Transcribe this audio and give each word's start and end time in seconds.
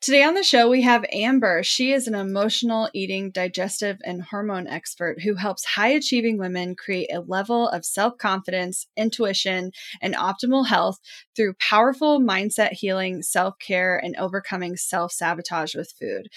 Today 0.00 0.22
on 0.22 0.32
the 0.32 0.42
show, 0.42 0.70
we 0.70 0.80
have 0.80 1.04
Amber. 1.12 1.62
She 1.62 1.92
is 1.92 2.08
an 2.08 2.14
emotional 2.14 2.88
eating, 2.94 3.30
digestive, 3.30 3.98
and 4.02 4.22
hormone 4.22 4.66
expert 4.66 5.20
who 5.20 5.34
helps 5.34 5.62
high 5.66 5.88
achieving 5.88 6.38
women 6.38 6.74
create 6.74 7.12
a 7.12 7.20
level 7.20 7.68
of 7.68 7.84
self 7.84 8.16
confidence, 8.16 8.86
intuition, 8.96 9.72
and 10.00 10.14
optimal 10.14 10.68
health 10.68 11.00
through 11.36 11.52
powerful 11.60 12.18
mindset 12.18 12.72
healing, 12.72 13.22
self 13.22 13.58
care, 13.58 13.98
and 13.98 14.16
overcoming 14.16 14.74
self 14.74 15.12
sabotage 15.12 15.74
with 15.74 15.92
food 16.00 16.28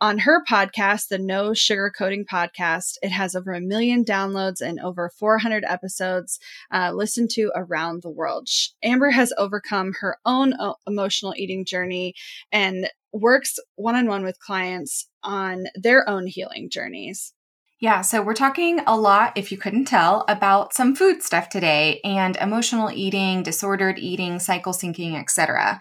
on 0.00 0.18
her 0.18 0.44
podcast, 0.44 1.08
the 1.08 1.18
No 1.18 1.50
Sugarcoating 1.50 2.24
Podcast. 2.26 2.96
It 3.02 3.10
has 3.10 3.34
over 3.34 3.52
a 3.52 3.60
million 3.60 4.04
downloads 4.04 4.60
and 4.60 4.80
over 4.80 5.08
400 5.08 5.64
episodes 5.66 6.38
uh, 6.70 6.92
listened 6.92 7.30
to 7.30 7.50
around 7.54 8.02
the 8.02 8.10
world. 8.10 8.48
Amber 8.82 9.10
has 9.10 9.32
overcome 9.38 9.94
her 10.00 10.18
own 10.26 10.52
uh, 10.54 10.74
emotional 10.86 11.34
eating 11.36 11.64
journey 11.64 12.14
and 12.52 12.90
works 13.14 13.58
one 13.76 13.94
on 13.94 14.06
one 14.06 14.24
with 14.24 14.40
clients 14.40 15.08
on 15.22 15.64
their 15.74 16.08
own 16.08 16.26
healing 16.26 16.68
journeys. 16.68 17.32
Yeah, 17.80 18.00
so 18.00 18.22
we're 18.22 18.34
talking 18.34 18.80
a 18.86 18.96
lot, 18.96 19.36
if 19.36 19.52
you 19.52 19.58
couldn't 19.58 19.84
tell, 19.84 20.24
about 20.28 20.72
some 20.72 20.94
food 20.94 21.22
stuff 21.22 21.48
today 21.48 22.00
and 22.02 22.36
emotional 22.36 22.90
eating, 22.90 23.42
disordered 23.42 23.98
eating, 23.98 24.38
cycle 24.38 24.72
syncing, 24.72 25.20
etc. 25.20 25.80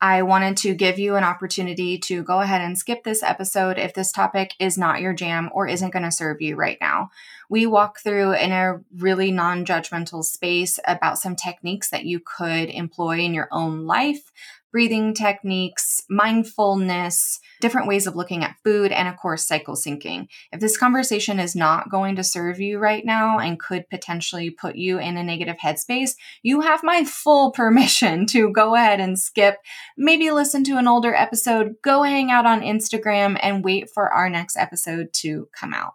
I 0.00 0.22
wanted 0.22 0.58
to 0.58 0.74
give 0.74 0.98
you 0.98 1.16
an 1.16 1.24
opportunity 1.24 1.98
to 1.98 2.22
go 2.22 2.40
ahead 2.40 2.60
and 2.60 2.76
skip 2.76 3.04
this 3.04 3.22
episode 3.22 3.78
if 3.78 3.94
this 3.94 4.12
topic 4.12 4.52
is 4.58 4.76
not 4.76 5.00
your 5.00 5.14
jam 5.14 5.48
or 5.52 5.66
isn't 5.66 5.92
going 5.92 6.04
to 6.04 6.10
serve 6.10 6.42
you 6.42 6.56
right 6.56 6.78
now. 6.80 7.10
We 7.48 7.66
walk 7.66 8.00
through 8.00 8.34
in 8.34 8.52
a 8.52 8.80
really 8.94 9.30
non 9.30 9.64
judgmental 9.64 10.24
space 10.24 10.78
about 10.86 11.18
some 11.18 11.36
techniques 11.36 11.90
that 11.90 12.04
you 12.04 12.20
could 12.20 12.68
employ 12.68 13.20
in 13.20 13.32
your 13.32 13.48
own 13.52 13.86
life 13.86 14.32
breathing 14.76 15.14
techniques, 15.14 16.02
mindfulness, 16.10 17.40
different 17.62 17.88
ways 17.88 18.06
of 18.06 18.14
looking 18.14 18.44
at 18.44 18.58
food, 18.62 18.92
and 18.92 19.08
of 19.08 19.16
course, 19.16 19.42
cycle 19.42 19.74
syncing. 19.74 20.26
If 20.52 20.60
this 20.60 20.76
conversation 20.76 21.40
is 21.40 21.56
not 21.56 21.88
going 21.90 22.14
to 22.16 22.22
serve 22.22 22.60
you 22.60 22.78
right 22.78 23.02
now 23.02 23.38
and 23.38 23.58
could 23.58 23.88
potentially 23.88 24.50
put 24.50 24.76
you 24.76 24.98
in 24.98 25.16
a 25.16 25.24
negative 25.24 25.56
headspace, 25.64 26.10
you 26.42 26.60
have 26.60 26.84
my 26.84 27.04
full 27.04 27.52
permission 27.60 28.26
to 28.26 28.52
go 28.52 28.74
ahead 28.74 29.00
and 29.00 29.18
skip, 29.18 29.56
maybe 29.96 30.30
listen 30.30 30.62
to 30.64 30.76
an 30.76 30.86
older 30.86 31.14
episode, 31.14 31.76
go 31.82 32.02
hang 32.02 32.30
out 32.30 32.44
on 32.44 32.60
Instagram, 32.60 33.38
and 33.40 33.64
wait 33.64 33.88
for 33.88 34.12
our 34.12 34.28
next 34.28 34.58
episode 34.58 35.06
to 35.14 35.48
come 35.58 35.72
out. 35.72 35.94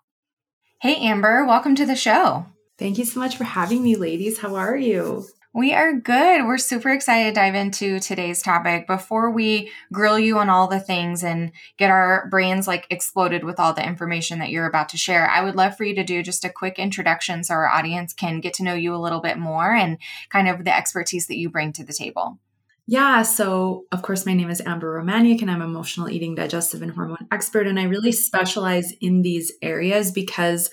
Hey, 0.82 0.96
Amber, 0.96 1.46
welcome 1.46 1.76
to 1.76 1.86
the 1.86 1.96
show. 1.96 2.48
Thank 2.80 2.98
you 2.98 3.06
so 3.06 3.20
much 3.20 3.38
for 3.38 3.44
having 3.44 3.84
me, 3.84 3.96
ladies. 3.96 4.40
How 4.40 4.56
are 4.56 4.76
you? 4.76 5.28
We 5.54 5.74
are 5.74 5.94
good. 5.94 6.46
We're 6.46 6.58
super 6.58 6.92
excited 6.92 7.36
to 7.36 7.40
dive 7.42 7.56
into 7.56 8.00
today's 8.00 8.42
topic. 8.42 8.88
Before 8.88 9.30
we 9.30 9.70
grill 9.92 10.18
you 10.18 10.40
on 10.40 10.50
all 10.50 10.70
the 10.70 10.80
things 10.80 11.26
and 11.26 11.52
get 11.78 11.92
our 11.92 12.30
brains 12.32 12.70
like 12.70 12.88
exploded 12.90 13.44
with 13.44 13.60
all 13.60 13.74
the 13.74 13.86
information 13.86 14.40
that 14.40 14.50
you're 14.50 14.66
about 14.66 14.88
to 14.90 14.98
share, 14.98 15.30
I 15.30 15.44
would 15.44 15.58
love 15.58 15.76
for 15.76 15.84
you 15.84 15.94
to 15.96 16.06
do 16.06 16.24
just 16.24 16.46
a 16.46 16.50
quick 16.50 16.80
introduction 16.80 17.44
so 17.44 17.54
our 17.54 17.68
audience 17.68 18.14
can 18.14 18.40
get 18.40 18.54
to 18.56 18.64
know 18.64 18.76
you 18.76 18.96
a 18.96 19.04
little 19.04 19.20
bit 19.20 19.38
more 19.38 19.74
and 19.74 19.98
kind 20.30 20.48
of 20.48 20.64
the 20.64 20.76
expertise 20.76 21.28
that 21.28 21.38
you 21.38 21.50
bring 21.50 21.74
to 21.74 21.84
the 21.84 21.92
table. 21.92 22.40
Yeah, 22.88 23.24
so 23.24 23.88
of 23.92 24.04
course, 24.04 24.26
my 24.26 24.34
name 24.34 24.50
is 24.50 24.62
Amber 24.66 25.02
Romaniuk, 25.02 25.42
and 25.42 25.52
I'm 25.52 25.62
emotional 25.62 26.10
eating, 26.10 26.34
digestive, 26.34 26.82
and 26.82 26.92
hormone 26.94 27.28
expert. 27.30 27.68
And 27.68 27.78
I 27.78 27.84
really 27.84 28.14
specialize 28.14 28.94
in 29.02 29.22
these 29.22 29.52
areas 29.62 30.12
because 30.12 30.70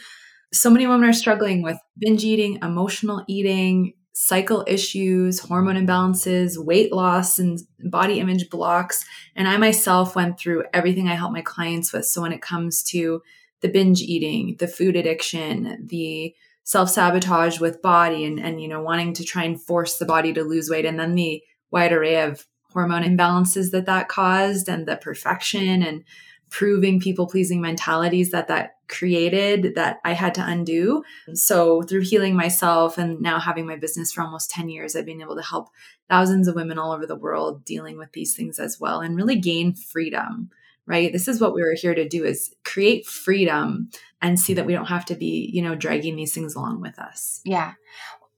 so 0.52 0.70
many 0.70 0.86
women 0.86 1.08
are 1.08 1.12
struggling 1.12 1.62
with 1.62 1.78
binge 1.98 2.24
eating, 2.24 2.58
emotional 2.62 3.24
eating, 3.26 3.94
cycle 4.20 4.64
issues, 4.66 5.38
hormone 5.38 5.76
imbalances, 5.76 6.58
weight 6.58 6.92
loss, 6.92 7.38
and 7.38 7.60
body 7.84 8.18
image 8.18 8.50
blocks. 8.50 9.04
And 9.36 9.46
I 9.46 9.58
myself 9.58 10.16
went 10.16 10.40
through 10.40 10.64
everything 10.74 11.06
I 11.08 11.14
help 11.14 11.30
my 11.30 11.40
clients 11.40 11.92
with. 11.92 12.04
So 12.04 12.22
when 12.22 12.32
it 12.32 12.42
comes 12.42 12.82
to 12.84 13.22
the 13.60 13.68
binge 13.68 14.02
eating, 14.02 14.56
the 14.58 14.66
food 14.66 14.96
addiction, 14.96 15.86
the 15.86 16.34
self 16.64 16.90
sabotage 16.90 17.60
with 17.60 17.80
body, 17.80 18.24
and, 18.24 18.40
and, 18.40 18.60
you 18.60 18.66
know, 18.66 18.82
wanting 18.82 19.12
to 19.14 19.24
try 19.24 19.44
and 19.44 19.62
force 19.62 19.98
the 19.98 20.04
body 20.04 20.32
to 20.32 20.42
lose 20.42 20.68
weight, 20.68 20.84
and 20.84 20.98
then 20.98 21.14
the 21.14 21.40
wide 21.70 21.92
array 21.92 22.20
of 22.20 22.44
hormone 22.72 23.04
imbalances 23.04 23.70
that 23.70 23.86
that 23.86 24.08
caused, 24.08 24.68
and 24.68 24.88
the 24.88 24.96
perfection 24.96 25.80
and 25.80 26.02
proving 26.50 26.98
people 26.98 27.28
pleasing 27.28 27.60
mentalities 27.60 28.32
that 28.32 28.48
that 28.48 28.77
created 28.88 29.74
that 29.74 30.00
I 30.04 30.12
had 30.12 30.34
to 30.34 30.46
undo. 30.46 31.02
So 31.34 31.82
through 31.82 32.02
healing 32.02 32.34
myself 32.34 32.98
and 32.98 33.20
now 33.20 33.38
having 33.38 33.66
my 33.66 33.76
business 33.76 34.12
for 34.12 34.22
almost 34.22 34.50
10 34.50 34.68
years, 34.68 34.96
I've 34.96 35.06
been 35.06 35.20
able 35.20 35.36
to 35.36 35.42
help 35.42 35.68
thousands 36.08 36.48
of 36.48 36.54
women 36.54 36.78
all 36.78 36.92
over 36.92 37.06
the 37.06 37.16
world 37.16 37.64
dealing 37.64 37.98
with 37.98 38.12
these 38.12 38.34
things 38.34 38.58
as 38.58 38.80
well 38.80 39.00
and 39.00 39.16
really 39.16 39.38
gain 39.38 39.74
freedom, 39.74 40.50
right? 40.86 41.12
This 41.12 41.28
is 41.28 41.40
what 41.40 41.54
we 41.54 41.62
were 41.62 41.74
here 41.74 41.94
to 41.94 42.08
do 42.08 42.24
is 42.24 42.54
create 42.64 43.06
freedom 43.06 43.90
and 44.20 44.40
see 44.40 44.54
that 44.54 44.66
we 44.66 44.72
don't 44.72 44.86
have 44.86 45.04
to 45.06 45.14
be, 45.14 45.50
you 45.52 45.62
know, 45.62 45.74
dragging 45.74 46.16
these 46.16 46.34
things 46.34 46.54
along 46.54 46.80
with 46.80 46.98
us. 46.98 47.40
Yeah. 47.44 47.74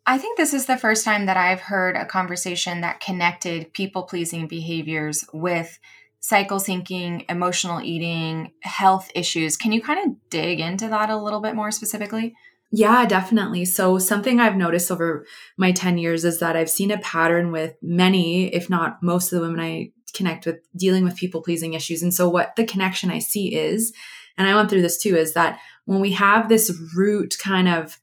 I 0.07 0.19
think 0.19 0.37
this 0.37 0.53
is 0.53 0.67
the 0.67 0.77
first 0.77 1.05
time 1.05 1.27
that 1.27 1.37
I've 1.37 1.61
heard 1.61 1.95
a 1.95 2.05
conversation 2.05 2.81
that 2.81 3.01
connected 3.01 3.73
people 3.73 4.03
pleasing 4.03 4.49
behaviors 4.49 5.25
with 5.33 5.79
cycle 6.21 6.59
syncing, 6.59 7.25
emotional 7.29 7.81
eating, 7.81 8.53
health 8.63 9.11
issues. 9.15 9.57
Can 9.57 9.73
you 9.73 9.83
kind 9.83 10.07
of 10.07 10.17
dig 10.31 10.61
into 10.61 10.89
that 10.89 11.11
a 11.11 11.17
little 11.17 11.41
bit 11.41 11.55
more 11.55 11.71
specifically? 11.71 12.35
Yeah, 12.73 13.05
definitely. 13.05 13.65
So, 13.65 13.99
something 13.99 14.39
I've 14.39 14.57
noticed 14.57 14.93
over 14.93 15.27
my 15.57 15.73
10 15.73 15.99
years 15.99 16.25
is 16.25 16.39
that 16.39 16.57
I've 16.57 16.71
seen 16.71 16.93
a 16.93 16.99
pattern 16.99 17.51
with 17.51 17.75
many, 17.83 18.47
if 18.55 18.71
not 18.71 19.03
most 19.03 19.33
of 19.33 19.41
the 19.41 19.47
women 19.47 19.61
I 19.61 19.91
connect 20.15 20.47
with, 20.47 20.59
dealing 20.77 21.03
with 21.03 21.17
people 21.17 21.43
pleasing 21.43 21.75
issues. 21.75 22.03
And 22.03 22.15
so, 22.15 22.29
what 22.29 22.55
the 22.55 22.65
connection 22.65 23.11
I 23.11 23.19
see 23.19 23.55
is, 23.57 23.93
and 24.39 24.47
I 24.47 24.55
went 24.55 24.71
through 24.71 24.83
this 24.83 25.03
too, 25.03 25.17
is 25.17 25.33
that 25.33 25.59
when 25.85 26.01
we 26.01 26.13
have 26.13 26.49
this 26.49 26.73
root 26.95 27.35
kind 27.43 27.67
of 27.67 27.99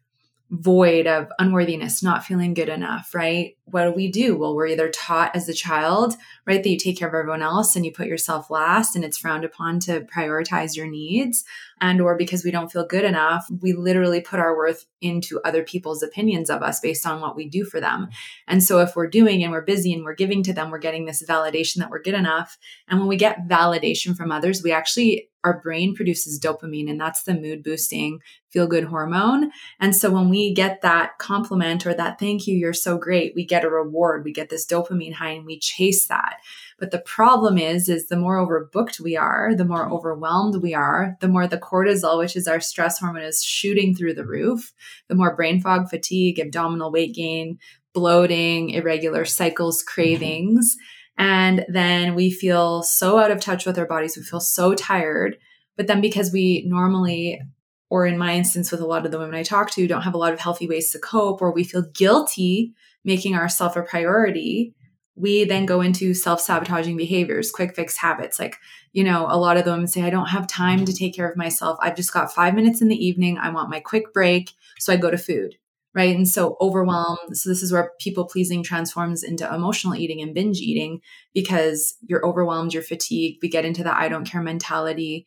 void 0.49 1.07
of 1.07 1.27
unworthiness, 1.39 2.01
not 2.01 2.23
feeling 2.23 2.53
good 2.53 2.69
enough, 2.69 3.13
right? 3.13 3.57
What 3.65 3.83
do 3.83 3.91
we 3.91 4.09
do? 4.09 4.37
Well, 4.37 4.55
we're 4.55 4.67
either 4.67 4.89
taught 4.89 5.35
as 5.35 5.49
a 5.49 5.53
child, 5.53 6.15
right, 6.45 6.63
that 6.63 6.69
you 6.69 6.77
take 6.77 6.97
care 6.97 7.09
of 7.09 7.13
everyone 7.13 7.41
else 7.41 7.75
and 7.75 7.85
you 7.85 7.91
put 7.91 8.07
yourself 8.07 8.49
last 8.49 8.95
and 8.95 9.03
it's 9.03 9.17
frowned 9.17 9.43
upon 9.43 9.81
to 9.81 10.01
prioritize 10.01 10.77
your 10.77 10.87
needs. 10.87 11.43
And 11.81 11.99
or 11.99 12.15
because 12.15 12.45
we 12.45 12.51
don't 12.51 12.71
feel 12.71 12.85
good 12.85 13.03
enough, 13.03 13.45
we 13.61 13.73
literally 13.73 14.21
put 14.21 14.39
our 14.39 14.55
worth 14.55 14.85
into 15.01 15.41
other 15.43 15.63
people's 15.63 16.01
opinions 16.01 16.49
of 16.49 16.63
us 16.63 16.79
based 16.79 17.05
on 17.05 17.19
what 17.19 17.35
we 17.35 17.49
do 17.49 17.65
for 17.65 17.81
them. 17.81 18.07
And 18.47 18.63
so 18.63 18.79
if 18.79 18.95
we're 18.95 19.07
doing 19.07 19.43
and 19.43 19.51
we're 19.51 19.61
busy 19.61 19.93
and 19.93 20.05
we're 20.05 20.15
giving 20.15 20.43
to 20.43 20.53
them, 20.53 20.71
we're 20.71 20.79
getting 20.79 21.05
this 21.05 21.23
validation 21.27 21.77
that 21.77 21.89
we're 21.89 22.01
good 22.01 22.13
enough. 22.13 22.57
And 22.87 22.99
when 22.99 23.09
we 23.09 23.17
get 23.17 23.49
validation 23.49 24.15
from 24.15 24.31
others, 24.31 24.63
we 24.63 24.71
actually 24.71 25.29
our 25.47 25.59
brain 25.59 25.95
produces 25.95 26.39
dopamine 26.39 26.89
and 26.89 26.99
that's 26.99 27.23
the 27.23 27.33
mood 27.33 27.63
boosting 27.63 28.19
feel 28.49 28.67
good 28.67 28.85
hormone. 28.85 29.51
And 29.79 29.95
so 29.95 30.09
when 30.09 30.29
we 30.29 30.53
get 30.53 30.81
that 30.81 31.17
compliment 31.19 31.85
or 31.85 31.93
that 31.93 32.17
thank 32.19 32.47
you, 32.47 32.55
you're 32.55 32.73
so 32.73 32.97
great, 32.97 33.35
we 33.35 33.45
get 33.45 33.65
a 33.65 33.69
reward, 33.69 34.23
we 34.23 34.31
get 34.31 34.49
this 34.49 34.65
dopamine 34.65 35.13
high 35.13 35.31
and 35.31 35.45
we 35.45 35.59
chase 35.59 36.07
that. 36.07 36.37
But 36.79 36.91
the 36.91 36.99
problem 36.99 37.57
is, 37.57 37.89
is 37.89 38.07
the 38.07 38.17
more 38.17 38.37
overbooked 38.37 38.99
we 38.99 39.17
are, 39.17 39.53
the 39.55 39.65
more 39.65 39.85
mm-hmm. 39.85 39.93
overwhelmed 39.93 40.61
we 40.61 40.73
are, 40.73 41.17
the 41.21 41.27
more 41.27 41.47
the 41.47 41.57
cortisol, 41.57 42.19
which 42.19 42.35
is 42.35 42.47
our 42.47 42.59
stress 42.59 42.99
hormone, 42.99 43.23
is 43.23 43.43
shooting 43.43 43.93
through 43.93 44.13
the 44.13 44.25
roof, 44.25 44.73
the 45.07 45.15
more 45.15 45.35
brain 45.35 45.59
fog, 45.61 45.89
fatigue, 45.89 46.39
abdominal 46.39 46.91
weight 46.91 47.13
gain, 47.13 47.59
bloating, 47.93 48.69
irregular 48.71 49.25
cycles, 49.25 49.81
mm-hmm. 49.81 49.93
cravings. 49.93 50.77
And 51.17 51.65
then 51.67 52.15
we 52.15 52.29
feel 52.29 52.83
so 52.83 53.17
out 53.17 53.31
of 53.31 53.39
touch 53.39 53.65
with 53.65 53.77
our 53.77 53.87
bodies. 53.87 54.15
We 54.15 54.23
feel 54.23 54.39
so 54.39 54.75
tired. 54.75 55.37
But 55.75 55.87
then 55.87 56.01
because 56.01 56.31
we 56.31 56.63
normally, 56.67 57.41
or 57.89 58.05
in 58.05 58.17
my 58.17 58.35
instance 58.35 58.71
with 58.71 58.81
a 58.81 58.85
lot 58.85 59.05
of 59.05 59.11
the 59.11 59.19
women 59.19 59.35
I 59.35 59.43
talk 59.43 59.71
to, 59.71 59.87
don't 59.87 60.03
have 60.03 60.13
a 60.13 60.19
lot 60.19 60.33
of 60.33 60.39
healthy 60.39 60.67
ways 60.67 60.91
to 60.91 60.99
cope, 60.99 61.41
or 61.41 61.51
we 61.51 61.63
feel 61.63 61.83
guilty 61.93 62.73
making 63.03 63.35
ourselves 63.35 63.77
a 63.77 63.81
priority, 63.81 64.73
we 65.15 65.45
then 65.45 65.65
go 65.65 65.81
into 65.81 66.13
self 66.13 66.39
sabotaging 66.39 66.97
behaviors, 66.97 67.51
quick 67.51 67.75
fix 67.75 67.97
habits. 67.97 68.39
Like, 68.39 68.57
you 68.93 69.03
know, 69.03 69.25
a 69.29 69.37
lot 69.37 69.57
of 69.57 69.65
the 69.65 69.71
women 69.71 69.87
say, 69.87 70.03
I 70.03 70.11
don't 70.11 70.27
have 70.27 70.45
time 70.45 70.85
to 70.85 70.93
take 70.93 71.15
care 71.15 71.27
of 71.27 71.37
myself. 71.37 71.77
I've 71.81 71.95
just 71.95 72.13
got 72.13 72.31
five 72.31 72.53
minutes 72.53 72.81
in 72.81 72.87
the 72.87 73.05
evening. 73.05 73.37
I 73.37 73.49
want 73.49 73.69
my 73.69 73.79
quick 73.79 74.13
break. 74.13 74.51
So 74.79 74.93
I 74.93 74.97
go 74.97 75.09
to 75.09 75.17
food 75.17 75.55
right? 75.97 76.15
And 76.15 76.29
so 76.29 76.57
overwhelm. 76.61 77.17
So 77.33 77.49
this 77.49 77.63
is 77.63 77.73
where 77.73 77.91
people 77.99 78.27
pleasing 78.27 78.61
transforms 78.61 79.23
into 79.23 79.51
emotional 79.51 79.95
eating 79.95 80.21
and 80.21 80.31
binge 80.31 80.59
eating 80.59 80.99
because 81.33 81.97
you're 82.07 82.23
overwhelmed, 82.23 82.71
you're 82.71 82.83
fatigued. 82.83 83.39
We 83.41 83.49
get 83.49 83.65
into 83.65 83.83
the 83.83 83.97
I 83.97 84.07
don't 84.07 84.23
care 84.23 84.43
mentality. 84.43 85.25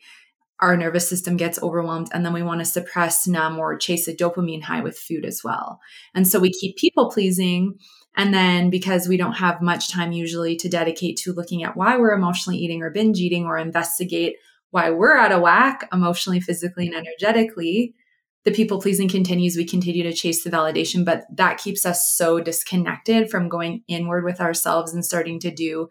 Our 0.61 0.77
nervous 0.77 1.09
system 1.09 1.37
gets 1.37 1.61
overwhelmed, 1.61 2.11
and 2.13 2.25
then 2.25 2.35
we 2.35 2.43
want 2.43 2.61
to 2.61 2.67
suppress, 2.67 3.27
numb, 3.27 3.59
or 3.59 3.79
chase 3.79 4.07
a 4.07 4.15
dopamine 4.15 4.63
high 4.63 4.83
with 4.83 4.97
food 4.97 5.25
as 5.25 5.41
well. 5.43 5.81
And 6.15 6.29
so 6.29 6.39
we 6.39 6.53
keep 6.53 6.77
people 6.77 7.11
pleasing. 7.11 7.79
And 8.15 8.33
then 8.33 8.71
because 8.71 9.09
we 9.09 9.17
don't 9.17 9.33
have 9.33 9.63
much 9.63 9.91
time 9.91 10.13
usually 10.13 10.55
to 10.57 10.69
dedicate 10.69 11.17
to 11.19 11.33
looking 11.33 11.65
at 11.65 11.77
why 11.77 11.97
we're 11.97 12.13
emotionally 12.13 12.59
eating 12.59 12.83
or 12.83 12.91
binge 12.91 13.19
eating 13.19 13.47
or 13.47 13.59
investigate 13.59 14.37
why 14.71 14.91
we're 14.91 15.17
out 15.17 15.33
of 15.33 15.43
whack 15.43 15.89
emotionally, 15.93 16.41
physically, 16.41 16.87
and 16.87 16.95
energetically, 16.95 17.95
the 18.45 18.51
people 18.51 18.81
pleasing 18.81 19.09
continues. 19.09 19.57
We 19.57 19.67
continue 19.67 20.03
to 20.03 20.13
chase 20.13 20.43
the 20.43 20.51
validation, 20.51 21.05
but 21.05 21.25
that 21.35 21.59
keeps 21.59 21.85
us 21.85 22.15
so 22.17 22.41
disconnected 22.41 23.31
from 23.31 23.49
going 23.49 23.83
inward 23.87 24.25
with 24.25 24.41
ourselves 24.41 24.95
and 24.95 25.05
starting 25.05 25.39
to 25.41 25.51
do 25.51 25.89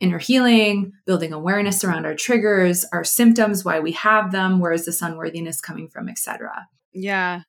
inner 0.00 0.18
healing, 0.18 0.92
building 1.06 1.32
awareness 1.32 1.82
around 1.84 2.06
our 2.06 2.14
triggers, 2.14 2.84
our 2.92 3.04
symptoms, 3.04 3.64
why 3.64 3.80
we 3.80 3.92
have 3.92 4.32
them, 4.32 4.60
where 4.60 4.72
is 4.72 4.86
this 4.86 5.02
unworthiness 5.02 5.60
coming 5.60 5.88
from, 5.88 6.08
etc. 6.08 6.68
Yeah. 6.92 7.42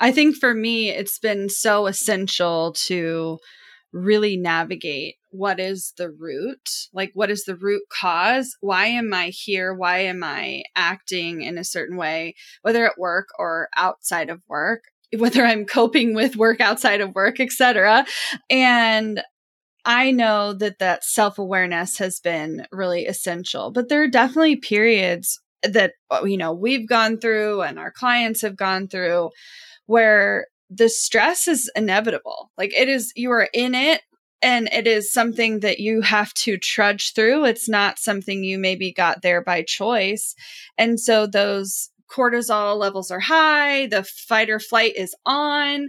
I 0.00 0.10
think 0.10 0.36
for 0.36 0.54
me, 0.54 0.90
it's 0.90 1.18
been 1.18 1.48
so 1.48 1.86
essential 1.86 2.72
to 2.86 3.38
really 3.94 4.36
navigate 4.36 5.14
what 5.30 5.60
is 5.60 5.94
the 5.98 6.10
root 6.10 6.88
like 6.92 7.12
what 7.14 7.30
is 7.30 7.44
the 7.44 7.54
root 7.54 7.82
cause? 7.88 8.56
Why 8.60 8.86
am 8.86 9.14
i 9.14 9.28
here? 9.28 9.72
Why 9.72 10.00
am 10.00 10.24
i 10.24 10.64
acting 10.74 11.42
in 11.42 11.58
a 11.58 11.64
certain 11.64 11.96
way 11.96 12.34
whether 12.62 12.84
at 12.84 12.98
work 12.98 13.28
or 13.38 13.68
outside 13.76 14.30
of 14.30 14.42
work 14.48 14.82
whether 15.16 15.44
i'm 15.44 15.64
coping 15.64 16.12
with 16.14 16.36
work 16.36 16.60
outside 16.60 17.00
of 17.00 17.14
work 17.14 17.38
etc 17.38 18.04
and 18.50 19.22
i 19.84 20.10
know 20.10 20.52
that 20.52 20.80
that 20.80 21.04
self-awareness 21.04 21.98
has 21.98 22.18
been 22.18 22.66
really 22.72 23.06
essential 23.06 23.70
but 23.70 23.88
there 23.88 24.02
are 24.02 24.08
definitely 24.08 24.56
periods 24.56 25.40
that 25.62 25.92
you 26.24 26.36
know 26.36 26.52
we've 26.52 26.88
gone 26.88 27.18
through 27.18 27.62
and 27.62 27.78
our 27.78 27.92
clients 27.92 28.42
have 28.42 28.56
gone 28.56 28.88
through 28.88 29.30
where 29.86 30.46
the 30.70 30.88
stress 30.88 31.48
is 31.48 31.70
inevitable. 31.76 32.50
Like 32.56 32.72
it 32.74 32.88
is, 32.88 33.12
you 33.16 33.30
are 33.30 33.48
in 33.52 33.74
it 33.74 34.02
and 34.42 34.68
it 34.72 34.86
is 34.86 35.12
something 35.12 35.60
that 35.60 35.80
you 35.80 36.02
have 36.02 36.34
to 36.34 36.58
trudge 36.58 37.14
through. 37.14 37.46
It's 37.46 37.68
not 37.68 37.98
something 37.98 38.44
you 38.44 38.58
maybe 38.58 38.92
got 38.92 39.22
there 39.22 39.42
by 39.42 39.62
choice. 39.62 40.34
And 40.76 41.00
so 41.00 41.26
those 41.26 41.90
cortisol 42.10 42.78
levels 42.78 43.10
are 43.10 43.20
high, 43.20 43.86
the 43.86 44.04
fight 44.04 44.50
or 44.50 44.60
flight 44.60 44.94
is 44.96 45.14
on. 45.24 45.88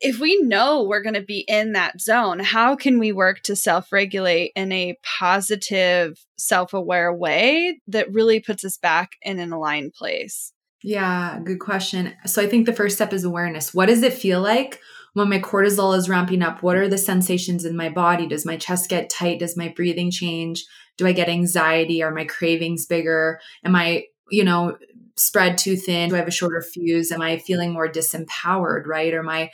If 0.00 0.20
we 0.20 0.38
know 0.42 0.82
we're 0.82 1.02
going 1.02 1.14
to 1.14 1.22
be 1.22 1.44
in 1.48 1.72
that 1.72 2.00
zone, 2.00 2.40
how 2.40 2.76
can 2.76 2.98
we 2.98 3.12
work 3.12 3.40
to 3.44 3.56
self 3.56 3.90
regulate 3.90 4.52
in 4.54 4.70
a 4.72 4.98
positive, 5.18 6.18
self 6.36 6.74
aware 6.74 7.12
way 7.12 7.80
that 7.88 8.12
really 8.12 8.40
puts 8.40 8.64
us 8.64 8.76
back 8.76 9.12
in 9.22 9.38
an 9.38 9.52
aligned 9.52 9.94
place? 9.94 10.53
Yeah, 10.86 11.40
good 11.42 11.60
question. 11.60 12.12
So 12.26 12.42
I 12.42 12.46
think 12.46 12.66
the 12.66 12.74
first 12.74 12.96
step 12.96 13.14
is 13.14 13.24
awareness. 13.24 13.72
What 13.72 13.86
does 13.86 14.02
it 14.02 14.12
feel 14.12 14.42
like 14.42 14.80
when 15.14 15.30
my 15.30 15.38
cortisol 15.38 15.96
is 15.96 16.10
ramping 16.10 16.42
up? 16.42 16.62
What 16.62 16.76
are 16.76 16.88
the 16.88 16.98
sensations 16.98 17.64
in 17.64 17.74
my 17.74 17.88
body? 17.88 18.26
Does 18.26 18.44
my 18.44 18.58
chest 18.58 18.90
get 18.90 19.08
tight? 19.08 19.38
Does 19.38 19.56
my 19.56 19.68
breathing 19.74 20.10
change? 20.10 20.66
Do 20.98 21.06
I 21.06 21.12
get 21.12 21.30
anxiety? 21.30 22.02
Are 22.02 22.10
my 22.10 22.26
cravings 22.26 22.84
bigger? 22.84 23.40
Am 23.64 23.74
I, 23.74 24.04
you 24.30 24.44
know, 24.44 24.76
spread 25.16 25.56
too 25.56 25.76
thin? 25.76 26.10
Do 26.10 26.16
I 26.16 26.18
have 26.18 26.28
a 26.28 26.30
shorter 26.30 26.60
fuse? 26.60 27.10
Am 27.10 27.22
I 27.22 27.38
feeling 27.38 27.72
more 27.72 27.88
disempowered, 27.88 28.84
right? 28.84 29.14
Or 29.14 29.22
my 29.22 29.50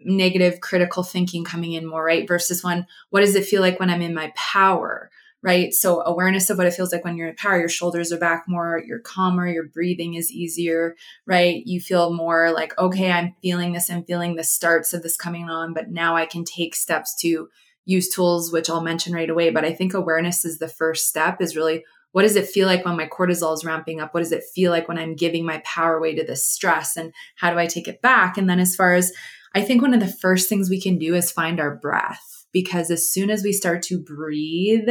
negative 0.00 0.60
critical 0.60 1.04
thinking 1.04 1.44
coming 1.44 1.74
in 1.74 1.86
more, 1.86 2.04
right? 2.04 2.26
Versus 2.26 2.64
when, 2.64 2.88
what 3.10 3.20
does 3.20 3.36
it 3.36 3.44
feel 3.44 3.60
like 3.60 3.78
when 3.78 3.88
I'm 3.88 4.02
in 4.02 4.14
my 4.14 4.32
power? 4.34 5.12
Right? 5.42 5.74
So 5.74 6.02
awareness 6.02 6.50
of 6.50 6.58
what 6.58 6.66
it 6.66 6.74
feels 6.74 6.92
like 6.92 7.04
when 7.04 7.16
you're 7.16 7.28
in 7.28 7.34
power, 7.34 7.58
your 7.58 7.68
shoulders 7.68 8.12
are 8.12 8.18
back 8.18 8.44
more, 8.46 8.82
you're 8.86 9.00
calmer, 9.00 9.48
your 9.48 9.66
breathing 9.66 10.14
is 10.14 10.30
easier, 10.30 10.94
right? 11.26 11.62
You 11.66 11.80
feel 11.80 12.12
more 12.12 12.52
like, 12.52 12.78
okay, 12.78 13.10
I'm 13.10 13.34
feeling 13.42 13.72
this, 13.72 13.90
I'm 13.90 14.04
feeling 14.04 14.36
the 14.36 14.44
starts 14.44 14.92
of 14.92 15.02
this 15.02 15.16
coming 15.16 15.50
on, 15.50 15.74
but 15.74 15.90
now 15.90 16.16
I 16.16 16.26
can 16.26 16.44
take 16.44 16.74
steps 16.74 17.14
to 17.22 17.48
use 17.84 18.08
tools, 18.08 18.52
which 18.52 18.70
I'll 18.70 18.80
mention 18.80 19.14
right 19.14 19.28
away. 19.28 19.50
But 19.50 19.64
I 19.64 19.72
think 19.72 19.94
awareness 19.94 20.44
is 20.44 20.58
the 20.58 20.68
first 20.68 21.08
step 21.08 21.40
is 21.40 21.56
really 21.56 21.84
what 22.12 22.22
does 22.22 22.36
it 22.36 22.46
feel 22.46 22.66
like 22.66 22.84
when 22.84 22.96
my 22.96 23.08
cortisol 23.08 23.54
is 23.54 23.64
ramping 23.64 24.00
up? 24.00 24.12
What 24.12 24.20
does 24.20 24.32
it 24.32 24.44
feel 24.54 24.70
like 24.70 24.86
when 24.86 24.98
I'm 24.98 25.16
giving 25.16 25.46
my 25.46 25.62
power 25.64 25.96
away 25.96 26.14
to 26.14 26.24
this 26.24 26.46
stress? 26.46 26.96
And 26.96 27.12
how 27.36 27.50
do 27.50 27.58
I 27.58 27.66
take 27.66 27.88
it 27.88 28.02
back? 28.02 28.36
And 28.36 28.48
then 28.48 28.60
as 28.60 28.76
far 28.76 28.94
as 28.94 29.12
I 29.54 29.62
think 29.62 29.82
one 29.82 29.94
of 29.94 30.00
the 30.00 30.06
first 30.06 30.48
things 30.48 30.68
we 30.68 30.80
can 30.80 30.98
do 30.98 31.14
is 31.14 31.32
find 31.32 31.58
our 31.58 31.74
breath 31.74 32.46
because 32.52 32.90
as 32.90 33.10
soon 33.10 33.30
as 33.30 33.42
we 33.42 33.52
start 33.52 33.82
to 33.84 33.98
breathe, 33.98 34.88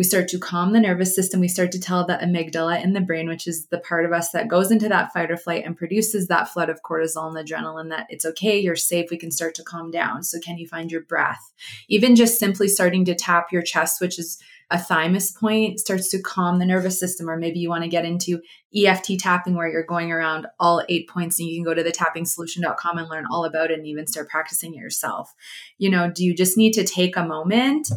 we 0.00 0.04
start 0.04 0.28
to 0.28 0.38
calm 0.38 0.72
the 0.72 0.80
nervous 0.80 1.14
system. 1.14 1.40
We 1.40 1.48
start 1.48 1.72
to 1.72 1.78
tell 1.78 2.06
the 2.06 2.14
amygdala 2.14 2.82
in 2.82 2.94
the 2.94 3.02
brain, 3.02 3.28
which 3.28 3.46
is 3.46 3.66
the 3.66 3.80
part 3.80 4.06
of 4.06 4.12
us 4.12 4.30
that 4.30 4.48
goes 4.48 4.70
into 4.70 4.88
that 4.88 5.12
fight 5.12 5.30
or 5.30 5.36
flight 5.36 5.66
and 5.66 5.76
produces 5.76 6.26
that 6.28 6.48
flood 6.48 6.70
of 6.70 6.80
cortisol 6.82 7.28
and 7.28 7.46
adrenaline, 7.46 7.90
that 7.90 8.06
it's 8.08 8.24
okay, 8.24 8.58
you're 8.58 8.76
safe, 8.76 9.10
we 9.10 9.18
can 9.18 9.30
start 9.30 9.54
to 9.56 9.62
calm 9.62 9.90
down. 9.90 10.22
So, 10.22 10.40
can 10.40 10.56
you 10.56 10.66
find 10.66 10.90
your 10.90 11.02
breath? 11.02 11.52
Even 11.90 12.16
just 12.16 12.38
simply 12.38 12.66
starting 12.66 13.04
to 13.04 13.14
tap 13.14 13.52
your 13.52 13.60
chest, 13.60 14.00
which 14.00 14.18
is 14.18 14.42
a 14.70 14.78
thymus 14.78 15.32
point, 15.32 15.80
starts 15.80 16.08
to 16.12 16.22
calm 16.22 16.60
the 16.60 16.64
nervous 16.64 16.98
system. 16.98 17.28
Or 17.28 17.36
maybe 17.36 17.58
you 17.58 17.68
want 17.68 17.84
to 17.84 17.90
get 17.90 18.06
into 18.06 18.40
EFT 18.74 19.18
tapping 19.18 19.54
where 19.54 19.68
you're 19.68 19.84
going 19.84 20.12
around 20.12 20.46
all 20.58 20.82
eight 20.88 21.10
points 21.10 21.38
and 21.38 21.46
you 21.46 21.58
can 21.58 21.64
go 21.64 21.74
to 21.74 21.82
the 21.82 21.92
tappingsolution.com 21.92 22.96
and 22.96 23.10
learn 23.10 23.26
all 23.30 23.44
about 23.44 23.70
it 23.70 23.78
and 23.78 23.86
even 23.86 24.06
start 24.06 24.30
practicing 24.30 24.72
it 24.72 24.78
yourself. 24.78 25.34
You 25.76 25.90
know, 25.90 26.10
do 26.10 26.24
you 26.24 26.34
just 26.34 26.56
need 26.56 26.72
to 26.72 26.84
take 26.84 27.18
a 27.18 27.26
moment? 27.26 27.90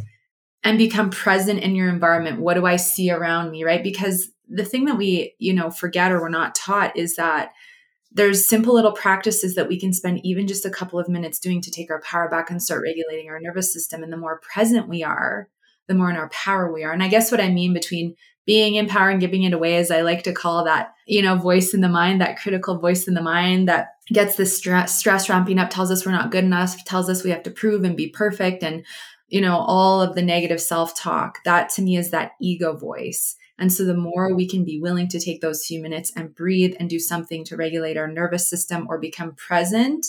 And 0.63 0.77
become 0.77 1.09
present 1.09 1.59
in 1.59 1.75
your 1.75 1.89
environment. 1.89 2.39
What 2.39 2.53
do 2.55 2.65
I 2.65 2.77
see 2.77 3.11
around 3.11 3.51
me, 3.51 3.63
right? 3.63 3.83
Because 3.83 4.29
the 4.47 4.65
thing 4.65 4.85
that 4.85 4.97
we, 4.97 5.35
you 5.39 5.53
know, 5.53 5.69
forget 5.69 6.11
or 6.11 6.21
we're 6.21 6.29
not 6.29 6.55
taught 6.55 6.95
is 6.95 7.15
that 7.15 7.51
there's 8.11 8.47
simple 8.47 8.75
little 8.75 8.91
practices 8.91 9.55
that 9.55 9.67
we 9.67 9.79
can 9.79 9.91
spend 9.91 10.21
even 10.23 10.47
just 10.47 10.65
a 10.65 10.69
couple 10.69 10.99
of 10.99 11.09
minutes 11.09 11.39
doing 11.39 11.61
to 11.61 11.71
take 11.71 11.89
our 11.89 12.01
power 12.01 12.29
back 12.29 12.49
and 12.49 12.61
start 12.61 12.83
regulating 12.83 13.27
our 13.29 13.39
nervous 13.39 13.73
system. 13.73 14.03
And 14.03 14.13
the 14.13 14.17
more 14.17 14.39
present 14.53 14.87
we 14.87 15.03
are, 15.03 15.49
the 15.87 15.95
more 15.95 16.09
in 16.09 16.15
our 16.15 16.29
power 16.29 16.71
we 16.71 16.83
are. 16.83 16.91
And 16.91 17.03
I 17.03 17.07
guess 17.07 17.31
what 17.31 17.41
I 17.41 17.49
mean 17.49 17.73
between 17.73 18.15
being 18.45 18.75
in 18.75 18.87
power 18.87 19.09
and 19.09 19.21
giving 19.21 19.43
it 19.43 19.53
away, 19.53 19.77
as 19.77 19.89
I 19.89 20.01
like 20.01 20.23
to 20.23 20.33
call 20.33 20.65
that, 20.65 20.93
you 21.07 21.21
know, 21.21 21.35
voice 21.35 21.73
in 21.73 21.81
the 21.81 21.89
mind, 21.89 22.21
that 22.21 22.37
critical 22.37 22.77
voice 22.77 23.07
in 23.07 23.13
the 23.13 23.21
mind 23.21 23.69
that 23.69 23.87
gets 24.09 24.35
the 24.35 24.45
stress, 24.45 24.97
stress 24.97 25.29
ramping 25.29 25.59
up, 25.59 25.69
tells 25.69 25.89
us 25.89 26.05
we're 26.05 26.11
not 26.11 26.31
good 26.31 26.43
enough, 26.43 26.83
tells 26.83 27.09
us 27.09 27.23
we 27.23 27.29
have 27.29 27.43
to 27.43 27.51
prove 27.51 27.83
and 27.83 27.95
be 27.95 28.09
perfect 28.09 28.61
and 28.61 28.85
you 29.33 29.41
know, 29.41 29.57
all 29.57 29.99
of 29.99 30.13
the 30.13 30.21
negative 30.21 30.61
self 30.61 30.95
talk. 30.95 31.43
That 31.43 31.69
to 31.69 31.81
me 31.81 31.97
is 31.97 32.11
that 32.11 32.33
ego 32.39 32.77
voice. 32.77 33.35
And 33.57 33.73
so 33.73 33.83
the 33.83 33.95
more 33.95 34.31
we 34.31 34.47
can 34.47 34.63
be 34.63 34.79
willing 34.79 35.07
to 35.07 35.19
take 35.19 35.41
those 35.41 35.65
few 35.65 35.81
minutes 35.81 36.11
and 36.15 36.35
breathe 36.35 36.75
and 36.79 36.87
do 36.87 36.99
something 36.99 37.43
to 37.45 37.57
regulate 37.57 37.97
our 37.97 38.07
nervous 38.07 38.47
system 38.47 38.85
or 38.87 38.99
become 38.99 39.33
present, 39.33 40.05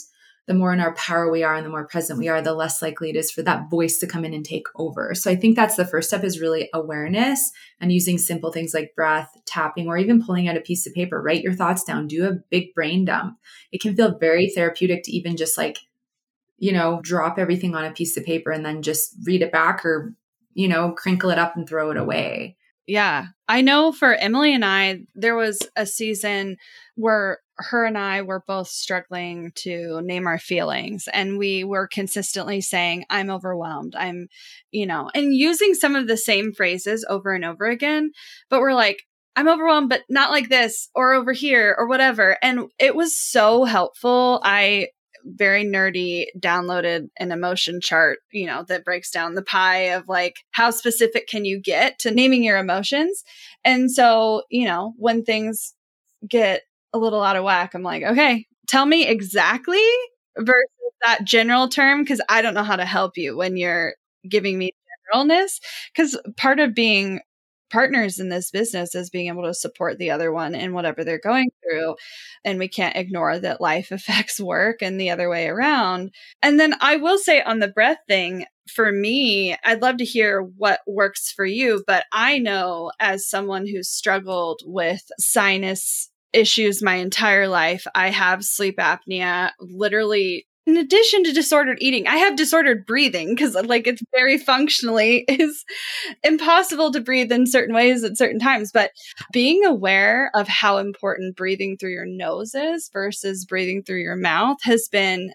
the 0.46 0.52
more 0.52 0.74
in 0.74 0.80
our 0.80 0.94
power 0.96 1.30
we 1.30 1.42
are 1.42 1.54
and 1.54 1.64
the 1.64 1.70
more 1.70 1.86
present 1.86 2.18
we 2.18 2.28
are, 2.28 2.42
the 2.42 2.52
less 2.52 2.82
likely 2.82 3.08
it 3.08 3.16
is 3.16 3.30
for 3.30 3.40
that 3.40 3.70
voice 3.70 3.96
to 4.00 4.06
come 4.06 4.26
in 4.26 4.34
and 4.34 4.44
take 4.44 4.66
over. 4.76 5.14
So 5.14 5.30
I 5.30 5.36
think 5.36 5.56
that's 5.56 5.76
the 5.76 5.86
first 5.86 6.08
step 6.08 6.22
is 6.22 6.38
really 6.38 6.68
awareness 6.74 7.50
and 7.80 7.90
using 7.90 8.18
simple 8.18 8.52
things 8.52 8.74
like 8.74 8.94
breath, 8.94 9.34
tapping, 9.46 9.88
or 9.88 9.96
even 9.96 10.22
pulling 10.22 10.48
out 10.48 10.58
a 10.58 10.60
piece 10.60 10.86
of 10.86 10.92
paper, 10.92 11.22
write 11.22 11.42
your 11.42 11.54
thoughts 11.54 11.82
down, 11.82 12.08
do 12.08 12.28
a 12.28 12.40
big 12.50 12.74
brain 12.74 13.06
dump. 13.06 13.38
It 13.72 13.80
can 13.80 13.96
feel 13.96 14.18
very 14.18 14.50
therapeutic 14.50 15.02
to 15.04 15.12
even 15.12 15.38
just 15.38 15.56
like 15.56 15.78
you 16.58 16.72
know, 16.72 17.00
drop 17.02 17.38
everything 17.38 17.74
on 17.74 17.84
a 17.84 17.92
piece 17.92 18.16
of 18.16 18.24
paper 18.24 18.50
and 18.50 18.64
then 18.64 18.82
just 18.82 19.16
read 19.24 19.42
it 19.42 19.52
back 19.52 19.84
or, 19.84 20.14
you 20.54 20.68
know, 20.68 20.92
crinkle 20.92 21.30
it 21.30 21.38
up 21.38 21.56
and 21.56 21.68
throw 21.68 21.90
it 21.90 21.96
away. 21.96 22.56
Yeah. 22.86 23.26
I 23.48 23.62
know 23.62 23.92
for 23.92 24.14
Emily 24.14 24.54
and 24.54 24.64
I, 24.64 25.00
there 25.14 25.36
was 25.36 25.58
a 25.74 25.86
season 25.86 26.58
where 26.96 27.38
her 27.56 27.84
and 27.84 27.96
I 27.96 28.22
were 28.22 28.42
both 28.46 28.68
struggling 28.68 29.52
to 29.56 30.00
name 30.02 30.26
our 30.26 30.38
feelings. 30.38 31.08
And 31.12 31.38
we 31.38 31.64
were 31.64 31.88
consistently 31.88 32.60
saying, 32.60 33.04
I'm 33.08 33.30
overwhelmed. 33.30 33.94
I'm, 33.96 34.28
you 34.70 34.86
know, 34.86 35.10
and 35.14 35.34
using 35.34 35.74
some 35.74 35.96
of 35.96 36.08
the 36.08 36.16
same 36.16 36.52
phrases 36.52 37.06
over 37.08 37.32
and 37.32 37.44
over 37.44 37.64
again. 37.66 38.10
But 38.50 38.60
we're 38.60 38.74
like, 38.74 39.04
I'm 39.36 39.48
overwhelmed, 39.48 39.88
but 39.88 40.02
not 40.08 40.30
like 40.30 40.48
this 40.48 40.88
or 40.94 41.14
over 41.14 41.32
here 41.32 41.74
or 41.78 41.88
whatever. 41.88 42.38
And 42.42 42.70
it 42.78 42.94
was 42.94 43.18
so 43.18 43.64
helpful. 43.64 44.40
I 44.44 44.88
very 45.24 45.64
nerdy 45.64 46.26
downloaded 46.38 47.08
an 47.18 47.32
emotion 47.32 47.80
chart, 47.80 48.18
you 48.32 48.46
know, 48.46 48.64
that 48.68 48.84
breaks 48.84 49.10
down 49.10 49.34
the 49.34 49.42
pie 49.42 49.92
of 49.94 50.08
like 50.08 50.36
how 50.52 50.70
specific 50.70 51.26
can 51.26 51.44
you 51.44 51.60
get 51.60 51.98
to 52.00 52.10
naming 52.10 52.44
your 52.44 52.58
emotions. 52.58 53.24
And 53.64 53.90
so, 53.90 54.42
you 54.50 54.66
know, 54.66 54.94
when 54.96 55.24
things 55.24 55.74
get 56.28 56.62
a 56.92 56.98
little 56.98 57.22
out 57.22 57.36
of 57.36 57.44
whack, 57.44 57.74
I'm 57.74 57.82
like, 57.82 58.02
okay, 58.02 58.46
tell 58.66 58.86
me 58.86 59.06
exactly 59.06 59.82
versus 60.38 60.68
that 61.02 61.24
general 61.24 61.68
term 61.68 62.02
because 62.02 62.20
I 62.28 62.42
don't 62.42 62.54
know 62.54 62.62
how 62.62 62.76
to 62.76 62.84
help 62.84 63.16
you 63.16 63.36
when 63.36 63.56
you're 63.56 63.94
giving 64.28 64.58
me 64.58 64.70
generalness. 65.14 65.60
Because 65.94 66.18
part 66.36 66.60
of 66.60 66.74
being 66.74 67.20
partners 67.74 68.20
in 68.20 68.28
this 68.28 68.52
business 68.52 68.94
is 68.94 69.10
being 69.10 69.26
able 69.26 69.42
to 69.42 69.52
support 69.52 69.98
the 69.98 70.12
other 70.12 70.30
one 70.30 70.54
in 70.54 70.72
whatever 70.72 71.02
they're 71.02 71.18
going 71.18 71.50
through. 71.60 71.96
And 72.44 72.56
we 72.60 72.68
can't 72.68 72.96
ignore 72.96 73.36
that 73.40 73.60
life 73.60 73.90
affects 73.90 74.38
work 74.38 74.80
and 74.80 74.98
the 74.98 75.10
other 75.10 75.28
way 75.28 75.48
around. 75.48 76.12
And 76.40 76.60
then 76.60 76.76
I 76.80 76.96
will 76.96 77.18
say 77.18 77.42
on 77.42 77.58
the 77.58 77.66
breath 77.66 77.98
thing, 78.06 78.46
for 78.72 78.92
me, 78.92 79.56
I'd 79.64 79.82
love 79.82 79.96
to 79.96 80.04
hear 80.04 80.40
what 80.40 80.82
works 80.86 81.32
for 81.32 81.44
you, 81.44 81.82
but 81.84 82.04
I 82.12 82.38
know 82.38 82.92
as 83.00 83.28
someone 83.28 83.66
who's 83.66 83.90
struggled 83.90 84.60
with 84.64 85.02
sinus 85.18 86.10
issues 86.32 86.80
my 86.80 86.94
entire 86.94 87.48
life, 87.48 87.86
I 87.94 88.10
have 88.10 88.44
sleep 88.44 88.78
apnea 88.78 89.50
literally 89.58 90.46
in 90.66 90.76
addition 90.76 91.24
to 91.24 91.32
disordered 91.32 91.78
eating, 91.80 92.06
I 92.06 92.16
have 92.16 92.36
disordered 92.36 92.86
breathing 92.86 93.34
because 93.34 93.54
like 93.54 93.86
it's 93.86 94.02
very 94.14 94.38
functionally 94.38 95.24
is 95.28 95.64
impossible 96.22 96.90
to 96.92 97.00
breathe 97.00 97.30
in 97.30 97.46
certain 97.46 97.74
ways 97.74 98.02
at 98.02 98.16
certain 98.16 98.40
times. 98.40 98.70
But 98.72 98.92
being 99.32 99.64
aware 99.64 100.30
of 100.34 100.48
how 100.48 100.78
important 100.78 101.36
breathing 101.36 101.76
through 101.76 101.92
your 101.92 102.06
nose 102.06 102.54
is 102.54 102.88
versus 102.92 103.44
breathing 103.44 103.82
through 103.82 104.00
your 104.00 104.16
mouth 104.16 104.58
has 104.62 104.88
been 104.88 105.32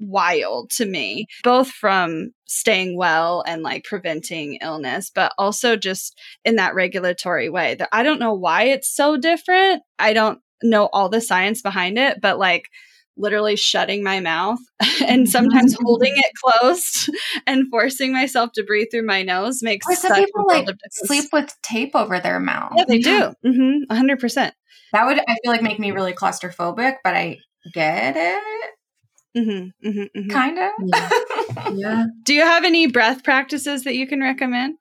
wild 0.00 0.70
to 0.70 0.86
me, 0.86 1.26
both 1.42 1.68
from 1.68 2.32
staying 2.46 2.96
well 2.96 3.44
and 3.46 3.62
like 3.62 3.84
preventing 3.84 4.58
illness, 4.60 5.10
but 5.14 5.32
also 5.38 5.76
just 5.76 6.18
in 6.44 6.56
that 6.56 6.74
regulatory 6.74 7.50
way. 7.50 7.74
That 7.74 7.90
I 7.92 8.02
don't 8.02 8.20
know 8.20 8.34
why 8.34 8.64
it's 8.64 8.94
so 8.94 9.16
different. 9.16 9.82
I 9.98 10.12
don't 10.12 10.40
know 10.62 10.86
all 10.92 11.08
the 11.08 11.20
science 11.20 11.62
behind 11.62 11.98
it, 11.98 12.20
but 12.20 12.38
like 12.38 12.68
literally 13.16 13.56
shutting 13.56 14.02
my 14.02 14.20
mouth 14.20 14.58
and 15.06 15.28
sometimes 15.36 15.76
holding 15.80 16.12
it 16.16 16.32
closed 16.42 17.10
and 17.46 17.68
forcing 17.70 18.12
myself 18.12 18.50
to 18.54 18.64
breathe 18.64 18.88
through 18.90 19.06
my 19.06 19.22
nose 19.22 19.62
makes 19.62 19.86
or 19.88 19.94
some 19.94 20.14
people 20.14 20.44
like 20.46 20.68
sleep 20.90 21.24
with 21.32 21.54
tape 21.62 21.94
over 21.94 22.20
their 22.20 22.40
mouth. 22.40 22.72
Yeah, 22.76 22.84
they 22.86 22.98
do. 22.98 23.32
Mm-hmm, 23.44 23.92
100%. 23.92 24.52
That 24.92 25.06
would, 25.06 25.18
I 25.18 25.36
feel 25.42 25.50
like, 25.50 25.62
make 25.62 25.80
me 25.80 25.90
really 25.90 26.12
claustrophobic, 26.12 26.96
but 27.02 27.14
I 27.14 27.38
get 27.72 28.14
it. 28.16 28.42
Mm-hmm, 29.36 29.88
mm-hmm, 29.88 30.18
mm-hmm. 30.18 30.30
kind 30.30 30.58
of. 30.58 30.70
Yeah. 30.84 31.10
yeah. 31.72 32.04
Do 32.22 32.34
you 32.34 32.42
have 32.42 32.64
any 32.64 32.86
breath 32.86 33.24
practices 33.24 33.82
that 33.84 33.96
you 33.96 34.06
can 34.06 34.20
recommend? 34.20 34.76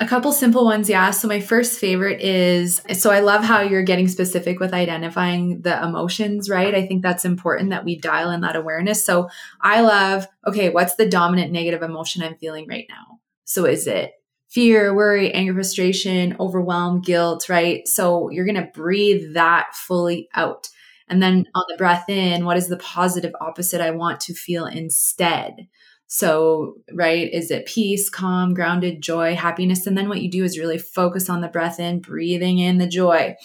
A 0.00 0.06
couple 0.06 0.30
simple 0.30 0.64
ones, 0.64 0.88
yeah. 0.88 1.10
So 1.10 1.26
my 1.26 1.40
first 1.40 1.80
favorite 1.80 2.20
is 2.20 2.80
so 2.92 3.10
I 3.10 3.18
love 3.18 3.42
how 3.42 3.62
you're 3.62 3.82
getting 3.82 4.06
specific 4.06 4.60
with 4.60 4.72
identifying 4.72 5.62
the 5.62 5.82
emotions, 5.82 6.48
right? 6.48 6.72
I 6.72 6.86
think 6.86 7.02
that's 7.02 7.24
important 7.24 7.70
that 7.70 7.84
we 7.84 7.98
dial 7.98 8.30
in 8.30 8.40
that 8.42 8.54
awareness. 8.54 9.04
So 9.04 9.28
I 9.60 9.80
love, 9.80 10.28
okay, 10.46 10.70
what's 10.70 10.94
the 10.94 11.08
dominant 11.08 11.50
negative 11.50 11.82
emotion 11.82 12.22
I'm 12.22 12.36
feeling 12.36 12.68
right 12.68 12.86
now? 12.88 13.18
So 13.44 13.64
is 13.64 13.88
it 13.88 14.12
fear, 14.48 14.94
worry, 14.94 15.32
anger, 15.32 15.52
frustration, 15.52 16.36
overwhelm, 16.38 17.00
guilt, 17.00 17.48
right? 17.48 17.86
So 17.88 18.30
you're 18.30 18.46
going 18.46 18.54
to 18.54 18.70
breathe 18.72 19.34
that 19.34 19.74
fully 19.74 20.28
out. 20.32 20.68
And 21.08 21.20
then 21.20 21.46
on 21.56 21.64
the 21.68 21.76
breath 21.76 22.08
in, 22.08 22.44
what 22.44 22.56
is 22.56 22.68
the 22.68 22.76
positive 22.76 23.34
opposite 23.40 23.80
I 23.80 23.90
want 23.90 24.20
to 24.20 24.34
feel 24.34 24.64
instead? 24.66 25.66
So, 26.08 26.76
right, 26.92 27.30
is 27.30 27.50
it 27.50 27.66
peace, 27.66 28.08
calm, 28.08 28.54
grounded, 28.54 29.02
joy, 29.02 29.34
happiness? 29.34 29.86
And 29.86 29.96
then 29.96 30.08
what 30.08 30.22
you 30.22 30.30
do 30.30 30.42
is 30.42 30.58
really 30.58 30.78
focus 30.78 31.28
on 31.28 31.42
the 31.42 31.48
breath 31.48 31.78
in, 31.78 32.00
breathing 32.00 32.58
in 32.58 32.78
the 32.78 32.86
joy, 32.86 33.36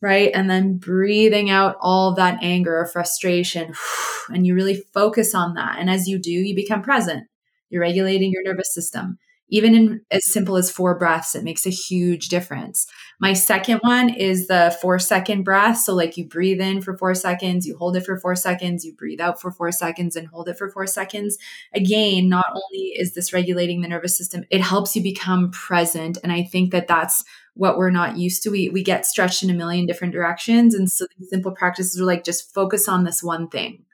right? 0.00 0.30
And 0.34 0.48
then 0.50 0.78
breathing 0.78 1.50
out 1.50 1.76
all 1.82 2.14
that 2.14 2.38
anger 2.42 2.76
or 2.78 2.86
frustration. 2.86 3.74
And 4.28 4.44
you 4.44 4.56
really 4.56 4.82
focus 4.92 5.36
on 5.36 5.54
that. 5.54 5.76
And 5.78 5.88
as 5.88 6.08
you 6.08 6.18
do, 6.18 6.32
you 6.32 6.52
become 6.56 6.82
present. 6.82 7.28
You're 7.70 7.82
regulating 7.82 8.32
your 8.32 8.42
nervous 8.42 8.74
system 8.74 9.18
even 9.48 9.74
in 9.74 10.00
as 10.10 10.26
simple 10.26 10.56
as 10.56 10.70
four 10.70 10.98
breaths, 10.98 11.34
it 11.34 11.44
makes 11.44 11.66
a 11.66 11.70
huge 11.70 12.28
difference. 12.28 12.86
My 13.20 13.32
second 13.32 13.78
one 13.82 14.10
is 14.10 14.48
the 14.48 14.76
four 14.82 14.98
second 14.98 15.44
breath. 15.44 15.78
So, 15.78 15.94
like 15.94 16.16
you 16.16 16.26
breathe 16.26 16.60
in 16.60 16.82
for 16.82 16.96
four 16.96 17.14
seconds, 17.14 17.64
you 17.66 17.76
hold 17.76 17.96
it 17.96 18.04
for 18.04 18.18
four 18.18 18.34
seconds, 18.34 18.84
you 18.84 18.94
breathe 18.94 19.20
out 19.20 19.40
for 19.40 19.52
four 19.52 19.70
seconds, 19.70 20.16
and 20.16 20.26
hold 20.28 20.48
it 20.48 20.58
for 20.58 20.68
four 20.68 20.86
seconds. 20.86 21.38
Again, 21.74 22.28
not 22.28 22.46
only 22.50 22.88
is 22.96 23.14
this 23.14 23.32
regulating 23.32 23.82
the 23.82 23.88
nervous 23.88 24.18
system, 24.18 24.44
it 24.50 24.60
helps 24.60 24.96
you 24.96 25.02
become 25.02 25.50
present. 25.52 26.18
And 26.22 26.32
I 26.32 26.42
think 26.42 26.72
that 26.72 26.88
that's 26.88 27.24
what 27.54 27.78
we're 27.78 27.90
not 27.90 28.18
used 28.18 28.42
to. 28.42 28.50
We, 28.50 28.68
we 28.68 28.82
get 28.82 29.06
stretched 29.06 29.42
in 29.42 29.50
a 29.50 29.54
million 29.54 29.86
different 29.86 30.12
directions. 30.12 30.74
And 30.74 30.90
so, 30.90 31.06
simple 31.28 31.52
practices 31.52 32.00
are 32.00 32.04
like 32.04 32.24
just 32.24 32.52
focus 32.52 32.88
on 32.88 33.04
this 33.04 33.22
one 33.22 33.48
thing. 33.48 33.84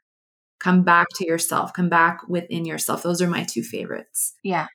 Come 0.61 0.83
back 0.83 1.09
to 1.17 1.27
yourself, 1.27 1.75
come 1.75 1.91
back 1.91 2.21
within 2.29 2.65
yourself. 2.65 3.03
Those 3.03 3.21
are 3.21 3.29
my 3.29 3.45
two 3.45 3.63
favorites. 3.63 4.35
Yeah. 4.43 4.69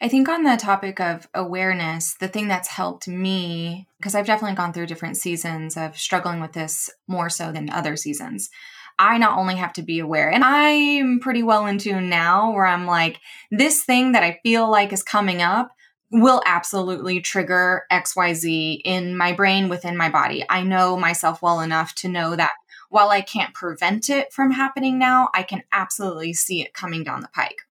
I 0.00 0.08
think 0.08 0.28
on 0.28 0.42
the 0.42 0.56
topic 0.56 1.00
of 1.00 1.28
awareness, 1.34 2.14
the 2.14 2.28
thing 2.28 2.48
that's 2.48 2.68
helped 2.68 3.08
me, 3.08 3.88
because 3.98 4.14
I've 4.14 4.26
definitely 4.26 4.56
gone 4.56 4.72
through 4.72 4.86
different 4.86 5.16
seasons 5.16 5.76
of 5.76 5.98
struggling 5.98 6.40
with 6.40 6.52
this 6.52 6.90
more 7.06 7.30
so 7.30 7.52
than 7.52 7.70
other 7.70 7.96
seasons. 7.96 8.50
I 8.98 9.18
not 9.18 9.38
only 9.38 9.56
have 9.56 9.74
to 9.74 9.82
be 9.82 9.98
aware, 9.98 10.30
and 10.30 10.42
I'm 10.42 11.20
pretty 11.20 11.42
well 11.42 11.66
in 11.66 11.78
tune 11.78 12.08
now 12.08 12.52
where 12.52 12.66
I'm 12.66 12.86
like, 12.86 13.20
this 13.50 13.84
thing 13.84 14.12
that 14.12 14.22
I 14.22 14.40
feel 14.42 14.70
like 14.70 14.92
is 14.92 15.02
coming 15.02 15.42
up 15.42 15.70
will 16.10 16.42
absolutely 16.46 17.20
trigger 17.20 17.84
XYZ 17.92 18.80
in 18.84 19.16
my 19.16 19.32
brain, 19.32 19.68
within 19.68 19.96
my 19.96 20.08
body. 20.08 20.44
I 20.48 20.62
know 20.62 20.96
myself 20.96 21.42
well 21.42 21.60
enough 21.60 21.94
to 21.96 22.08
know 22.08 22.36
that 22.36 22.52
while 22.88 23.10
I 23.10 23.20
can't 23.20 23.52
prevent 23.52 24.08
it 24.08 24.32
from 24.32 24.52
happening 24.52 24.98
now, 24.98 25.28
I 25.34 25.42
can 25.42 25.62
absolutely 25.72 26.32
see 26.32 26.62
it 26.62 26.72
coming 26.72 27.02
down 27.02 27.20
the 27.20 27.28
pike. 27.28 27.65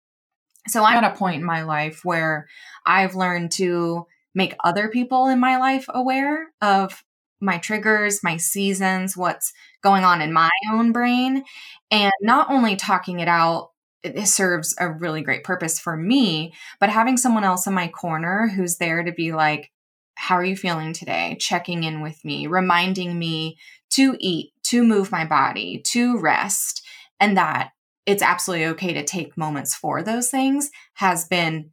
So 0.67 0.83
I'm 0.83 1.03
at 1.03 1.13
a 1.13 1.15
point 1.15 1.37
in 1.37 1.43
my 1.43 1.63
life 1.63 2.01
where 2.03 2.47
I've 2.85 3.15
learned 3.15 3.51
to 3.53 4.05
make 4.33 4.55
other 4.63 4.89
people 4.89 5.27
in 5.27 5.39
my 5.39 5.57
life 5.57 5.85
aware 5.89 6.47
of 6.61 7.03
my 7.39 7.57
triggers, 7.57 8.23
my 8.23 8.37
seasons, 8.37 9.15
what's 9.15 9.53
going 9.83 10.03
on 10.03 10.21
in 10.21 10.33
my 10.33 10.49
own 10.71 10.91
brain. 10.91 11.43
And 11.91 12.11
not 12.21 12.49
only 12.49 12.75
talking 12.75 13.19
it 13.19 13.27
out, 13.27 13.71
it 14.03 14.27
serves 14.27 14.75
a 14.79 14.91
really 14.91 15.21
great 15.21 15.43
purpose 15.43 15.79
for 15.79 15.97
me, 15.97 16.53
but 16.79 16.89
having 16.89 17.17
someone 17.17 17.43
else 17.43 17.65
in 17.65 17.73
my 17.73 17.87
corner 17.87 18.47
who's 18.47 18.77
there 18.77 19.03
to 19.03 19.11
be 19.11 19.33
like, 19.33 19.71
how 20.15 20.35
are 20.35 20.45
you 20.45 20.55
feeling 20.55 20.93
today? 20.93 21.37
Checking 21.39 21.83
in 21.83 22.01
with 22.01 22.23
me, 22.23 22.47
reminding 22.47 23.17
me 23.17 23.57
to 23.91 24.15
eat, 24.19 24.51
to 24.63 24.83
move 24.83 25.11
my 25.11 25.25
body, 25.25 25.81
to 25.87 26.19
rest, 26.19 26.85
and 27.19 27.37
that 27.37 27.71
it's 28.05 28.23
absolutely 28.23 28.67
okay 28.67 28.93
to 28.93 29.03
take 29.03 29.37
moments 29.37 29.75
for 29.75 30.03
those 30.03 30.29
things 30.29 30.69
has 30.95 31.27
been 31.27 31.71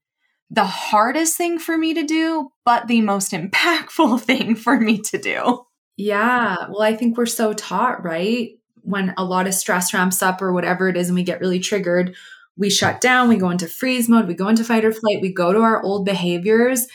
the 0.50 0.64
hardest 0.64 1.36
thing 1.36 1.58
for 1.58 1.78
me 1.78 1.94
to 1.94 2.02
do, 2.02 2.50
but 2.64 2.86
the 2.86 3.00
most 3.00 3.32
impactful 3.32 4.20
thing 4.20 4.54
for 4.54 4.78
me 4.78 4.98
to 4.98 5.18
do. 5.18 5.64
Yeah. 5.96 6.68
Well, 6.70 6.82
I 6.82 6.96
think 6.96 7.16
we're 7.16 7.26
so 7.26 7.52
taught, 7.52 8.04
right? 8.04 8.50
When 8.82 9.14
a 9.16 9.24
lot 9.24 9.46
of 9.46 9.54
stress 9.54 9.94
ramps 9.94 10.22
up 10.22 10.42
or 10.42 10.52
whatever 10.52 10.88
it 10.88 10.96
is, 10.96 11.08
and 11.08 11.14
we 11.14 11.22
get 11.22 11.40
really 11.40 11.60
triggered, 11.60 12.16
we 12.56 12.70
shut 12.70 13.00
down, 13.00 13.28
we 13.28 13.36
go 13.36 13.50
into 13.50 13.68
freeze 13.68 14.08
mode, 14.08 14.26
we 14.26 14.34
go 14.34 14.48
into 14.48 14.64
fight 14.64 14.84
or 14.84 14.92
flight, 14.92 15.22
we 15.22 15.32
go 15.32 15.52
to 15.52 15.60
our 15.60 15.82
old 15.82 16.04
behaviors 16.04 16.86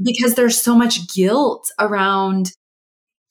because 0.00 0.34
there's 0.34 0.60
so 0.60 0.74
much 0.74 1.12
guilt 1.12 1.70
around. 1.78 2.52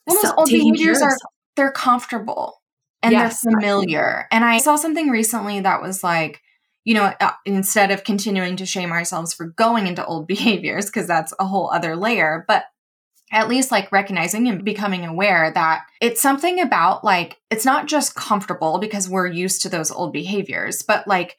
Well, 0.08 0.18
those 0.22 0.34
old 0.38 0.50
behaviors 0.50 1.02
are 1.02 1.16
they're 1.56 1.72
comfortable 1.72 2.59
and 3.02 3.12
yes, 3.12 3.42
they're 3.42 3.52
familiar. 3.52 4.28
And 4.32 4.44
I 4.44 4.58
saw 4.60 4.76
something 4.76 5.10
recently 5.10 5.60
that 5.62 5.82
was 5.82 6.04
like, 6.04 6.42
you 6.86 6.94
know, 6.94 7.14
uh, 7.20 7.32
instead 7.46 7.92
of 7.92 8.04
continuing 8.04 8.56
to 8.58 8.66
shame 8.66 8.92
ourselves 8.92 9.34
for 9.34 9.48
going 9.48 9.88
into 9.88 10.06
old 10.06 10.28
behaviors, 10.28 10.86
because 10.86 11.08
that's 11.08 11.34
a 11.40 11.46
whole 11.46 11.72
other 11.72 11.96
layer, 11.96 12.46
but 12.48 12.66
at 13.32 13.48
least 13.48 13.70
like 13.72 13.92
recognizing 13.92 14.48
and 14.48 14.66
becoming 14.66 15.06
aware 15.06 15.52
that 15.54 15.84
it's 16.02 16.20
something 16.20 16.60
about 16.60 17.04
like, 17.04 17.38
it's 17.52 17.66
not 17.66 17.88
just 17.88 18.16
comfortable 18.16 18.80
because 18.80 19.08
we're 19.08 19.28
used 19.28 19.62
to 19.62 19.70
those 19.70 19.92
old 19.92 20.12
behaviors, 20.12 20.82
but 20.82 21.08
like, 21.08 21.38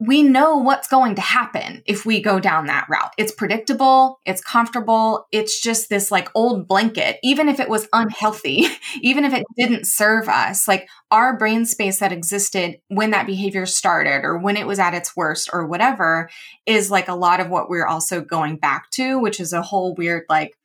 we 0.00 0.22
know 0.22 0.56
what's 0.56 0.88
going 0.88 1.14
to 1.14 1.20
happen 1.20 1.82
if 1.84 2.06
we 2.06 2.22
go 2.22 2.40
down 2.40 2.66
that 2.66 2.86
route. 2.88 3.12
It's 3.18 3.32
predictable, 3.32 4.18
it's 4.24 4.40
comfortable, 4.40 5.26
it's 5.30 5.60
just 5.60 5.90
this 5.90 6.10
like 6.10 6.30
old 6.34 6.66
blanket, 6.66 7.18
even 7.22 7.50
if 7.50 7.60
it 7.60 7.68
was 7.68 7.86
unhealthy, 7.92 8.66
even 9.02 9.26
if 9.26 9.34
it 9.34 9.44
didn't 9.58 9.86
serve 9.86 10.26
us, 10.26 10.66
like 10.66 10.88
our 11.10 11.36
brain 11.36 11.66
space 11.66 11.98
that 11.98 12.12
existed 12.12 12.78
when 12.88 13.10
that 13.10 13.26
behavior 13.26 13.66
started 13.66 14.24
or 14.24 14.38
when 14.38 14.56
it 14.56 14.66
was 14.66 14.78
at 14.78 14.94
its 14.94 15.14
worst 15.14 15.50
or 15.52 15.66
whatever 15.66 16.30
is 16.64 16.90
like 16.90 17.08
a 17.08 17.14
lot 17.14 17.40
of 17.40 17.50
what 17.50 17.68
we're 17.68 17.86
also 17.86 18.22
going 18.22 18.56
back 18.56 18.90
to, 18.92 19.18
which 19.18 19.38
is 19.38 19.52
a 19.52 19.60
whole 19.60 19.94
weird 19.94 20.24
like 20.30 20.56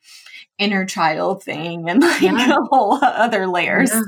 inner 0.58 0.86
child 0.86 1.42
thing 1.42 1.90
and 1.90 2.00
like 2.00 2.22
yeah. 2.22 2.52
a 2.56 2.64
whole 2.70 2.98
other 3.02 3.46
layers. 3.46 3.90
Yeah. 3.92 4.00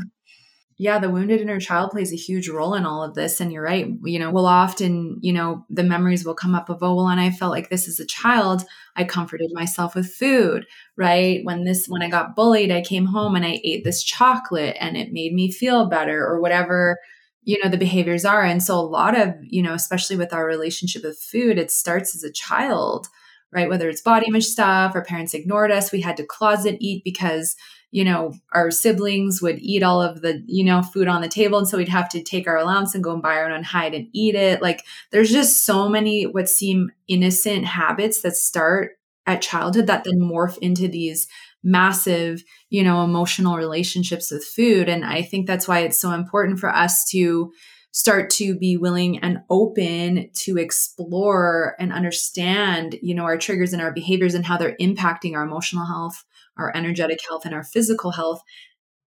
Yeah, 0.80 1.00
the 1.00 1.10
wounded 1.10 1.40
inner 1.40 1.58
child 1.58 1.90
plays 1.90 2.12
a 2.12 2.16
huge 2.16 2.48
role 2.48 2.74
in 2.74 2.86
all 2.86 3.02
of 3.02 3.14
this. 3.14 3.40
And 3.40 3.52
you're 3.52 3.64
right. 3.64 3.88
You 4.04 4.20
know, 4.20 4.30
we'll 4.30 4.46
often, 4.46 5.18
you 5.20 5.32
know, 5.32 5.66
the 5.68 5.82
memories 5.82 6.24
will 6.24 6.36
come 6.36 6.54
up 6.54 6.70
of, 6.70 6.78
oh, 6.82 6.94
well, 6.94 7.08
and 7.08 7.20
I 7.20 7.30
felt 7.30 7.50
like 7.50 7.68
this 7.68 7.88
as 7.88 7.98
a 7.98 8.06
child. 8.06 8.64
I 8.94 9.02
comforted 9.02 9.50
myself 9.52 9.96
with 9.96 10.12
food, 10.12 10.66
right? 10.96 11.40
When 11.42 11.64
this, 11.64 11.86
when 11.88 12.02
I 12.02 12.08
got 12.08 12.36
bullied, 12.36 12.70
I 12.70 12.80
came 12.80 13.06
home 13.06 13.34
and 13.34 13.44
I 13.44 13.60
ate 13.64 13.82
this 13.82 14.04
chocolate 14.04 14.76
and 14.78 14.96
it 14.96 15.12
made 15.12 15.34
me 15.34 15.50
feel 15.50 15.88
better 15.88 16.24
or 16.24 16.40
whatever, 16.40 16.98
you 17.42 17.58
know, 17.62 17.68
the 17.68 17.76
behaviors 17.76 18.24
are. 18.24 18.44
And 18.44 18.62
so 18.62 18.78
a 18.78 18.80
lot 18.80 19.18
of, 19.18 19.34
you 19.42 19.64
know, 19.64 19.74
especially 19.74 20.16
with 20.16 20.32
our 20.32 20.46
relationship 20.46 21.02
with 21.02 21.18
food, 21.18 21.58
it 21.58 21.72
starts 21.72 22.14
as 22.14 22.22
a 22.22 22.32
child, 22.32 23.08
right? 23.52 23.68
Whether 23.68 23.88
it's 23.88 24.02
body 24.02 24.26
image 24.28 24.46
stuff, 24.46 24.94
our 24.94 25.04
parents 25.04 25.34
ignored 25.34 25.70
us, 25.70 25.92
we 25.92 26.00
had 26.00 26.16
to 26.18 26.26
closet 26.26 26.76
eat 26.80 27.02
because, 27.04 27.56
you 27.90 28.04
know, 28.04 28.34
our 28.52 28.70
siblings 28.70 29.40
would 29.40 29.58
eat 29.60 29.82
all 29.82 30.02
of 30.02 30.20
the, 30.20 30.42
you 30.46 30.64
know, 30.64 30.82
food 30.82 31.08
on 31.08 31.22
the 31.22 31.28
table. 31.28 31.58
And 31.58 31.66
so 31.66 31.78
we'd 31.78 31.88
have 31.88 32.08
to 32.10 32.22
take 32.22 32.46
our 32.46 32.56
allowance 32.56 32.94
and 32.94 33.02
go 33.02 33.12
and 33.12 33.22
buy 33.22 33.36
our 33.36 33.50
own 33.50 33.62
hide 33.62 33.94
and 33.94 34.08
eat 34.12 34.34
it. 34.34 34.60
Like 34.60 34.84
there's 35.10 35.30
just 35.30 35.64
so 35.64 35.88
many 35.88 36.24
what 36.24 36.48
seem 36.48 36.90
innocent 37.08 37.64
habits 37.64 38.22
that 38.22 38.36
start 38.36 38.92
at 39.26 39.42
childhood 39.42 39.86
that 39.86 40.04
then 40.04 40.20
morph 40.20 40.56
into 40.58 40.88
these 40.88 41.28
massive, 41.62 42.42
you 42.70 42.82
know, 42.82 43.02
emotional 43.04 43.56
relationships 43.56 44.30
with 44.30 44.44
food. 44.44 44.88
And 44.88 45.04
I 45.04 45.22
think 45.22 45.46
that's 45.46 45.68
why 45.68 45.80
it's 45.80 46.00
so 46.00 46.12
important 46.12 46.58
for 46.58 46.74
us 46.74 47.04
to 47.10 47.52
start 47.92 48.30
to 48.30 48.56
be 48.56 48.76
willing 48.76 49.18
and 49.18 49.38
open 49.50 50.30
to 50.32 50.58
explore 50.58 51.74
and 51.78 51.92
understand, 51.92 52.98
you 53.02 53.14
know, 53.14 53.24
our 53.24 53.38
triggers 53.38 53.72
and 53.72 53.82
our 53.82 53.92
behaviors 53.92 54.34
and 54.34 54.46
how 54.46 54.56
they're 54.56 54.76
impacting 54.80 55.34
our 55.34 55.42
emotional 55.42 55.86
health 55.86 56.24
our 56.58 56.72
energetic 56.76 57.20
health 57.26 57.44
and 57.44 57.54
our 57.54 57.64
physical 57.64 58.10
health 58.10 58.42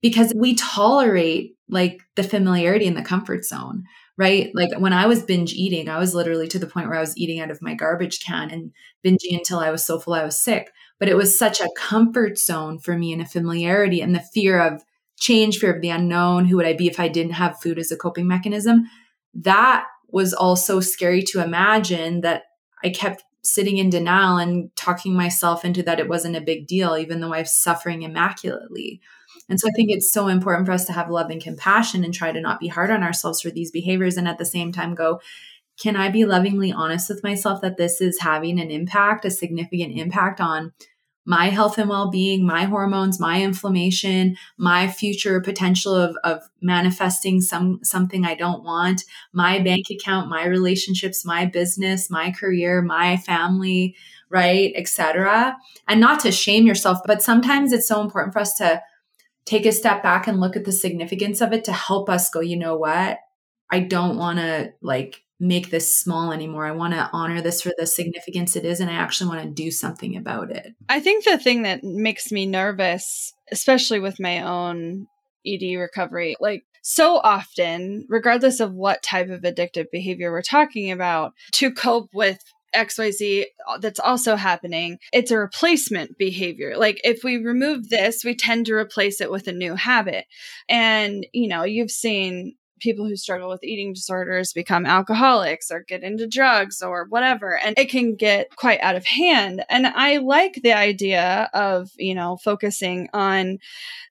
because 0.01 0.33
we 0.35 0.53
tolerate 0.55 1.55
like 1.69 2.01
the 2.15 2.23
familiarity 2.23 2.85
and 2.85 2.97
the 2.97 3.01
comfort 3.01 3.43
zone 3.43 3.83
right? 4.19 4.49
Like 4.55 4.71
when 4.79 4.93
i 4.93 5.05
was 5.05 5.21
binge 5.21 5.53
eating 5.53 5.89
i 5.89 5.99
was 5.99 6.15
literally 6.15 6.47
to 6.47 6.59
the 6.59 6.65
point 6.65 6.87
where 6.87 6.97
i 6.97 7.01
was 7.01 7.15
eating 7.17 7.39
out 7.39 7.51
of 7.51 7.61
my 7.61 7.75
garbage 7.75 8.19
can 8.25 8.49
and 8.49 8.71
binging 9.05 9.37
until 9.37 9.59
i 9.59 9.69
was 9.69 9.85
so 9.85 9.99
full 9.99 10.15
i 10.15 10.23
was 10.23 10.39
sick 10.39 10.71
but 10.99 11.07
it 11.07 11.15
was 11.15 11.37
such 11.37 11.61
a 11.61 11.69
comfort 11.77 12.39
zone 12.39 12.79
for 12.79 12.97
me 12.97 13.13
and 13.13 13.21
a 13.21 13.25
familiarity 13.25 14.01
and 14.01 14.15
the 14.15 14.25
fear 14.33 14.59
of 14.59 14.83
change 15.19 15.57
fear 15.57 15.73
of 15.73 15.81
the 15.81 15.89
unknown 15.89 16.45
who 16.45 16.55
would 16.57 16.65
i 16.65 16.73
be 16.73 16.87
if 16.87 16.99
i 16.99 17.07
didn't 17.07 17.33
have 17.33 17.59
food 17.59 17.79
as 17.79 17.91
a 17.91 17.97
coping 17.97 18.27
mechanism 18.27 18.83
that 19.33 19.85
was 20.09 20.33
also 20.33 20.79
scary 20.79 21.21
to 21.21 21.43
imagine 21.43 22.21
that 22.21 22.43
i 22.83 22.89
kept 22.89 23.23
sitting 23.47 23.77
in 23.77 23.89
denial 23.89 24.37
and 24.37 24.75
talking 24.75 25.13
myself 25.13 25.63
into 25.63 25.81
that 25.83 25.99
it 25.99 26.09
wasn't 26.09 26.35
a 26.35 26.41
big 26.41 26.67
deal, 26.67 26.97
even 26.97 27.21
though 27.21 27.33
I'm 27.33 27.45
suffering 27.45 28.03
immaculately. 28.03 29.01
And 29.49 29.59
so 29.59 29.67
I 29.67 29.71
think 29.71 29.89
it's 29.89 30.11
so 30.11 30.27
important 30.27 30.65
for 30.65 30.73
us 30.73 30.85
to 30.85 30.93
have 30.93 31.09
love 31.09 31.29
and 31.29 31.41
compassion 31.41 32.03
and 32.03 32.13
try 32.13 32.31
to 32.31 32.41
not 32.41 32.59
be 32.59 32.67
hard 32.67 32.91
on 32.91 33.03
ourselves 33.03 33.41
for 33.41 33.49
these 33.49 33.71
behaviors. 33.71 34.17
And 34.17 34.27
at 34.27 34.37
the 34.37 34.45
same 34.45 34.71
time, 34.71 34.93
go, 34.93 35.21
can 35.79 35.95
I 35.95 36.09
be 36.09 36.25
lovingly 36.25 36.71
honest 36.71 37.07
with 37.09 37.23
myself 37.23 37.61
that 37.61 37.77
this 37.77 38.01
is 38.01 38.19
having 38.19 38.59
an 38.59 38.71
impact, 38.71 39.23
a 39.25 39.31
significant 39.31 39.97
impact 39.97 40.41
on 40.41 40.73
my 41.27 41.49
health 41.49 41.77
and 41.77 41.89
well-being 41.89 42.45
my 42.45 42.63
hormones 42.63 43.19
my 43.19 43.41
inflammation 43.41 44.35
my 44.57 44.87
future 44.87 45.39
potential 45.41 45.93
of, 45.93 46.15
of 46.23 46.41
manifesting 46.61 47.41
some 47.41 47.79
something 47.83 48.25
i 48.25 48.33
don't 48.33 48.63
want 48.63 49.03
my 49.33 49.59
bank 49.59 49.85
account 49.91 50.29
my 50.29 50.45
relationships 50.45 51.25
my 51.25 51.45
business 51.45 52.09
my 52.09 52.31
career 52.31 52.81
my 52.81 53.17
family 53.17 53.95
right 54.29 54.73
etc 54.75 55.55
and 55.87 55.99
not 55.99 56.19
to 56.19 56.31
shame 56.31 56.65
yourself 56.65 56.99
but 57.05 57.21
sometimes 57.21 57.71
it's 57.71 57.87
so 57.87 58.01
important 58.01 58.33
for 58.33 58.39
us 58.39 58.55
to 58.55 58.81
take 59.47 59.65
a 59.65 59.71
step 59.71 60.03
back 60.03 60.27
and 60.27 60.39
look 60.39 60.55
at 60.55 60.65
the 60.65 60.71
significance 60.71 61.41
of 61.41 61.53
it 61.53 61.63
to 61.63 61.73
help 61.73 62.09
us 62.09 62.29
go 62.29 62.41
you 62.41 62.57
know 62.57 62.75
what? 62.75 63.19
I 63.69 63.79
don't 63.79 64.17
want 64.17 64.39
to 64.39 64.73
like 64.81 65.23
make 65.39 65.69
this 65.69 65.97
small 65.97 66.31
anymore. 66.31 66.65
I 66.65 66.71
want 66.71 66.93
to 66.93 67.09
honor 67.13 67.41
this 67.41 67.61
for 67.61 67.71
the 67.77 67.85
significance 67.85 68.55
it 68.55 68.65
is, 68.65 68.79
and 68.79 68.89
I 68.89 68.93
actually 68.93 69.29
want 69.29 69.43
to 69.43 69.63
do 69.63 69.71
something 69.71 70.15
about 70.15 70.51
it. 70.51 70.73
I 70.89 70.99
think 70.99 71.25
the 71.25 71.37
thing 71.37 71.63
that 71.63 71.83
makes 71.83 72.31
me 72.31 72.45
nervous, 72.45 73.33
especially 73.51 73.99
with 73.99 74.19
my 74.19 74.41
own 74.41 75.07
ED 75.45 75.77
recovery, 75.77 76.35
like 76.39 76.63
so 76.81 77.17
often, 77.17 78.05
regardless 78.09 78.59
of 78.59 78.73
what 78.73 79.03
type 79.03 79.29
of 79.29 79.41
addictive 79.41 79.87
behavior 79.91 80.31
we're 80.31 80.41
talking 80.41 80.91
about, 80.91 81.33
to 81.53 81.71
cope 81.71 82.09
with 82.13 82.39
XYZ 82.75 83.45
uh, 83.67 83.77
that's 83.77 83.99
also 83.99 84.35
happening, 84.35 84.97
it's 85.11 85.31
a 85.31 85.37
replacement 85.37 86.17
behavior. 86.17 86.77
Like 86.77 86.99
if 87.03 87.23
we 87.23 87.37
remove 87.37 87.89
this, 87.89 88.23
we 88.23 88.35
tend 88.35 88.65
to 88.67 88.73
replace 88.73 89.21
it 89.21 89.31
with 89.31 89.47
a 89.47 89.53
new 89.53 89.75
habit. 89.75 90.25
And, 90.69 91.25
you 91.33 91.47
know, 91.47 91.63
you've 91.63 91.91
seen 91.91 92.55
people 92.79 93.07
who 93.07 93.15
struggle 93.15 93.49
with 93.49 93.63
eating 93.63 93.93
disorders 93.93 94.53
become 94.53 94.85
alcoholics 94.85 95.71
or 95.71 95.83
get 95.87 96.03
into 96.03 96.27
drugs 96.27 96.81
or 96.81 97.05
whatever 97.09 97.57
and 97.57 97.77
it 97.77 97.89
can 97.89 98.15
get 98.15 98.55
quite 98.55 98.79
out 98.81 98.95
of 98.95 99.05
hand. 99.05 99.63
And 99.69 99.87
i 99.87 100.17
like 100.17 100.59
the 100.63 100.73
idea 100.73 101.49
of 101.53 101.89
you 101.97 102.15
know 102.15 102.37
focusing 102.37 103.09
on 103.13 103.59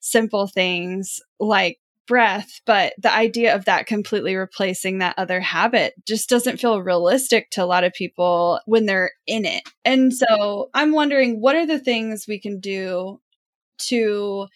simple 0.00 0.46
things 0.46 1.20
like 1.38 1.79
breath 2.07 2.61
but 2.66 2.94
the 2.98 3.12
idea 3.12 3.55
of 3.55 3.64
that 3.64 3.87
completely 3.87 4.37
replacing 4.37 4.98
that 4.98 5.18
other 5.18 5.40
habit 5.40 5.94
just 6.07 6.29
doesn't 6.29 6.61
feel 6.61 6.81
realistic 6.81 7.50
to 7.50 7.62
a 7.62 7.66
lot 7.66 7.83
of 7.83 7.92
people 7.92 8.61
when 8.66 8.87
they're 8.87 9.11
in 9.26 9.44
it. 9.44 9.62
And 9.85 10.14
so 10.14 10.70
i'm 10.74 10.92
wondering 10.92 11.40
what 11.40 11.57
are 11.57 11.66
the 11.66 11.81
things 11.81 12.26
we 12.29 12.40
can 12.40 12.61
do 12.61 13.20
to 13.79 14.46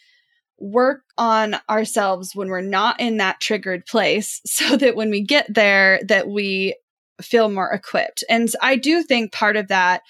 work 0.60 1.02
on 1.18 1.56
ourselves 1.68 2.32
when 2.34 2.48
we're 2.48 2.60
not 2.60 3.00
in 3.00 3.16
that 3.16 3.40
triggered 3.40 3.86
place 3.86 4.40
so 4.46 4.76
that 4.76 4.96
when 4.96 5.10
we 5.10 5.22
get 5.22 5.52
there 5.52 6.00
that 6.06 6.28
we 6.28 6.76
feel 7.20 7.50
more 7.50 7.70
equipped. 7.70 8.24
And 8.30 8.48
i 8.62 8.76
do 8.76 9.02
think 9.02 9.32
part 9.32 9.56
of 9.56 9.68
that 9.68 10.02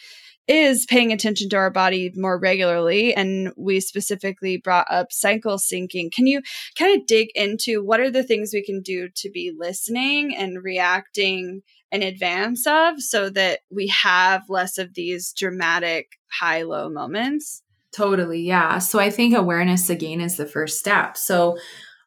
is 0.50 0.84
paying 0.86 1.12
attention 1.12 1.48
to 1.48 1.56
our 1.56 1.70
body 1.70 2.10
more 2.16 2.36
regularly 2.36 3.14
and 3.14 3.52
we 3.56 3.78
specifically 3.78 4.56
brought 4.56 4.86
up 4.90 5.12
cycle 5.12 5.58
syncing. 5.58 6.10
Can 6.10 6.26
you 6.26 6.42
kind 6.76 7.00
of 7.00 7.06
dig 7.06 7.28
into 7.36 7.84
what 7.84 8.00
are 8.00 8.10
the 8.10 8.24
things 8.24 8.50
we 8.52 8.64
can 8.64 8.82
do 8.82 9.08
to 9.14 9.30
be 9.30 9.52
listening 9.56 10.34
and 10.34 10.64
reacting 10.64 11.62
in 11.92 12.02
advance 12.02 12.66
of 12.66 13.00
so 13.00 13.30
that 13.30 13.60
we 13.70 13.86
have 13.88 14.42
less 14.48 14.76
of 14.76 14.94
these 14.94 15.32
dramatic 15.32 16.18
high 16.40 16.62
low 16.62 16.88
moments 16.88 17.62
Totally. 17.92 18.42
Yeah. 18.42 18.78
So 18.78 18.98
I 18.98 19.10
think 19.10 19.34
awareness 19.34 19.90
again 19.90 20.20
is 20.20 20.36
the 20.36 20.46
first 20.46 20.78
step. 20.78 21.16
So 21.16 21.58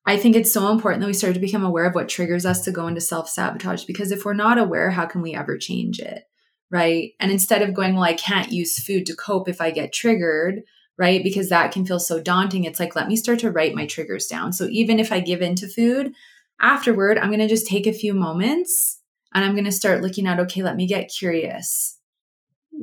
I 0.06 0.18
think 0.18 0.36
it's 0.36 0.52
so 0.52 0.70
important 0.70 1.02
that 1.02 1.08
we 1.08 1.14
start 1.14 1.34
to 1.34 1.40
become 1.40 1.64
aware 1.64 1.86
of 1.86 1.96
what 1.96 2.10
triggers 2.10 2.46
us 2.46 2.62
to 2.62 2.72
go 2.72 2.88
into 2.88 3.02
self 3.02 3.30
sabotage 3.30 3.86
because 3.86 4.12
if 4.12 4.26
we're 4.26 4.34
not 4.34 4.58
aware, 4.58 4.92
how 4.92 5.06
can 5.06 5.22
we 5.22 5.34
ever 5.34 5.58
change 5.58 6.00
it? 6.00 6.24
Right. 6.72 7.12
And 7.20 7.32
instead 7.32 7.62
of 7.62 7.74
going, 7.74 7.94
well, 7.96 8.04
I 8.04 8.14
can't 8.14 8.52
use 8.52 8.84
food 8.84 9.06
to 9.06 9.16
cope 9.16 9.48
if 9.48 9.62
I 9.62 9.72
get 9.72 9.94
triggered, 9.94 10.64
right? 10.98 11.24
Because 11.24 11.50
that 11.50 11.72
can 11.72 11.86
feel 11.86 12.00
so 12.00 12.20
daunting. 12.22 12.64
It's 12.64 12.80
like, 12.80 12.96
let 12.96 13.08
me 13.08 13.16
start 13.16 13.40
to 13.40 13.52
write 13.52 13.76
my 13.76 13.86
triggers 13.86 14.26
down. 14.26 14.54
So 14.54 14.68
even 14.72 15.00
if 15.00 15.12
I 15.12 15.20
give 15.20 15.42
into 15.42 15.68
food, 15.68 16.14
afterward, 16.60 17.18
I'm 17.18 17.30
going 17.30 17.40
to 17.40 17.48
just 17.48 17.68
take 17.68 17.86
a 17.86 17.94
few 17.94 18.14
moments 18.14 19.00
and 19.34 19.46
I'm 19.46 19.54
going 19.54 19.66
to 19.66 19.72
start 19.72 20.02
looking 20.02 20.28
at, 20.28 20.40
okay, 20.40 20.64
let 20.64 20.76
me 20.76 20.88
get 20.88 21.14
curious 21.16 22.00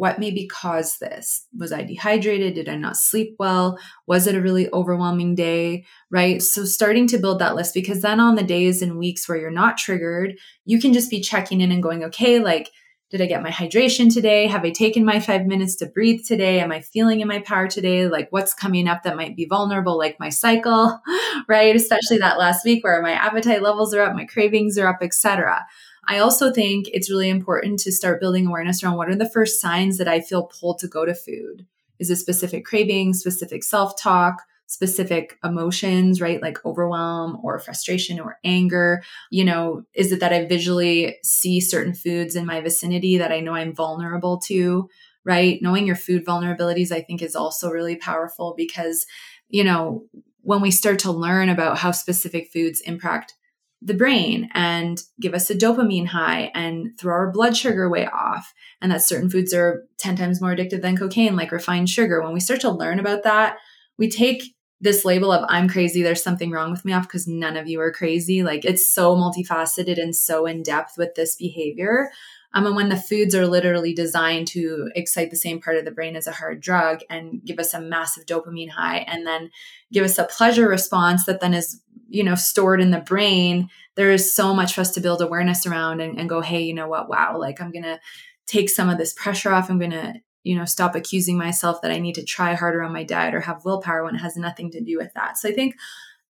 what 0.00 0.18
maybe 0.18 0.46
caused 0.46 0.98
this? 0.98 1.46
Was 1.58 1.72
I 1.72 1.82
dehydrated? 1.82 2.54
Did 2.54 2.70
I 2.70 2.76
not 2.76 2.96
sleep 2.96 3.36
well? 3.38 3.78
Was 4.06 4.26
it 4.26 4.34
a 4.34 4.40
really 4.40 4.72
overwhelming 4.72 5.34
day? 5.34 5.84
Right. 6.10 6.40
So 6.40 6.64
starting 6.64 7.06
to 7.08 7.18
build 7.18 7.38
that 7.40 7.54
list 7.54 7.74
because 7.74 8.00
then 8.00 8.18
on 8.18 8.34
the 8.34 8.42
days 8.42 8.80
and 8.80 8.96
weeks 8.96 9.28
where 9.28 9.36
you're 9.36 9.50
not 9.50 9.76
triggered, 9.76 10.38
you 10.64 10.80
can 10.80 10.94
just 10.94 11.10
be 11.10 11.20
checking 11.20 11.60
in 11.60 11.70
and 11.70 11.82
going, 11.82 12.02
okay, 12.04 12.38
like, 12.38 12.70
did 13.10 13.20
I 13.20 13.26
get 13.26 13.42
my 13.42 13.50
hydration 13.50 14.12
today? 14.12 14.46
Have 14.46 14.64
I 14.64 14.70
taken 14.70 15.04
my 15.04 15.18
five 15.18 15.44
minutes 15.44 15.74
to 15.76 15.86
breathe 15.86 16.24
today? 16.24 16.60
Am 16.60 16.70
I 16.70 16.80
feeling 16.80 17.20
in 17.20 17.26
my 17.26 17.40
power 17.40 17.66
today? 17.66 18.06
Like 18.06 18.28
what's 18.30 18.54
coming 18.54 18.86
up 18.86 19.02
that 19.02 19.16
might 19.16 19.34
be 19.34 19.46
vulnerable, 19.46 19.98
like 19.98 20.20
my 20.20 20.28
cycle, 20.28 21.00
right? 21.48 21.74
Especially 21.74 22.18
that 22.18 22.38
last 22.38 22.64
week 22.64 22.84
where 22.84 23.02
my 23.02 23.12
appetite 23.12 23.62
levels 23.62 23.92
are 23.94 24.02
up, 24.02 24.14
my 24.14 24.24
cravings 24.24 24.78
are 24.78 24.86
up, 24.86 24.98
etc. 25.02 25.66
I 26.06 26.18
also 26.18 26.52
think 26.52 26.86
it's 26.92 27.10
really 27.10 27.28
important 27.28 27.80
to 27.80 27.92
start 27.92 28.20
building 28.20 28.46
awareness 28.46 28.82
around 28.82 28.96
what 28.96 29.08
are 29.08 29.16
the 29.16 29.28
first 29.28 29.60
signs 29.60 29.98
that 29.98 30.08
I 30.08 30.20
feel 30.20 30.44
pulled 30.44 30.78
to 30.78 30.88
go 30.88 31.04
to 31.04 31.14
food. 31.14 31.66
Is 31.98 32.10
it 32.10 32.16
specific 32.16 32.64
craving, 32.64 33.14
specific 33.14 33.64
self 33.64 34.00
talk, 34.00 34.42
specific 34.70 35.36
emotions, 35.42 36.20
right? 36.20 36.40
Like 36.40 36.64
overwhelm 36.64 37.38
or 37.42 37.58
frustration 37.58 38.20
or 38.20 38.38
anger. 38.44 39.02
You 39.28 39.44
know, 39.44 39.82
is 39.94 40.12
it 40.12 40.20
that 40.20 40.32
I 40.32 40.46
visually 40.46 41.16
see 41.24 41.60
certain 41.60 41.92
foods 41.92 42.36
in 42.36 42.46
my 42.46 42.60
vicinity 42.60 43.18
that 43.18 43.32
I 43.32 43.40
know 43.40 43.52
I'm 43.52 43.74
vulnerable 43.74 44.38
to, 44.46 44.88
right? 45.24 45.58
Knowing 45.60 45.88
your 45.88 45.96
food 45.96 46.24
vulnerabilities, 46.24 46.92
I 46.92 47.00
think, 47.00 47.20
is 47.20 47.34
also 47.34 47.68
really 47.68 47.96
powerful 47.96 48.54
because, 48.56 49.06
you 49.48 49.64
know, 49.64 50.04
when 50.42 50.60
we 50.60 50.70
start 50.70 51.00
to 51.00 51.10
learn 51.10 51.48
about 51.48 51.78
how 51.78 51.90
specific 51.90 52.48
foods 52.52 52.80
impact 52.82 53.34
the 53.82 53.94
brain 53.94 54.50
and 54.54 55.02
give 55.20 55.34
us 55.34 55.50
a 55.50 55.54
dopamine 55.54 56.06
high 56.06 56.52
and 56.54 56.96
throw 56.96 57.12
our 57.12 57.32
blood 57.32 57.56
sugar 57.56 57.90
way 57.90 58.06
off. 58.06 58.54
And 58.80 58.92
that 58.92 59.02
certain 59.02 59.30
foods 59.30 59.52
are 59.52 59.82
10 59.98 60.14
times 60.14 60.40
more 60.40 60.54
addictive 60.54 60.80
than 60.80 60.96
cocaine, 60.96 61.34
like 61.34 61.50
refined 61.50 61.90
sugar. 61.90 62.22
When 62.22 62.32
we 62.32 62.40
start 62.40 62.60
to 62.60 62.70
learn 62.70 63.00
about 63.00 63.24
that, 63.24 63.56
we 63.98 64.08
take 64.08 64.54
this 64.80 65.04
label 65.04 65.30
of 65.30 65.44
I'm 65.48 65.68
crazy, 65.68 66.02
there's 66.02 66.22
something 66.22 66.50
wrong 66.50 66.70
with 66.70 66.84
me 66.84 66.92
off 66.92 67.06
because 67.06 67.28
none 67.28 67.56
of 67.56 67.68
you 67.68 67.80
are 67.80 67.92
crazy. 67.92 68.42
Like 68.42 68.64
it's 68.64 68.88
so 68.88 69.14
multifaceted 69.14 70.00
and 70.00 70.16
so 70.16 70.46
in 70.46 70.62
depth 70.62 70.96
with 70.96 71.14
this 71.14 71.36
behavior. 71.36 72.10
Um, 72.52 72.66
and 72.66 72.74
when 72.74 72.88
the 72.88 72.96
foods 72.96 73.34
are 73.34 73.46
literally 73.46 73.94
designed 73.94 74.48
to 74.48 74.90
excite 74.96 75.30
the 75.30 75.36
same 75.36 75.60
part 75.60 75.76
of 75.76 75.84
the 75.84 75.92
brain 75.92 76.16
as 76.16 76.26
a 76.26 76.32
hard 76.32 76.60
drug 76.60 77.00
and 77.08 77.44
give 77.44 77.58
us 77.60 77.74
a 77.74 77.80
massive 77.80 78.26
dopamine 78.26 78.70
high 78.70 78.98
and 79.06 79.26
then 79.26 79.50
give 79.92 80.04
us 80.04 80.18
a 80.18 80.24
pleasure 80.24 80.68
response 80.68 81.26
that 81.26 81.40
then 81.40 81.54
is, 81.54 81.80
you 82.08 82.24
know, 82.24 82.34
stored 82.34 82.80
in 82.80 82.90
the 82.90 82.98
brain, 82.98 83.68
there 83.94 84.10
is 84.10 84.34
so 84.34 84.52
much 84.52 84.74
for 84.74 84.80
us 84.80 84.90
to 84.92 85.00
build 85.00 85.22
awareness 85.22 85.64
around 85.64 86.00
and, 86.00 86.18
and 86.18 86.28
go, 86.28 86.40
hey, 86.40 86.60
you 86.60 86.74
know 86.74 86.88
what? 86.88 87.08
Wow, 87.08 87.38
like 87.38 87.60
I'm 87.60 87.70
going 87.70 87.84
to 87.84 88.00
take 88.46 88.68
some 88.68 88.88
of 88.88 88.98
this 88.98 89.12
pressure 89.12 89.52
off. 89.52 89.70
I'm 89.70 89.78
going 89.78 89.92
to, 89.92 90.14
you 90.42 90.56
know, 90.56 90.64
stop 90.64 90.94
accusing 90.94 91.36
myself 91.36 91.82
that 91.82 91.90
I 91.90 91.98
need 91.98 92.14
to 92.14 92.24
try 92.24 92.54
harder 92.54 92.82
on 92.82 92.92
my 92.92 93.04
diet 93.04 93.34
or 93.34 93.40
have 93.40 93.64
willpower 93.64 94.04
when 94.04 94.14
it 94.14 94.20
has 94.20 94.36
nothing 94.36 94.70
to 94.72 94.80
do 94.80 94.96
with 94.96 95.12
that. 95.14 95.38
So 95.38 95.48
I 95.48 95.52
think 95.52 95.74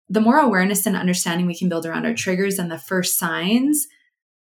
the 0.10 0.22
more 0.22 0.40
awareness 0.40 0.86
and 0.86 0.96
understanding 0.96 1.46
we 1.46 1.58
can 1.58 1.70
build 1.70 1.86
around 1.86 2.06
our 2.06 2.14
triggers 2.14 2.58
and 2.58 2.72
the 2.72 2.78
first 2.78 3.18
signs, 3.18 3.88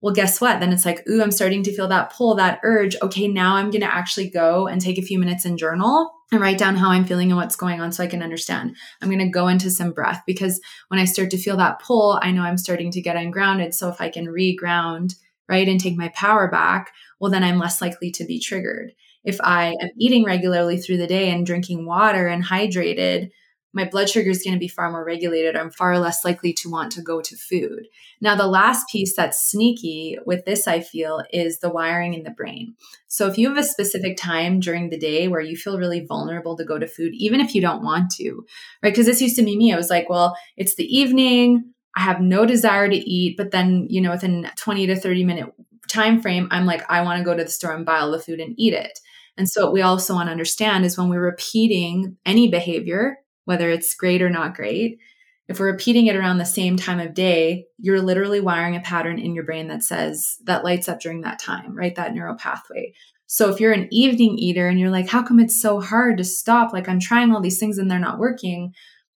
well, 0.02 0.14
guess 0.14 0.42
what? 0.42 0.60
Then 0.60 0.74
it's 0.74 0.86
like, 0.86 1.08
ooh, 1.10 1.22
I'm 1.22 1.32
starting 1.32 1.64
to 1.64 1.74
feel 1.74 1.88
that 1.88 2.12
pull, 2.12 2.36
that 2.36 2.60
urge. 2.64 2.98
Okay, 3.02 3.30
now 3.30 3.56
I'm 3.56 3.72
going 3.72 3.82
to 3.82 3.96
actually 3.96 4.30
go 4.30 4.68
and 4.68 4.82
take 4.82 4.98
a 4.98 5.02
few 5.02 5.18
minutes 5.18 5.46
and 5.46 5.58
journal 5.58 6.12
and 6.30 6.42
write 6.42 6.58
down 6.58 6.76
how 6.76 6.90
I'm 6.90 7.06
feeling 7.06 7.32
and 7.32 7.38
what's 7.38 7.56
going 7.56 7.80
on 7.80 7.94
so 7.94 8.04
I 8.04 8.08
can 8.08 8.22
understand. 8.22 8.76
I'm 9.02 9.08
going 9.08 9.20
to 9.20 9.30
go 9.30 9.48
into 9.48 9.72
some 9.72 9.94
breath 9.94 10.22
because 10.28 10.60
when 10.90 11.00
I 11.00 11.06
start 11.06 11.32
to 11.32 11.38
feel 11.38 11.56
that 11.56 11.80
pull, 11.80 12.20
I 12.22 12.32
know 12.32 12.42
I'm 12.42 12.58
starting 12.58 12.92
to 12.92 13.02
get 13.02 13.16
ungrounded. 13.16 13.74
So 13.74 13.88
if 13.88 14.02
I 14.02 14.10
can 14.10 14.26
reground, 14.26 15.14
right, 15.48 15.70
and 15.70 15.80
take 15.80 15.96
my 15.96 16.10
power 16.10 16.52
back, 16.52 16.92
well, 17.22 17.32
then 17.32 17.44
I'm 17.46 17.58
less 17.58 17.82
likely 17.82 18.12
to 18.12 18.26
be 18.26 18.42
triggered. 18.42 18.92
If 19.24 19.40
I 19.42 19.76
am 19.82 19.90
eating 20.00 20.24
regularly 20.24 20.78
through 20.78 20.98
the 20.98 21.08
day 21.08 21.32
and 21.32 21.46
drinking 21.46 21.86
water 21.86 22.28
and 22.28 22.44
hydrated, 22.44 23.30
my 23.74 23.86
blood 23.86 24.08
sugar 24.10 24.30
is 24.30 24.44
going 24.44 24.54
to 24.54 24.60
be 24.60 24.68
far 24.68 24.92
more 24.92 25.04
regulated. 25.04 25.56
I'm 25.56 25.72
far 25.72 25.98
less 25.98 26.24
likely 26.24 26.54
to 26.54 26.70
want 26.70 26.92
to 26.92 27.02
go 27.02 27.22
to 27.22 27.36
food. 27.36 27.88
Now, 28.22 28.36
the 28.36 28.46
last 28.46 28.88
piece 28.92 29.16
that's 29.16 29.50
sneaky 29.50 30.18
with 30.26 30.46
this, 30.46 30.68
I 30.68 30.80
feel, 30.80 31.24
is 31.32 31.60
the 31.60 31.72
wiring 31.72 32.14
in 32.14 32.24
the 32.24 32.30
brain. 32.30 32.76
So, 33.08 33.28
if 33.28 33.38
you 33.38 33.50
have 33.50 33.58
a 33.58 33.64
specific 33.64 34.16
time 34.16 34.60
during 34.60 34.90
the 34.90 35.00
day 35.00 35.28
where 35.28 35.42
you 35.42 35.58
feel 35.58 35.80
really 35.80 36.06
vulnerable 36.06 36.56
to 36.58 36.64
go 36.66 36.78
to 36.78 36.88
food, 36.88 37.14
even 37.16 37.42
if 37.42 37.56
you 37.56 37.62
don't 37.62 37.84
want 37.84 38.12
to, 38.18 38.46
right? 38.84 38.92
Because 38.92 39.08
this 39.08 39.22
used 39.22 39.38
to 39.38 39.44
be 39.44 39.58
me. 39.58 39.74
I 39.74 39.78
was 39.78 39.90
like, 39.90 40.08
well, 40.08 40.38
it's 40.56 40.76
the 40.76 40.86
evening. 40.86 41.74
I 41.96 42.02
have 42.02 42.22
no 42.22 42.46
desire 42.46 42.88
to 42.90 42.96
eat, 42.96 43.38
but 43.38 43.52
then, 43.52 43.88
you 43.90 44.02
know, 44.02 44.12
within 44.12 44.50
20 44.56 44.88
to 44.88 44.96
30 44.96 45.24
minute 45.24 45.54
time 45.88 46.22
frame, 46.22 46.48
I'm 46.52 46.66
like, 46.66 46.84
I 46.90 47.02
want 47.02 47.20
to 47.20 47.26
go 47.26 47.36
to 47.36 47.44
the 47.44 47.50
store 47.50 47.74
and 47.74 47.86
buy 47.86 48.00
all 48.00 48.12
the 48.12 48.20
food 48.20 48.40
and 48.40 48.56
eat 48.58 48.74
it. 48.74 49.00
And 49.38 49.50
so, 49.50 49.66
what 49.66 49.74
we 49.74 49.82
also 49.82 50.14
want 50.14 50.28
to 50.28 50.32
understand 50.32 50.86
is 50.86 50.98
when 50.98 51.10
we're 51.10 51.22
repeating 51.22 52.18
any 52.26 52.50
behavior, 52.50 53.18
whether 53.46 53.70
it's 53.70 53.96
great 53.96 54.22
or 54.22 54.30
not 54.30 54.56
great, 54.56 55.00
if 55.48 55.60
we're 55.60 55.72
repeating 55.72 56.08
it 56.08 56.16
around 56.16 56.38
the 56.38 56.46
same 56.46 56.78
time 56.78 57.00
of 57.00 57.14
day, 57.14 57.66
you're 57.78 58.02
literally 58.02 58.40
wiring 58.40 58.76
a 58.76 58.80
pattern 58.80 59.20
in 59.20 59.36
your 59.36 59.44
brain 59.44 59.68
that 59.68 59.84
says 59.84 60.38
that 60.46 60.64
lights 60.64 60.88
up 60.88 61.00
during 61.02 61.22
that 61.22 61.40
time, 61.40 61.76
right? 61.76 61.96
That 61.96 62.14
neural 62.14 62.36
pathway. 62.36 62.94
So 63.28 63.50
if 63.50 63.60
you're 63.60 63.74
an 63.74 63.88
evening 63.92 64.38
eater 64.38 64.68
and 64.68 64.80
you're 64.80 64.92
like, 64.92 65.10
how 65.10 65.24
come 65.24 65.40
it's 65.40 65.60
so 65.60 65.82
hard 65.82 66.18
to 66.18 66.24
stop? 66.24 66.72
Like 66.72 66.88
I'm 66.88 67.00
trying 67.00 67.32
all 67.32 67.42
these 67.42 67.60
things 67.60 67.78
and 67.78 67.90
they're 67.90 68.00
not 68.00 68.20
working. 68.20 68.74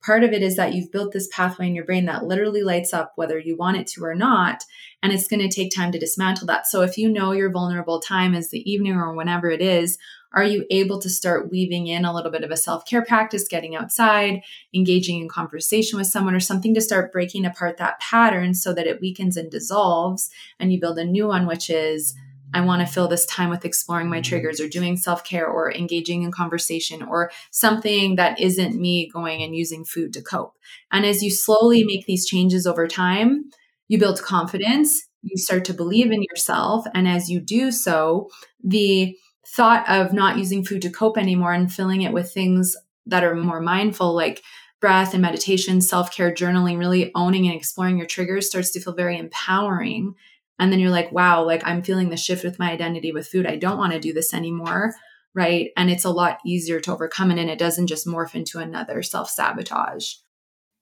Part 0.07 0.23
of 0.23 0.31
it 0.31 0.41
is 0.41 0.55
that 0.55 0.73
you've 0.73 0.89
built 0.89 1.11
this 1.11 1.27
pathway 1.33 1.67
in 1.67 1.75
your 1.75 1.83
brain 1.83 2.05
that 2.05 2.23
literally 2.23 2.63
lights 2.63 2.93
up 2.93 3.11
whether 3.17 3.37
you 3.37 3.57
want 3.57 3.75
it 3.75 3.87
to 3.87 4.05
or 4.05 4.15
not. 4.15 4.63
And 5.03 5.11
it's 5.11 5.27
going 5.27 5.41
to 5.41 5.53
take 5.53 5.69
time 5.69 5.91
to 5.91 5.99
dismantle 5.99 6.47
that. 6.47 6.65
So 6.65 6.81
if 6.81 6.97
you 6.97 7.09
know 7.09 7.33
your 7.33 7.51
vulnerable 7.51 7.99
time 7.99 8.33
is 8.33 8.49
the 8.49 8.71
evening 8.71 8.93
or 8.93 9.13
whenever 9.13 9.49
it 9.49 9.61
is, 9.61 9.97
are 10.31 10.45
you 10.45 10.65
able 10.71 11.01
to 11.01 11.09
start 11.09 11.51
weaving 11.51 11.87
in 11.87 12.05
a 12.05 12.13
little 12.13 12.31
bit 12.31 12.45
of 12.45 12.51
a 12.51 12.55
self 12.55 12.85
care 12.85 13.03
practice, 13.03 13.49
getting 13.49 13.75
outside, 13.75 14.43
engaging 14.73 15.19
in 15.19 15.27
conversation 15.27 15.99
with 15.99 16.07
someone, 16.07 16.33
or 16.33 16.39
something 16.39 16.73
to 16.73 16.79
start 16.79 17.11
breaking 17.11 17.45
apart 17.45 17.75
that 17.75 17.99
pattern 17.99 18.53
so 18.53 18.73
that 18.73 18.87
it 18.87 19.01
weakens 19.01 19.35
and 19.35 19.51
dissolves? 19.51 20.29
And 20.57 20.71
you 20.71 20.79
build 20.79 20.99
a 20.99 21.03
new 21.03 21.27
one, 21.27 21.45
which 21.47 21.69
is, 21.69 22.15
I 22.53 22.61
want 22.61 22.85
to 22.85 22.91
fill 22.91 23.07
this 23.07 23.25
time 23.25 23.49
with 23.49 23.65
exploring 23.65 24.09
my 24.09 24.21
triggers 24.21 24.59
or 24.59 24.67
doing 24.67 24.97
self 24.97 25.23
care 25.23 25.47
or 25.47 25.73
engaging 25.73 26.23
in 26.23 26.31
conversation 26.31 27.03
or 27.03 27.31
something 27.51 28.15
that 28.15 28.39
isn't 28.39 28.79
me 28.79 29.09
going 29.11 29.41
and 29.43 29.55
using 29.55 29.83
food 29.83 30.13
to 30.13 30.21
cope. 30.21 30.53
And 30.91 31.05
as 31.05 31.21
you 31.21 31.29
slowly 31.31 31.83
make 31.83 32.05
these 32.05 32.25
changes 32.25 32.65
over 32.65 32.87
time, 32.87 33.49
you 33.87 33.97
build 33.97 34.21
confidence, 34.21 35.07
you 35.21 35.37
start 35.37 35.65
to 35.65 35.73
believe 35.73 36.11
in 36.11 36.23
yourself. 36.23 36.85
And 36.93 37.07
as 37.07 37.29
you 37.29 37.39
do 37.39 37.71
so, 37.71 38.29
the 38.63 39.17
thought 39.45 39.87
of 39.89 40.13
not 40.13 40.37
using 40.37 40.63
food 40.63 40.81
to 40.81 40.89
cope 40.89 41.17
anymore 41.17 41.53
and 41.53 41.71
filling 41.71 42.01
it 42.01 42.13
with 42.13 42.31
things 42.31 42.75
that 43.05 43.23
are 43.23 43.35
more 43.35 43.61
mindful, 43.61 44.13
like 44.13 44.43
breath 44.79 45.13
and 45.13 45.21
meditation, 45.21 45.81
self 45.81 46.11
care, 46.11 46.33
journaling, 46.33 46.77
really 46.77 47.11
owning 47.15 47.45
and 47.47 47.55
exploring 47.55 47.97
your 47.97 48.07
triggers 48.07 48.47
starts 48.47 48.71
to 48.71 48.79
feel 48.79 48.93
very 48.93 49.17
empowering. 49.17 50.15
And 50.59 50.71
then 50.71 50.79
you're 50.79 50.89
like, 50.89 51.11
wow, 51.11 51.43
like 51.43 51.61
I'm 51.65 51.83
feeling 51.83 52.09
the 52.09 52.17
shift 52.17 52.43
with 52.43 52.59
my 52.59 52.71
identity 52.71 53.11
with 53.11 53.27
food. 53.27 53.45
I 53.45 53.57
don't 53.57 53.77
want 53.77 53.93
to 53.93 53.99
do 53.99 54.13
this 54.13 54.33
anymore. 54.33 54.95
Right. 55.33 55.69
And 55.77 55.89
it's 55.91 56.05
a 56.05 56.09
lot 56.09 56.39
easier 56.45 56.79
to 56.79 56.91
overcome 56.91 57.29
it 57.31 57.37
and 57.37 57.49
it 57.49 57.59
doesn't 57.59 57.87
just 57.87 58.07
morph 58.07 58.33
into 58.33 58.59
another 58.59 59.03
self 59.03 59.29
sabotage. 59.29 60.15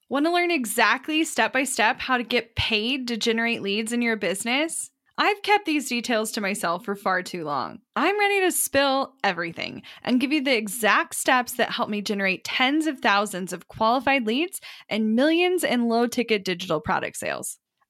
Want 0.08 0.26
to 0.28 0.32
learn 0.32 0.52
exactly 0.52 1.24
step 1.24 1.52
by 1.52 1.64
step 1.64 2.00
how 2.00 2.18
to 2.18 2.24
get 2.24 2.56
paid 2.56 3.08
to 3.08 3.18
generate 3.18 3.62
leads 3.62 3.92
in 3.92 4.02
your 4.02 4.16
business? 4.16 4.92
I've 5.18 5.42
kept 5.42 5.66
these 5.66 5.88
details 5.88 6.34
to 6.34 6.42
myself 6.42 6.84
for 6.84 6.96
far 6.96 7.24
too 7.24 7.46
long. 7.46 7.80
I'm 7.96 8.20
ready 8.20 8.42
to 8.42 8.52
spill 8.52 9.14
everything 9.24 9.82
and 10.04 10.20
give 10.20 10.34
you 10.34 10.44
the 10.44 10.56
exact 10.56 11.16
steps 11.16 11.54
that 11.54 11.72
help 11.72 11.90
me 11.90 12.02
generate 12.02 12.44
tens 12.44 12.86
of 12.86 13.00
thousands 13.00 13.54
of 13.54 13.70
qualified 13.70 14.28
leads 14.28 14.60
and 14.90 15.16
millions 15.16 15.64
in 15.64 15.88
low 15.88 16.06
ticket 16.08 16.44
digital 16.44 16.82
product 16.82 17.16
sales. 17.16 17.60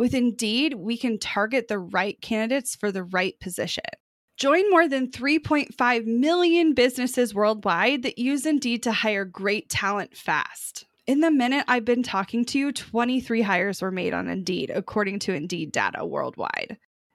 With 0.00 0.14
Indeed, 0.14 0.72
we 0.72 0.96
can 0.96 1.18
target 1.18 1.68
the 1.68 1.78
right 1.78 2.18
candidates 2.22 2.74
for 2.74 2.90
the 2.90 3.04
right 3.04 3.38
position. 3.38 3.84
Join 4.38 4.70
more 4.70 4.88
than 4.88 5.10
3.5 5.10 6.06
million 6.06 6.72
businesses 6.72 7.34
worldwide 7.34 8.02
that 8.04 8.16
use 8.16 8.46
Indeed 8.46 8.82
to 8.84 8.92
hire 8.92 9.26
great 9.26 9.68
talent 9.68 10.16
fast. 10.16 10.86
In 11.06 11.20
the 11.20 11.30
minute 11.30 11.66
I've 11.68 11.84
been 11.84 12.02
talking 12.02 12.46
to 12.46 12.58
you, 12.58 12.72
23 12.72 13.42
hires 13.42 13.82
were 13.82 13.90
made 13.90 14.14
on 14.14 14.28
Indeed, 14.28 14.70
according 14.74 15.18
to 15.18 15.34
Indeed 15.34 15.70
data 15.70 16.06
worldwide. 16.06 16.78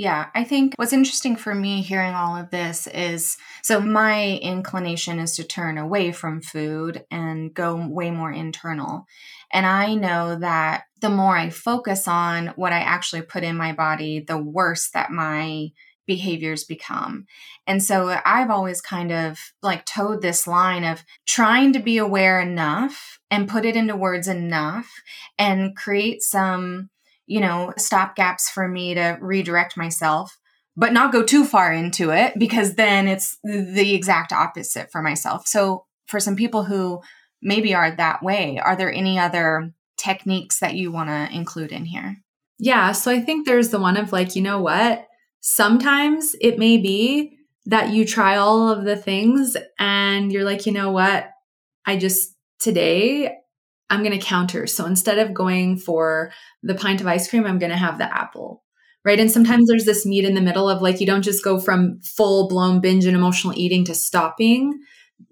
Yeah, 0.00 0.28
I 0.34 0.44
think 0.44 0.72
what's 0.76 0.94
interesting 0.94 1.36
for 1.36 1.54
me 1.54 1.82
hearing 1.82 2.14
all 2.14 2.34
of 2.34 2.48
this 2.48 2.86
is 2.86 3.36
so 3.62 3.82
my 3.82 4.38
inclination 4.38 5.18
is 5.18 5.36
to 5.36 5.44
turn 5.44 5.76
away 5.76 6.10
from 6.10 6.40
food 6.40 7.04
and 7.10 7.52
go 7.52 7.76
way 7.86 8.10
more 8.10 8.32
internal. 8.32 9.04
And 9.52 9.66
I 9.66 9.92
know 9.92 10.38
that 10.38 10.84
the 11.02 11.10
more 11.10 11.36
I 11.36 11.50
focus 11.50 12.08
on 12.08 12.54
what 12.56 12.72
I 12.72 12.78
actually 12.78 13.20
put 13.20 13.44
in 13.44 13.58
my 13.58 13.74
body, 13.74 14.20
the 14.20 14.38
worse 14.38 14.88
that 14.94 15.10
my 15.10 15.68
behaviors 16.06 16.64
become. 16.64 17.26
And 17.66 17.82
so 17.82 18.18
I've 18.24 18.48
always 18.48 18.80
kind 18.80 19.12
of 19.12 19.38
like 19.62 19.84
toed 19.84 20.22
this 20.22 20.46
line 20.46 20.84
of 20.84 21.04
trying 21.26 21.74
to 21.74 21.78
be 21.78 21.98
aware 21.98 22.40
enough 22.40 23.18
and 23.30 23.50
put 23.50 23.66
it 23.66 23.76
into 23.76 23.96
words 23.96 24.28
enough 24.28 24.90
and 25.38 25.76
create 25.76 26.22
some 26.22 26.88
you 27.30 27.40
know, 27.40 27.72
stop 27.78 28.16
gaps 28.16 28.50
for 28.50 28.66
me 28.66 28.92
to 28.92 29.16
redirect 29.20 29.76
myself, 29.76 30.36
but 30.76 30.92
not 30.92 31.12
go 31.12 31.22
too 31.22 31.44
far 31.44 31.72
into 31.72 32.10
it 32.10 32.36
because 32.36 32.74
then 32.74 33.06
it's 33.06 33.38
the 33.44 33.94
exact 33.94 34.32
opposite 34.32 34.90
for 34.90 35.00
myself. 35.00 35.46
So, 35.46 35.84
for 36.06 36.18
some 36.18 36.34
people 36.34 36.64
who 36.64 37.00
maybe 37.40 37.72
are 37.72 37.92
that 37.92 38.20
way, 38.20 38.58
are 38.58 38.74
there 38.74 38.92
any 38.92 39.16
other 39.16 39.72
techniques 39.96 40.58
that 40.58 40.74
you 40.74 40.90
want 40.90 41.08
to 41.08 41.32
include 41.32 41.70
in 41.70 41.84
here? 41.84 42.16
Yeah. 42.58 42.90
So, 42.90 43.12
I 43.12 43.20
think 43.20 43.46
there's 43.46 43.68
the 43.68 43.78
one 43.78 43.96
of 43.96 44.12
like, 44.12 44.34
you 44.34 44.42
know 44.42 44.60
what? 44.60 45.06
Sometimes 45.40 46.34
it 46.40 46.58
may 46.58 46.78
be 46.78 47.38
that 47.66 47.90
you 47.90 48.04
try 48.04 48.34
all 48.38 48.68
of 48.68 48.84
the 48.84 48.96
things 48.96 49.56
and 49.78 50.32
you're 50.32 50.44
like, 50.44 50.66
you 50.66 50.72
know 50.72 50.90
what? 50.90 51.30
I 51.86 51.96
just 51.96 52.34
today 52.58 53.36
I'm 53.90 54.02
going 54.02 54.18
to 54.18 54.24
counter. 54.24 54.66
So 54.66 54.86
instead 54.86 55.18
of 55.18 55.34
going 55.34 55.76
for 55.76 56.32
the 56.62 56.74
pint 56.74 57.00
of 57.00 57.06
ice 57.06 57.28
cream, 57.28 57.44
I'm 57.44 57.58
going 57.58 57.70
to 57.72 57.76
have 57.76 57.98
the 57.98 58.16
apple. 58.16 58.62
Right. 59.04 59.18
And 59.18 59.30
sometimes 59.30 59.66
there's 59.66 59.86
this 59.86 60.04
meet 60.04 60.24
in 60.24 60.34
the 60.34 60.42
middle 60.42 60.68
of 60.68 60.82
like, 60.82 61.00
you 61.00 61.06
don't 61.06 61.22
just 61.22 61.42
go 61.42 61.58
from 61.58 62.00
full 62.02 62.48
blown 62.48 62.80
binge 62.80 63.06
and 63.06 63.16
emotional 63.16 63.54
eating 63.56 63.84
to 63.86 63.94
stopping. 63.94 64.78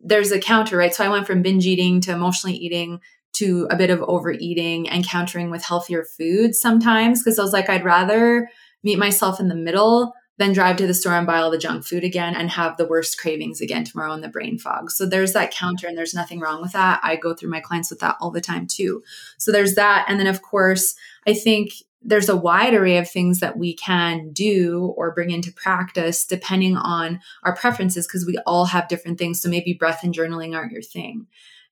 There's 0.03 0.33
a 0.33 0.41
counter, 0.41 0.77
right? 0.77 0.95
So 0.95 1.05
I 1.05 1.11
went 1.11 1.27
from 1.27 1.43
binge 1.43 1.67
eating 1.67 2.01
to 2.03 2.13
emotionally 2.13 2.57
eating 2.57 3.01
to 3.35 3.69
a 3.71 3.77
bit 3.77 3.91
of 3.91 4.03
overeating 4.03 4.89
and 4.89 5.07
countering 5.07 5.51
with 5.51 5.63
healthier 5.63 6.05
foods 6.17 6.59
sometimes 6.59 7.23
because 7.23 7.39
I 7.39 7.43
was 7.43 7.53
like, 7.53 7.69
I'd 7.69 7.85
rather 7.85 8.49
meet 8.83 8.99
myself 8.99 9.39
in 9.39 9.49
the 9.49 9.55
middle 9.55 10.15
then 10.39 10.53
drive 10.53 10.77
to 10.77 10.87
the 10.87 10.95
store 10.95 11.15
and 11.15 11.27
buy 11.27 11.39
all 11.39 11.51
the 11.51 11.59
junk 11.59 11.85
food 11.85 12.05
again 12.05 12.35
and 12.35 12.51
have 12.51 12.77
the 12.77 12.87
worst 12.87 13.19
cravings 13.19 13.61
again 13.61 13.85
tomorrow 13.85 14.13
in 14.13 14.21
the 14.21 14.29
brain 14.29 14.59
fog. 14.59 14.91
So 14.91 15.05
there's 15.05 15.33
that 15.35 15.51
counter 15.51 15.87
and 15.87 15.99
there's 15.99 16.15
nothing 16.15 16.41
wrong 16.41 16.63
with 16.63 16.73
that. 16.73 17.01
I 17.03 17.17
go 17.17 17.35
through 17.35 17.51
my 17.51 17.61
clients 17.61 17.91
with 17.91 18.01
that 18.01 18.17
all 18.21 18.31
the 18.31 18.41
time 18.41 18.67
too. 18.67 19.03
So 19.37 19.53
there's 19.53 19.75
that. 19.75 20.07
And 20.09 20.19
then 20.19 20.29
of 20.29 20.43
course, 20.43 20.95
I 21.27 21.35
think 21.35 21.73
there's 22.01 22.29
a 22.29 22.37
wide 22.37 22.75
array 22.75 22.99
of 22.99 23.11
things 23.11 23.41
that 23.41 23.59
we 23.59 23.75
can 23.75 24.31
do 24.33 24.95
or 24.97 25.13
bring 25.13 25.31
into 25.31 25.53
practice 25.53 26.25
depending 26.25 26.77
on 26.77 27.21
our 27.43 27.55
preferences 27.55 28.07
because 28.07 28.25
we 28.25 28.39
all 28.47 28.67
have 28.67 28.89
different 28.89 29.19
things. 29.19 29.43
So 29.43 29.49
maybe 29.49 29.75
breath 29.75 30.05
and 30.05 30.15
journaling 30.15 30.55
aren't 30.55 30.73
your 30.73 30.83
thing. 30.83 31.27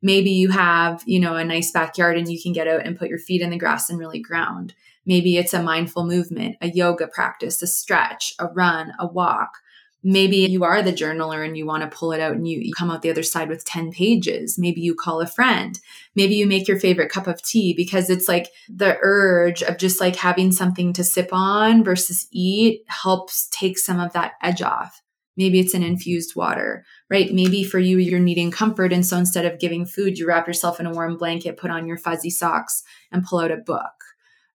Maybe 0.06 0.30
you 0.30 0.50
have, 0.50 1.02
you 1.04 1.18
know, 1.18 1.34
a 1.34 1.44
nice 1.44 1.72
backyard 1.72 2.16
and 2.16 2.30
you 2.30 2.40
can 2.40 2.52
get 2.52 2.68
out 2.68 2.86
and 2.86 2.98
put 2.98 3.08
your 3.08 3.18
feet 3.18 3.42
in 3.42 3.50
the 3.50 3.58
grass 3.58 3.90
and 3.90 3.98
really 3.98 4.20
ground 4.20 4.74
Maybe 5.06 5.38
it's 5.38 5.54
a 5.54 5.62
mindful 5.62 6.04
movement, 6.04 6.56
a 6.60 6.68
yoga 6.68 7.06
practice, 7.06 7.62
a 7.62 7.66
stretch, 7.68 8.34
a 8.40 8.48
run, 8.48 8.92
a 8.98 9.06
walk. 9.06 9.58
Maybe 10.02 10.38
you 10.38 10.62
are 10.64 10.82
the 10.82 10.92
journaler 10.92 11.44
and 11.44 11.56
you 11.56 11.64
want 11.64 11.82
to 11.82 11.96
pull 11.96 12.12
it 12.12 12.20
out 12.20 12.32
and 12.32 12.46
you, 12.46 12.60
you, 12.60 12.72
come 12.72 12.90
out 12.90 13.02
the 13.02 13.10
other 13.10 13.22
side 13.22 13.48
with 13.48 13.64
10 13.64 13.92
pages. 13.92 14.58
Maybe 14.58 14.80
you 14.80 14.94
call 14.94 15.20
a 15.20 15.26
friend. 15.26 15.80
Maybe 16.14 16.34
you 16.34 16.46
make 16.46 16.68
your 16.68 16.78
favorite 16.78 17.10
cup 17.10 17.26
of 17.26 17.42
tea 17.42 17.72
because 17.72 18.10
it's 18.10 18.28
like 18.28 18.50
the 18.68 18.98
urge 19.00 19.62
of 19.62 19.78
just 19.78 20.00
like 20.00 20.16
having 20.16 20.52
something 20.52 20.92
to 20.92 21.02
sip 21.04 21.30
on 21.32 21.82
versus 21.82 22.28
eat 22.30 22.82
helps 22.88 23.48
take 23.50 23.78
some 23.78 23.98
of 23.98 24.12
that 24.12 24.32
edge 24.42 24.62
off. 24.62 25.02
Maybe 25.36 25.60
it's 25.60 25.74
an 25.74 25.82
infused 25.82 26.34
water, 26.36 26.84
right? 27.10 27.32
Maybe 27.32 27.62
for 27.64 27.78
you, 27.78 27.98
you're 27.98 28.18
needing 28.18 28.50
comfort. 28.50 28.92
And 28.92 29.06
so 29.06 29.16
instead 29.16 29.44
of 29.44 29.60
giving 29.60 29.86
food, 29.86 30.18
you 30.18 30.26
wrap 30.26 30.46
yourself 30.46 30.80
in 30.80 30.86
a 30.86 30.92
warm 30.92 31.16
blanket, 31.16 31.56
put 31.56 31.70
on 31.70 31.86
your 31.86 31.98
fuzzy 31.98 32.30
socks, 32.30 32.82
and 33.12 33.24
pull 33.24 33.40
out 33.40 33.50
a 33.50 33.56
book 33.56 33.92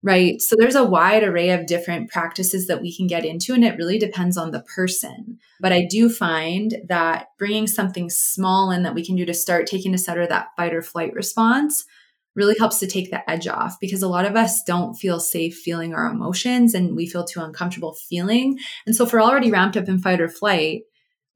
right? 0.04 0.42
So 0.42 0.56
there's 0.58 0.76
a 0.76 0.84
wide 0.84 1.24
array 1.24 1.52
of 1.52 1.68
different 1.68 2.10
practices 2.10 2.68
that 2.68 2.82
we 2.82 2.96
can 2.96 3.08
get 3.08 3.26
into, 3.26 3.54
and 3.54 3.64
it 3.64 3.78
really 3.78 4.00
depends 4.00 4.38
on 4.38 4.52
the 4.52 4.62
person. 4.76 5.38
But 5.60 5.72
I 5.72 5.86
do 5.90 6.10
find 6.10 6.76
that 6.88 7.28
bringing 7.38 7.68
something 7.68 8.10
small 8.10 8.72
in 8.72 8.84
that 8.84 8.96
we 8.96 9.06
can 9.06 9.16
do 9.16 9.26
to 9.26 9.34
start 9.34 9.68
taking 9.68 9.94
us 9.94 10.10
out 10.10 10.18
of 10.18 10.30
that 10.30 10.48
fight 10.58 10.74
or 10.74 10.82
flight 10.82 11.14
response 11.14 11.86
really 12.34 12.56
helps 12.58 12.80
to 12.80 12.88
take 12.88 13.12
the 13.12 13.30
edge 13.30 13.46
off 13.46 13.76
because 13.82 14.02
a 14.02 14.08
lot 14.08 14.26
of 14.26 14.38
us 14.38 14.64
don't 14.64 14.96
feel 14.96 15.20
safe 15.20 15.54
feeling 15.58 15.94
our 15.94 16.06
emotions 16.06 16.74
and 16.74 16.96
we 16.96 17.06
feel 17.06 17.26
too 17.26 17.42
uncomfortable 17.42 17.94
feeling. 18.10 18.58
And 18.86 18.96
so 18.96 19.06
if 19.06 19.12
we're 19.12 19.22
already 19.22 19.52
ramped 19.52 19.76
up 19.76 19.90
in 19.90 20.00
fight 20.00 20.22
or 20.22 20.30
flight, 20.30 20.84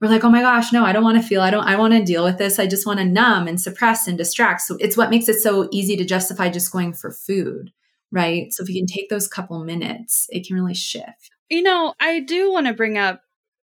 we're 0.06 0.14
like, 0.14 0.24
oh 0.24 0.30
my 0.30 0.42
gosh, 0.42 0.72
no, 0.72 0.86
I 0.86 0.94
don't 0.94 1.04
want 1.04 1.22
to 1.22 1.28
feel, 1.28 1.42
I 1.42 1.50
don't, 1.50 1.66
I 1.66 1.76
want 1.76 1.94
to 1.94 2.04
deal 2.04 2.24
with 2.24 2.38
this. 2.38 2.60
I 2.60 2.68
just 2.68 2.86
want 2.86 3.00
to 3.00 3.06
numb 3.06 3.48
and 3.48 3.60
suppress 3.60 4.08
and 4.08 4.18
distract. 4.18 4.62
So 4.62 4.78
it's 4.80 4.96
what 4.96 5.10
makes 5.10 5.28
it 5.28 5.42
so 5.42 5.68
easy 5.72 5.98
to 5.98 6.06
justify 6.06 6.50
just 6.50 6.72
going 6.72 6.94
for 6.94 7.12
food 7.12 7.72
right? 8.12 8.52
So 8.54 8.64
if 8.64 8.70
you 8.70 8.80
can 8.80 8.88
take 8.88 9.10
those 9.10 9.28
couple 9.28 9.64
minutes, 9.64 10.28
it 10.30 10.48
can 10.48 10.56
really 10.56 10.74
shift. 10.74 11.32
You 11.50 11.62
know, 11.62 11.94
I 12.00 12.22
do 12.22 12.52
want 12.52 12.68
to 12.68 12.74
bring 12.74 12.98
up 12.98 13.22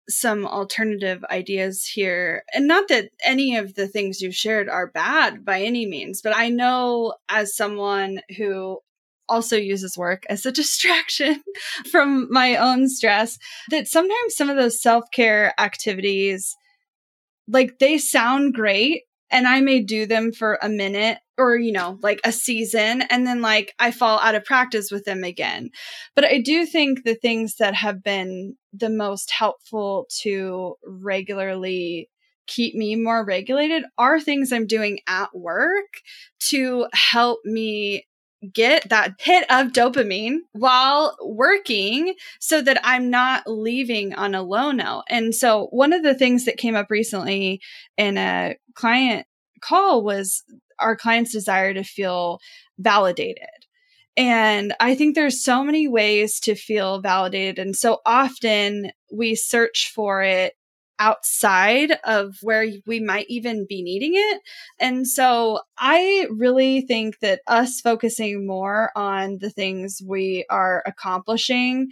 some 0.10 0.46
alternative 0.46 1.24
ideas 1.32 1.86
here. 1.86 2.44
And 2.54 2.68
not 2.68 2.90
that 2.90 3.10
any 3.24 3.56
of 3.56 3.76
the 3.76 3.88
things 3.88 4.22
you've 4.22 4.36
shared 4.36 4.68
are 4.68 4.92
bad 4.92 5.46
by 5.46 5.62
any 5.62 5.86
means, 5.86 6.22
but 6.22 6.36
I 6.36 6.50
know 6.50 7.14
as 7.30 7.56
someone 7.56 8.20
who 8.38 8.80
also 9.32 9.56
uses 9.56 9.98
work 9.98 10.24
as 10.30 10.46
a 10.46 10.52
distraction 10.52 11.42
from 11.92 12.28
my 12.30 12.58
own 12.58 12.90
stress 12.90 13.40
that 13.70 13.88
sometimes 13.88 14.36
some 14.36 14.50
of 14.50 14.58
those 14.58 14.82
self-care 14.82 15.54
activities 15.60 16.56
like 17.48 17.80
they 17.80 17.98
sound 17.98 18.54
great 18.54 19.04
and 19.32 19.48
I 19.48 19.62
may 19.62 19.82
do 19.82 20.06
them 20.06 20.34
for 20.34 20.60
a 20.62 20.70
minute 20.70 21.20
or, 21.38 21.56
you 21.56 21.72
know, 21.72 21.98
like 22.02 22.20
a 22.24 22.32
season 22.32 23.02
and 23.04 23.26
then 23.26 23.42
like 23.42 23.74
I 23.80 23.92
fall 23.92 24.20
out 24.20 24.36
of 24.36 24.44
practice 24.44 24.92
with 24.92 25.06
them 25.06 25.24
again. 25.24 25.72
But 26.16 26.26
I 26.26 26.40
do 26.40 26.66
think 26.66 27.04
the 27.04 27.16
things 27.16 27.56
that 27.56 27.74
have 27.74 28.04
been 28.04 28.58
the 28.74 28.90
most 28.90 29.32
helpful 29.32 30.08
to 30.22 30.76
regularly 30.86 32.10
keep 32.48 32.76
me 32.76 32.96
more 32.96 33.24
regulated 33.24 33.86
are 33.98 34.20
things 34.20 34.52
I'm 34.52 34.68
doing 34.68 35.00
at 35.08 35.30
work 35.34 36.02
to 36.50 36.88
help 36.92 37.40
me 37.46 38.06
get 38.54 38.90
that 38.90 39.14
hit 39.20 39.44
of 39.52 39.68
dopamine 39.68 40.38
while 40.54 41.16
working 41.24 42.16
so 42.40 42.62
that 42.62 42.80
I'm 42.84 43.10
not 43.10 43.44
leaving 43.46 44.14
on 44.16 44.34
a 44.34 44.42
low 44.42 44.72
note. 44.72 45.04
And 45.10 45.34
so 45.36 45.68
one 45.68 45.94
of 45.94 46.04
the 46.04 46.16
things 46.16 46.46
that 46.46 46.58
came 46.58 46.76
up 46.76 46.90
recently 46.90 47.62
in 47.98 48.18
a 48.18 48.56
client 48.74 49.28
call 49.62 50.04
was 50.04 50.44
our 50.80 50.96
clients 50.96 51.32
desire 51.32 51.74
to 51.74 51.84
feel 51.84 52.40
validated. 52.80 53.46
And 54.18 54.74
I 54.80 54.96
think 54.96 55.16
there's 55.16 55.44
so 55.44 55.64
many 55.64 55.88
ways 55.88 56.40
to 56.42 56.56
feel 56.56 57.00
validated. 57.00 57.60
And 57.60 57.76
so 57.76 58.00
often 58.06 58.92
we 59.12 59.36
search 59.36 59.92
for 59.94 60.22
it 60.22 60.54
outside 61.02 61.98
of 62.04 62.36
where 62.44 62.68
we 62.86 63.00
might 63.00 63.26
even 63.28 63.66
be 63.68 63.82
needing 63.82 64.12
it. 64.14 64.42
And 64.80 65.08
so 65.08 65.62
I 65.80 66.28
really 66.30 66.82
think 66.82 67.18
that 67.22 67.42
us 67.48 67.82
focusing 67.82 68.46
more 68.46 68.92
on 68.96 69.40
the 69.40 69.50
things 69.50 70.00
we 70.08 70.46
are 70.52 70.84
accomplishing 70.86 71.90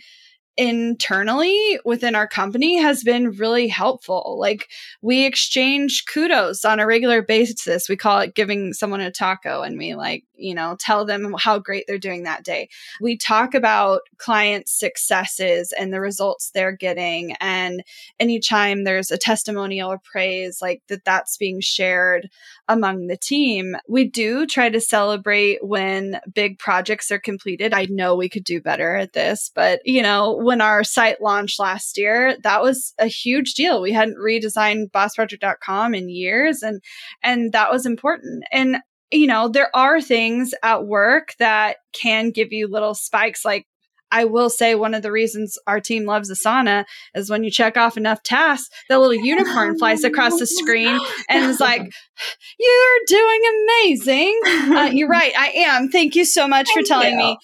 internally 0.57 1.79
within 1.85 2.13
our 2.13 2.27
company 2.27 2.79
has 2.79 3.01
been 3.01 3.31
really 3.31 3.67
helpful. 3.67 4.37
Like 4.39 4.67
we 5.01 5.25
exchange 5.25 6.03
kudos 6.13 6.63
on 6.63 6.79
a 6.79 6.85
regular 6.85 7.23
basis. 7.23 7.89
We 7.89 7.95
call 7.95 8.19
it 8.19 8.35
giving 8.35 8.73
someone 8.73 9.01
a 9.01 9.09
taco 9.09 9.63
and 9.63 9.77
we 9.77 9.95
like, 9.95 10.23
you 10.39 10.53
know, 10.53 10.75
tell 10.79 11.05
them 11.05 11.35
how 11.37 11.59
great 11.59 11.85
they're 11.87 11.97
doing 11.97 12.23
that 12.23 12.43
day. 12.43 12.69
We 13.01 13.17
talk 13.17 13.53
about 13.53 14.01
client 14.17 14.67
successes 14.67 15.73
and 15.77 15.93
the 15.93 16.01
results 16.01 16.51
they're 16.53 16.75
getting. 16.75 17.33
And 17.39 17.83
anytime 18.19 18.83
there's 18.83 19.11
a 19.11 19.17
testimonial 19.17 19.91
or 19.91 19.99
praise, 19.99 20.59
like 20.61 20.81
that, 20.87 21.05
that's 21.05 21.37
being 21.37 21.61
shared 21.61 22.29
among 22.67 23.07
the 23.07 23.17
team. 23.17 23.75
We 23.87 24.05
do 24.05 24.45
try 24.45 24.69
to 24.69 24.81
celebrate 24.81 25.65
when 25.65 26.19
big 26.33 26.59
projects 26.59 27.11
are 27.11 27.19
completed. 27.19 27.73
I 27.73 27.87
know 27.89 28.15
we 28.15 28.29
could 28.29 28.43
do 28.43 28.61
better 28.61 28.95
at 28.95 29.13
this, 29.13 29.51
but 29.53 29.81
you 29.85 30.01
know, 30.01 30.33
when 30.33 30.61
our 30.61 30.83
site 30.83 31.21
launched 31.21 31.59
last 31.59 31.97
year, 31.97 32.37
that 32.43 32.61
was 32.61 32.93
a 32.99 33.07
huge 33.07 33.53
deal. 33.53 33.81
We 33.81 33.91
hadn't 33.91 34.17
redesigned 34.17 34.91
bossproject.com 34.91 35.95
in 35.95 36.09
years 36.09 36.61
and 36.61 36.81
and 37.23 37.51
that 37.53 37.71
was 37.71 37.85
important. 37.85 38.43
And 38.51 38.77
you 39.11 39.27
know, 39.27 39.47
there 39.47 39.75
are 39.75 40.01
things 40.01 40.53
at 40.63 40.85
work 40.85 41.35
that 41.39 41.77
can 41.93 42.31
give 42.31 42.51
you 42.51 42.67
little 42.67 42.93
spikes 42.93 43.43
like 43.43 43.65
I 44.11 44.25
will 44.25 44.49
say 44.49 44.75
one 44.75 44.93
of 44.93 45.03
the 45.03 45.11
reasons 45.11 45.57
our 45.67 45.79
team 45.79 46.05
loves 46.05 46.31
Asana 46.31 46.85
is 47.13 47.29
when 47.29 47.43
you 47.43 47.51
check 47.51 47.77
off 47.77 47.97
enough 47.97 48.23
tasks, 48.23 48.69
the 48.89 48.97
little 48.97 49.13
unicorn 49.13 49.77
flies 49.77 50.03
across 50.03 50.39
the 50.39 50.47
screen 50.47 50.99
and 51.29 51.45
is 51.45 51.59
like, 51.59 51.81
"You're 52.59 52.99
doing 53.07 53.41
amazing." 53.67 54.39
Uh, 54.45 54.89
you're 54.91 55.07
right, 55.09 55.31
I 55.37 55.49
am. 55.49 55.89
Thank 55.89 56.15
you 56.15 56.25
so 56.25 56.47
much 56.47 56.69
for 56.71 56.81
telling 56.81 57.17
me. 57.17 57.37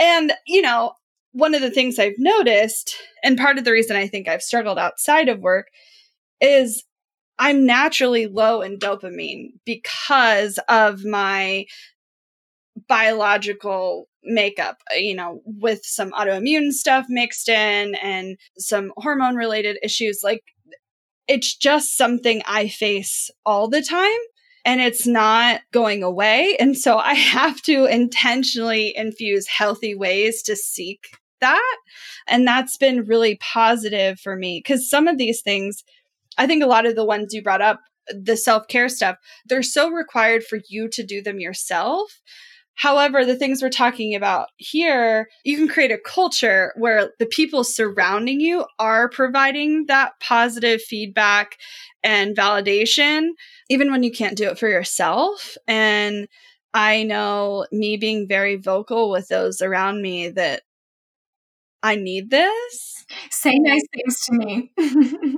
And 0.00 0.32
you 0.46 0.62
know, 0.62 0.92
one 1.32 1.54
of 1.54 1.60
the 1.60 1.70
things 1.70 1.98
I've 1.98 2.18
noticed, 2.18 2.96
and 3.22 3.38
part 3.38 3.58
of 3.58 3.64
the 3.64 3.72
reason 3.72 3.96
I 3.96 4.08
think 4.08 4.28
I've 4.28 4.42
struggled 4.42 4.78
outside 4.78 5.28
of 5.28 5.40
work, 5.40 5.68
is 6.40 6.84
I'm 7.38 7.66
naturally 7.66 8.26
low 8.26 8.62
in 8.62 8.78
dopamine 8.78 9.52
because 9.64 10.58
of 10.68 11.04
my 11.04 11.66
biological 12.88 14.08
makeup, 14.24 14.82
uh, 14.92 14.98
you 14.98 15.14
know, 15.14 15.40
with 15.44 15.80
some 15.84 16.12
autoimmune 16.12 16.72
stuff 16.72 17.06
mixed 17.08 17.48
in 17.48 17.94
and 17.96 18.36
some 18.58 18.92
hormone 18.96 19.36
related 19.36 19.78
issues. 19.82 20.20
Like, 20.22 20.42
it's 21.26 21.54
just 21.54 21.96
something 21.96 22.42
I 22.46 22.68
face 22.68 23.30
all 23.44 23.68
the 23.68 23.82
time 23.82 24.18
and 24.64 24.80
it's 24.80 25.06
not 25.06 25.60
going 25.72 26.02
away. 26.02 26.56
And 26.58 26.76
so 26.76 26.98
I 26.98 27.14
have 27.14 27.60
to 27.62 27.84
intentionally 27.86 28.94
infuse 28.96 29.46
healthy 29.46 29.94
ways 29.94 30.42
to 30.42 30.56
seek 30.56 31.08
that. 31.40 31.76
And 32.26 32.46
that's 32.46 32.76
been 32.76 33.04
really 33.04 33.36
positive 33.36 34.18
for 34.18 34.36
me 34.36 34.60
because 34.62 34.90
some 34.90 35.06
of 35.06 35.18
these 35.18 35.40
things, 35.40 35.84
I 36.38 36.46
think 36.46 36.62
a 36.62 36.66
lot 36.66 36.86
of 36.86 36.96
the 36.96 37.04
ones 37.04 37.34
you 37.34 37.42
brought 37.42 37.60
up, 37.60 37.80
the 38.08 38.36
self 38.36 38.68
care 38.68 38.88
stuff, 38.88 39.16
they're 39.46 39.62
so 39.62 39.90
required 39.90 40.44
for 40.44 40.60
you 40.68 40.88
to 40.90 41.04
do 41.04 41.20
them 41.20 41.40
yourself. 41.40 42.20
However, 42.74 43.24
the 43.24 43.34
things 43.34 43.60
we're 43.60 43.70
talking 43.70 44.14
about 44.14 44.50
here, 44.56 45.28
you 45.44 45.56
can 45.56 45.66
create 45.66 45.90
a 45.90 45.98
culture 45.98 46.72
where 46.76 47.10
the 47.18 47.26
people 47.26 47.64
surrounding 47.64 48.40
you 48.40 48.64
are 48.78 49.08
providing 49.08 49.86
that 49.86 50.12
positive 50.20 50.80
feedback 50.80 51.58
and 52.04 52.36
validation, 52.36 53.30
even 53.68 53.90
when 53.90 54.04
you 54.04 54.12
can't 54.12 54.36
do 54.36 54.48
it 54.48 54.60
for 54.60 54.68
yourself. 54.68 55.56
And 55.66 56.28
I 56.72 57.02
know 57.02 57.66
me 57.72 57.96
being 57.96 58.28
very 58.28 58.54
vocal 58.54 59.10
with 59.10 59.26
those 59.26 59.60
around 59.60 60.00
me 60.00 60.28
that 60.28 60.62
I 61.82 61.96
need 61.96 62.30
this. 62.30 63.04
Say 63.30 63.58
nice 63.58 63.82
things 63.94 64.20
to 64.26 64.32
me. 64.34 64.72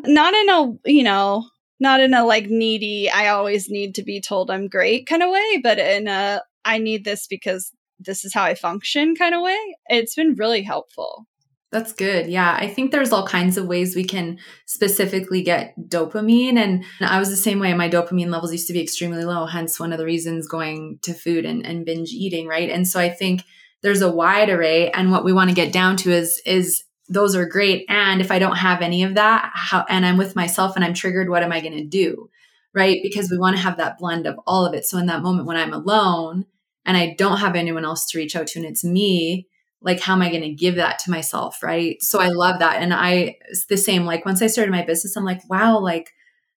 not 0.06 0.34
in 0.34 0.48
a, 0.48 0.72
you 0.84 1.02
know, 1.02 1.46
not 1.78 2.00
in 2.00 2.14
a 2.14 2.24
like 2.24 2.46
needy, 2.46 3.10
I 3.10 3.28
always 3.28 3.70
need 3.70 3.94
to 3.96 4.02
be 4.02 4.20
told 4.20 4.50
I'm 4.50 4.68
great 4.68 5.06
kind 5.06 5.22
of 5.22 5.30
way, 5.30 5.60
but 5.62 5.78
in 5.78 6.08
a, 6.08 6.42
I 6.64 6.78
need 6.78 7.04
this 7.04 7.26
because 7.26 7.72
this 7.98 8.24
is 8.24 8.34
how 8.34 8.44
I 8.44 8.54
function 8.54 9.14
kind 9.14 9.34
of 9.34 9.42
way. 9.42 9.58
It's 9.88 10.14
been 10.14 10.34
really 10.34 10.62
helpful. 10.62 11.26
That's 11.72 11.92
good. 11.92 12.26
Yeah. 12.26 12.56
I 12.58 12.66
think 12.66 12.90
there's 12.90 13.12
all 13.12 13.26
kinds 13.26 13.56
of 13.56 13.66
ways 13.66 13.94
we 13.94 14.04
can 14.04 14.38
specifically 14.66 15.40
get 15.42 15.74
dopamine. 15.78 16.56
And 16.56 16.84
I 17.00 17.20
was 17.20 17.30
the 17.30 17.36
same 17.36 17.60
way. 17.60 17.72
My 17.74 17.88
dopamine 17.88 18.30
levels 18.30 18.50
used 18.50 18.66
to 18.66 18.72
be 18.72 18.82
extremely 18.82 19.24
low, 19.24 19.46
hence 19.46 19.78
one 19.78 19.92
of 19.92 19.98
the 19.98 20.04
reasons 20.04 20.48
going 20.48 20.98
to 21.02 21.14
food 21.14 21.44
and, 21.44 21.64
and 21.64 21.86
binge 21.86 22.10
eating. 22.10 22.48
Right. 22.48 22.70
And 22.70 22.88
so 22.88 22.98
I 22.98 23.08
think 23.08 23.42
there's 23.82 24.02
a 24.02 24.10
wide 24.10 24.50
array 24.50 24.90
and 24.90 25.10
what 25.10 25.24
we 25.24 25.32
want 25.32 25.50
to 25.50 25.56
get 25.56 25.72
down 25.72 25.96
to 25.96 26.10
is 26.10 26.40
is 26.44 26.84
those 27.08 27.34
are 27.34 27.46
great 27.46 27.84
and 27.88 28.20
if 28.20 28.30
i 28.30 28.38
don't 28.38 28.56
have 28.56 28.82
any 28.82 29.02
of 29.02 29.14
that 29.14 29.50
how 29.54 29.84
and 29.88 30.06
i'm 30.06 30.16
with 30.16 30.36
myself 30.36 30.76
and 30.76 30.84
i'm 30.84 30.94
triggered 30.94 31.28
what 31.28 31.42
am 31.42 31.52
i 31.52 31.60
going 31.60 31.76
to 31.76 31.84
do? 31.84 32.30
Right? 32.72 33.00
Because 33.02 33.28
we 33.32 33.36
want 33.36 33.56
to 33.56 33.62
have 33.62 33.78
that 33.78 33.98
blend 33.98 34.28
of 34.28 34.38
all 34.46 34.64
of 34.64 34.74
it. 34.74 34.84
So 34.84 34.96
in 34.96 35.06
that 35.06 35.22
moment 35.22 35.46
when 35.46 35.56
i'm 35.56 35.72
alone 35.72 36.46
and 36.84 36.96
i 36.96 37.14
don't 37.18 37.38
have 37.38 37.56
anyone 37.56 37.84
else 37.84 38.06
to 38.06 38.18
reach 38.18 38.36
out 38.36 38.46
to 38.48 38.60
and 38.60 38.68
it's 38.68 38.84
me 38.84 39.48
like 39.82 40.00
how 40.00 40.12
am 40.12 40.22
i 40.22 40.28
going 40.28 40.42
to 40.42 40.54
give 40.54 40.76
that 40.76 40.98
to 41.00 41.10
myself? 41.10 41.62
Right? 41.62 42.00
So 42.02 42.20
i 42.20 42.28
love 42.28 42.60
that 42.60 42.80
and 42.80 42.94
i 42.94 43.36
it's 43.48 43.66
the 43.66 43.76
same. 43.76 44.04
Like 44.04 44.24
once 44.24 44.40
i 44.40 44.46
started 44.46 44.70
my 44.70 44.84
business 44.84 45.16
i'm 45.16 45.24
like 45.24 45.42
wow 45.50 45.78
like 45.78 46.12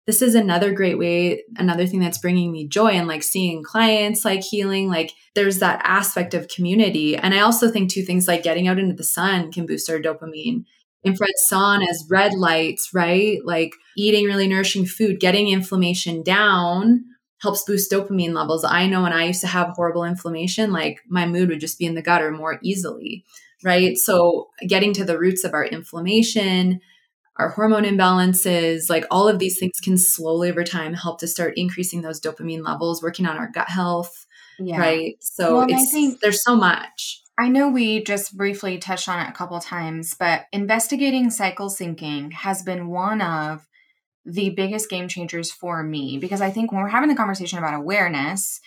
this 0.08 0.22
is 0.22 0.36
another 0.36 0.74
great 0.74 0.98
way 0.98 1.44
another 1.58 1.86
thing 1.86 2.00
that's 2.00 2.18
bringing 2.18 2.52
me 2.52 2.68
joy 2.68 2.90
and 2.90 3.08
like 3.08 3.24
seeing 3.24 3.64
clients 3.64 4.26
like 4.26 4.42
healing 4.42 4.90
like 4.90 5.12
there's 5.36 5.60
that 5.60 5.82
aspect 5.84 6.34
of 6.34 6.48
community. 6.48 7.16
And 7.16 7.34
i 7.34 7.40
also 7.40 7.70
think 7.70 7.90
two 7.90 8.04
things 8.04 8.28
like 8.28 8.44
getting 8.44 8.68
out 8.68 8.80
into 8.80 8.96
the 8.96 9.04
sun 9.04 9.52
can 9.52 9.66
boost 9.66 9.90
our 9.90 10.00
dopamine. 10.00 10.66
Infrared 11.04 11.34
saunas 11.52 12.10
red 12.10 12.34
lights 12.34 12.90
right? 12.94 13.40
Like 13.44 13.72
eating 13.98 14.26
really 14.26 14.48
nourishing 14.48 14.86
food 14.86 15.20
getting 15.20 15.50
inflammation 15.50 16.24
down 16.24 17.06
helps 17.42 17.64
boost 17.64 17.92
dopamine 17.92 18.34
levels. 18.34 18.64
I 18.64 18.88
know 18.88 19.02
when 19.02 19.14
i 19.14 19.26
used 19.26 19.42
to 19.42 19.48
have 19.48 19.70
horrible 19.70 20.04
inflammation 20.04 20.72
like 20.72 21.00
my 21.08 21.26
mood 21.26 21.50
would 21.50 21.60
just 21.60 21.80
be 21.80 21.86
in 21.86 21.96
the 21.96 22.02
gutter 22.02 22.32
more 22.32 22.60
easily 22.64 23.24
right? 23.64 23.98
So 23.98 24.50
getting 24.68 24.94
to 24.94 25.06
the 25.06 25.20
roots 25.20 25.44
of 25.44 25.54
our 25.54 25.66
inflammation 25.66 26.82
our 27.38 27.50
hormone 27.50 27.84
imbalances, 27.84 28.90
like 28.90 29.06
all 29.10 29.28
of 29.28 29.40
these 29.40 29.60
things 29.60 29.80
can 29.82 29.98
slowly 29.98 30.52
over 30.52 30.64
time 30.64 30.94
help 30.94 31.20
to 31.20 31.28
start 31.28 31.54
increasing 31.56 32.02
those 32.02 32.20
dopamine 32.20 32.64
levels, 32.66 33.02
working 33.02 33.26
on 33.26 33.38
our 33.38 33.50
gut 33.50 33.70
health. 33.70 34.26
Yeah. 34.60 34.80
Right. 34.80 35.16
So 35.22 35.58
well, 35.58 35.68
it's, 35.70 35.92
think, 35.92 36.20
there's 36.20 36.44
so 36.44 36.56
much. 36.56 37.22
I 37.38 37.48
know 37.48 37.70
we 37.70 38.04
just 38.04 38.38
briefly 38.38 38.78
touched 38.78 39.10
on 39.10 39.26
it 39.26 39.30
a 39.30 39.34
couple 39.34 39.60
times, 39.60 40.14
but 40.14 40.46
investigating 40.52 41.32
cycle 41.32 41.70
syncing 41.70 42.32
has 42.34 42.62
been 42.62 42.88
one 42.88 43.22
of 43.22 43.68
the 44.26 44.52
biggest 44.52 44.90
game 44.90 45.08
changers 45.08 45.52
for 45.52 45.82
me 45.82 46.20
because 46.20 46.42
I 46.42 46.52
think 46.52 46.72
when 46.72 46.82
we're 46.82 46.90
having 46.90 47.10
the 47.10 47.16
conversation 47.16 47.58
about 47.58 47.74
awareness, 47.74 48.60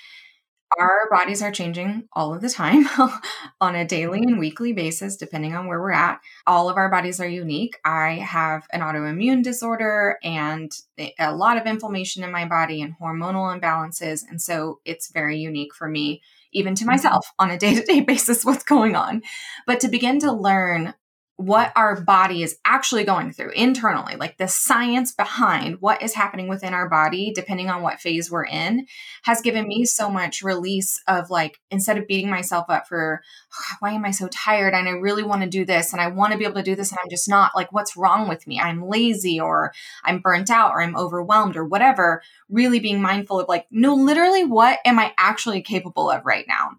our 0.78 1.08
bodies 1.10 1.42
are 1.42 1.52
changing 1.52 2.08
all 2.12 2.34
of 2.34 2.40
the 2.40 2.48
time 2.48 2.87
on 3.60 3.74
a 3.74 3.84
daily 3.84 4.20
and 4.20 4.38
weekly 4.38 4.72
basis, 4.72 5.16
depending 5.16 5.54
on 5.54 5.66
where 5.66 5.80
we're 5.80 5.92
at. 5.92 6.20
All 6.46 6.68
of 6.68 6.76
our 6.76 6.90
bodies 6.90 7.20
are 7.20 7.28
unique. 7.28 7.78
I 7.84 8.14
have 8.14 8.66
an 8.72 8.80
autoimmune 8.80 9.42
disorder 9.42 10.18
and 10.22 10.72
a 11.18 11.34
lot 11.34 11.56
of 11.56 11.66
inflammation 11.66 12.24
in 12.24 12.32
my 12.32 12.46
body 12.46 12.82
and 12.82 12.94
hormonal 13.00 13.58
imbalances. 13.58 14.22
And 14.28 14.40
so 14.40 14.80
it's 14.84 15.10
very 15.10 15.38
unique 15.38 15.74
for 15.74 15.88
me, 15.88 16.22
even 16.52 16.74
to 16.74 16.82
mm-hmm. 16.82 16.92
myself 16.92 17.32
on 17.38 17.50
a 17.50 17.58
day 17.58 17.74
to 17.74 17.82
day 17.84 18.00
basis, 18.00 18.44
what's 18.44 18.64
going 18.64 18.96
on. 18.96 19.22
But 19.66 19.80
to 19.80 19.88
begin 19.88 20.18
to 20.20 20.32
learn 20.32 20.94
what 21.37 21.73
our 21.75 22.01
body 22.01 22.44
is 22.44 22.59
actually 22.64 23.03
going 23.03 23.33
through 23.33 23.51
internally, 23.51 24.14
like 24.14 24.38
the 24.38 24.47
science 24.47 25.12
behind 25.12 25.77
what 25.81 26.01
is 26.01 26.14
happening 26.14 26.47
within 26.47 26.73
our 26.73 26.88
body, 26.88 27.33
depending 27.35 27.68
on 27.68 27.83
what 27.83 27.99
phase 27.99 28.31
we're 28.31 28.47
in, 28.47 28.87
has 29.25 29.40
given 29.40 29.66
me 29.66 29.85
so 29.85 30.09
much 30.09 30.42
release 30.42 31.03
of 31.09 31.31
like, 31.31 31.59
instead 31.73 31.99
of 31.99 32.07
beating 32.07 32.31
myself 32.31 32.66
up 32.68 32.87
for, 32.87 33.20
oh, 33.53 33.75
why 33.81 33.90
am 33.90 34.05
I 34.05 34.12
so 34.12 34.29
tired? 34.29 34.75
And 34.75 34.88
I 34.88 34.92
really 34.92 35.25
want 35.25 35.42
to 35.42 35.49
do 35.49 35.64
this 35.64 35.92
and 35.92 36.01
I 36.01 36.07
want 36.07 36.33
to 36.33 36.38
be 36.38 36.44
able 36.44 36.55
to 36.55 36.62
do 36.62 36.77
this 36.77 36.92
and 36.92 37.01
I'm 37.03 37.11
just 37.11 37.29
not, 37.29 37.51
like, 37.57 37.73
what's 37.73 37.97
wrong 37.97 38.29
with 38.29 38.47
me? 38.47 38.61
I'm 38.61 38.88
lazy 38.88 39.40
or 39.40 39.73
I'm 40.05 40.20
burnt 40.20 40.51
out 40.51 40.70
or 40.70 40.83
I'm 40.83 40.97
overwhelmed 40.97 41.57
or 41.57 41.64
whatever. 41.64 42.23
Really 42.49 42.79
being 42.79 43.03
mindful 43.03 43.40
of 43.40 43.49
like, 43.49 43.67
no, 43.73 43.94
literally, 43.94 44.44
what 44.44 44.79
am 44.85 45.00
I 45.00 45.13
actually 45.19 45.63
capable 45.63 46.11
of 46.11 46.25
right 46.25 46.44
now? 46.46 46.77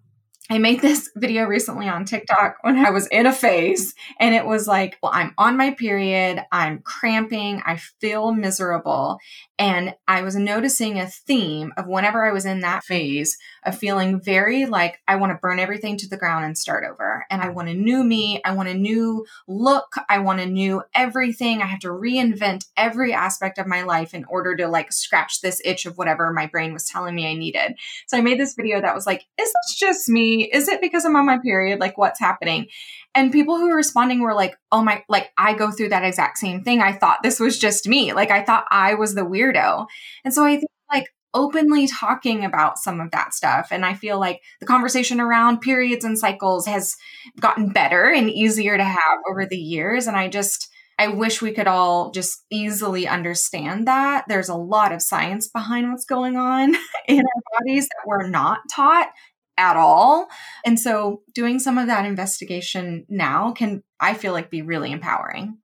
I 0.49 0.59
made 0.59 0.81
this 0.81 1.09
video 1.15 1.45
recently 1.45 1.87
on 1.87 2.05
TikTok 2.05 2.57
when 2.61 2.77
I 2.77 2.91
was 2.91 3.07
in 3.07 3.25
a 3.25 3.33
phase 3.33 3.95
and 4.19 4.35
it 4.35 4.45
was 4.45 4.67
like, 4.67 4.97
well, 5.01 5.11
I'm 5.13 5.33
on 5.37 5.57
my 5.57 5.71
period, 5.71 6.43
I'm 6.51 6.79
cramping, 6.79 7.61
I 7.65 7.77
feel 7.99 8.31
miserable. 8.31 9.17
And 9.57 9.95
I 10.07 10.21
was 10.21 10.35
noticing 10.35 10.99
a 10.99 11.07
theme 11.07 11.73
of 11.77 11.87
whenever 11.87 12.25
I 12.25 12.31
was 12.31 12.45
in 12.45 12.59
that 12.59 12.83
phase 12.83 13.37
of 13.65 13.77
feeling 13.77 14.21
very 14.21 14.65
like 14.65 14.99
I 15.07 15.15
want 15.15 15.31
to 15.31 15.39
burn 15.41 15.59
everything 15.59 15.97
to 15.97 16.09
the 16.09 16.17
ground 16.17 16.45
and 16.45 16.57
start 16.57 16.83
over. 16.83 17.25
And 17.31 17.41
I 17.41 17.49
want 17.49 17.69
a 17.69 17.73
new 17.73 18.03
me, 18.03 18.41
I 18.43 18.53
want 18.53 18.69
a 18.69 18.73
new 18.73 19.25
look, 19.47 19.95
I 20.09 20.19
want 20.19 20.41
a 20.41 20.45
new 20.45 20.83
everything. 20.93 21.61
I 21.61 21.65
have 21.67 21.79
to 21.79 21.87
reinvent 21.87 22.65
every 22.77 23.13
aspect 23.13 23.57
of 23.57 23.65
my 23.65 23.81
life 23.81 24.13
in 24.13 24.25
order 24.25 24.55
to 24.57 24.67
like 24.67 24.91
scratch 24.91 25.41
this 25.41 25.61
itch 25.65 25.85
of 25.85 25.97
whatever 25.97 26.31
my 26.31 26.45
brain 26.45 26.73
was 26.73 26.85
telling 26.85 27.15
me 27.15 27.27
I 27.27 27.33
needed. 27.33 27.75
So 28.07 28.17
I 28.17 28.21
made 28.21 28.39
this 28.39 28.53
video 28.53 28.81
that 28.81 28.93
was 28.93 29.05
like, 29.05 29.25
is 29.39 29.51
this 29.51 29.75
just 29.75 30.09
me? 30.09 30.34
Is 30.41 30.67
it 30.67 30.81
because 30.81 31.05
I'm 31.05 31.15
on 31.15 31.25
my 31.25 31.39
period? 31.39 31.79
Like, 31.79 31.97
what's 31.97 32.19
happening? 32.19 32.67
And 33.13 33.31
people 33.31 33.57
who 33.57 33.69
were 33.69 33.75
responding 33.75 34.21
were 34.21 34.33
like, 34.33 34.57
oh 34.71 34.83
my, 34.83 35.03
like, 35.07 35.31
I 35.37 35.53
go 35.53 35.71
through 35.71 35.89
that 35.89 36.03
exact 36.03 36.37
same 36.37 36.63
thing. 36.63 36.81
I 36.81 36.93
thought 36.93 37.23
this 37.23 37.39
was 37.39 37.57
just 37.57 37.87
me. 37.87 38.13
Like, 38.13 38.31
I 38.31 38.43
thought 38.43 38.65
I 38.69 38.95
was 38.95 39.15
the 39.15 39.21
weirdo. 39.21 39.87
And 40.23 40.33
so 40.33 40.45
I 40.45 40.57
think, 40.57 40.71
like, 40.91 41.07
openly 41.33 41.87
talking 41.87 42.45
about 42.45 42.79
some 42.79 43.01
of 43.01 43.11
that 43.11 43.33
stuff. 43.33 43.67
And 43.69 43.85
I 43.85 43.93
feel 43.93 44.19
like 44.19 44.41
the 44.59 44.65
conversation 44.65 45.19
around 45.19 45.59
periods 45.59 46.05
and 46.05 46.17
cycles 46.17 46.65
has 46.65 46.95
gotten 47.39 47.69
better 47.69 48.05
and 48.05 48.29
easier 48.29 48.77
to 48.77 48.83
have 48.83 49.19
over 49.29 49.45
the 49.45 49.57
years. 49.57 50.07
And 50.07 50.15
I 50.15 50.29
just, 50.29 50.69
I 50.97 51.09
wish 51.09 51.41
we 51.41 51.51
could 51.51 51.67
all 51.67 52.11
just 52.11 52.45
easily 52.49 53.05
understand 53.07 53.87
that. 53.87 54.25
There's 54.29 54.49
a 54.49 54.55
lot 54.55 54.93
of 54.93 55.01
science 55.01 55.47
behind 55.49 55.91
what's 55.91 56.05
going 56.05 56.37
on 56.37 56.73
in 57.07 57.19
our 57.19 57.59
bodies 57.59 57.87
that 57.89 58.07
we're 58.07 58.29
not 58.29 58.59
taught 58.73 59.09
at 59.57 59.77
all. 59.77 60.27
And 60.65 60.79
so 60.79 61.21
doing 61.33 61.59
some 61.59 61.77
of 61.77 61.87
that 61.87 62.05
investigation 62.05 63.05
now 63.09 63.51
can, 63.51 63.83
I 63.99 64.13
feel 64.13 64.33
like, 64.33 64.49
be 64.49 64.61
really 64.61 64.91
empowering. 64.91 65.57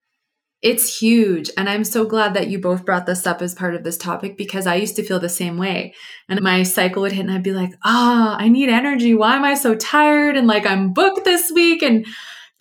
It's 0.61 0.99
huge. 0.99 1.49
And 1.57 1.67
I'm 1.67 1.83
so 1.83 2.05
glad 2.05 2.35
that 2.35 2.47
you 2.47 2.59
both 2.59 2.85
brought 2.85 3.07
this 3.07 3.25
up 3.25 3.41
as 3.41 3.55
part 3.55 3.73
of 3.73 3.83
this 3.83 3.97
topic 3.97 4.37
because 4.37 4.67
I 4.67 4.75
used 4.75 4.95
to 4.97 5.03
feel 5.03 5.19
the 5.19 5.27
same 5.27 5.57
way. 5.57 5.95
And 6.29 6.39
my 6.41 6.61
cycle 6.61 7.01
would 7.01 7.13
hit 7.13 7.21
and 7.21 7.31
I'd 7.31 7.41
be 7.41 7.51
like, 7.51 7.73
ah, 7.83 8.35
oh, 8.35 8.37
I 8.39 8.47
need 8.47 8.69
energy. 8.69 9.15
Why 9.15 9.35
am 9.35 9.43
I 9.43 9.55
so 9.55 9.73
tired? 9.73 10.37
And 10.37 10.45
like, 10.45 10.67
I'm 10.67 10.93
booked 10.93 11.25
this 11.25 11.51
week. 11.51 11.81
And 11.81 12.05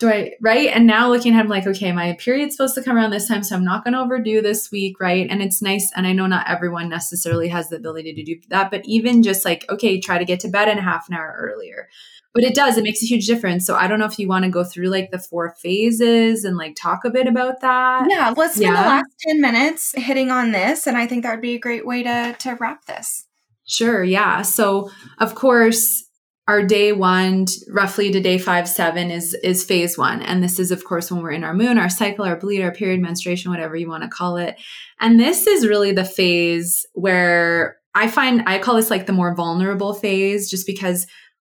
do 0.01 0.09
I, 0.09 0.33
right? 0.41 0.67
And 0.69 0.87
now 0.87 1.09
looking 1.09 1.35
at 1.35 1.41
him 1.41 1.47
like, 1.47 1.67
okay, 1.67 1.91
my 1.91 2.13
period's 2.13 2.55
supposed 2.55 2.73
to 2.73 2.81
come 2.81 2.97
around 2.97 3.11
this 3.11 3.27
time, 3.27 3.43
so 3.43 3.55
I'm 3.55 3.63
not 3.63 3.83
going 3.83 3.93
to 3.93 3.99
overdo 3.99 4.41
this 4.41 4.71
week, 4.71 4.99
right? 4.99 5.27
And 5.29 5.43
it's 5.43 5.61
nice. 5.61 5.91
And 5.95 6.07
I 6.07 6.11
know 6.11 6.25
not 6.25 6.49
everyone 6.49 6.89
necessarily 6.89 7.47
has 7.49 7.69
the 7.69 7.75
ability 7.75 8.15
to 8.15 8.23
do 8.23 8.41
that, 8.49 8.71
but 8.71 8.81
even 8.85 9.21
just 9.21 9.45
like, 9.45 9.63
okay, 9.69 9.99
try 9.99 10.17
to 10.17 10.25
get 10.25 10.39
to 10.39 10.49
bed 10.49 10.67
in 10.69 10.79
half 10.79 11.07
an 11.07 11.13
hour 11.13 11.37
earlier. 11.39 11.87
But 12.33 12.43
it 12.43 12.55
does, 12.55 12.77
it 12.77 12.83
makes 12.83 13.03
a 13.03 13.05
huge 13.05 13.27
difference. 13.27 13.63
So 13.63 13.75
I 13.75 13.87
don't 13.87 13.99
know 13.99 14.05
if 14.05 14.17
you 14.17 14.27
want 14.27 14.45
to 14.45 14.49
go 14.49 14.63
through 14.63 14.87
like 14.87 15.11
the 15.11 15.19
four 15.19 15.53
phases 15.61 16.45
and 16.45 16.57
like 16.57 16.75
talk 16.75 17.05
a 17.05 17.11
bit 17.11 17.27
about 17.27 17.61
that. 17.61 18.07
Yeah, 18.09 18.33
let's 18.35 18.55
spend 18.55 18.73
yeah. 18.73 18.83
the 18.83 18.89
last 18.89 19.09
10 19.27 19.39
minutes 19.39 19.93
hitting 19.95 20.31
on 20.31 20.51
this. 20.51 20.87
And 20.87 20.97
I 20.97 21.05
think 21.05 21.23
that 21.23 21.31
would 21.31 21.41
be 21.41 21.53
a 21.55 21.59
great 21.59 21.85
way 21.85 22.01
to, 22.01 22.35
to 22.39 22.57
wrap 22.59 22.85
this. 22.85 23.27
Sure. 23.67 24.03
Yeah. 24.03 24.41
So, 24.41 24.89
of 25.19 25.35
course, 25.35 26.05
our 26.47 26.65
day 26.65 26.91
one 26.91 27.45
roughly 27.69 28.11
to 28.11 28.19
day 28.19 28.37
five 28.37 28.67
seven 28.67 29.11
is 29.11 29.33
is 29.43 29.63
phase 29.63 29.97
one. 29.97 30.21
And 30.21 30.43
this 30.43 30.59
is 30.59 30.71
of 30.71 30.83
course 30.83 31.11
when 31.11 31.21
we're 31.21 31.31
in 31.31 31.43
our 31.43 31.53
moon 31.53 31.77
our 31.77 31.89
cycle 31.89 32.25
our 32.25 32.37
bleed 32.37 32.61
our 32.61 32.71
period 32.71 32.99
menstruation 32.99 33.51
whatever 33.51 33.75
you 33.75 33.87
want 33.87 34.03
to 34.03 34.09
call 34.09 34.37
it. 34.37 34.59
And 34.99 35.19
this 35.19 35.47
is 35.47 35.67
really 35.67 35.91
the 35.91 36.05
phase 36.05 36.85
where 36.93 37.77
i 37.93 38.07
find 38.07 38.43
i 38.47 38.57
call 38.57 38.75
this 38.75 38.89
like 38.89 39.05
the 39.05 39.13
more 39.13 39.35
vulnerable 39.35 39.93
phase 39.93 40.49
just 40.49 40.65
because 40.65 41.05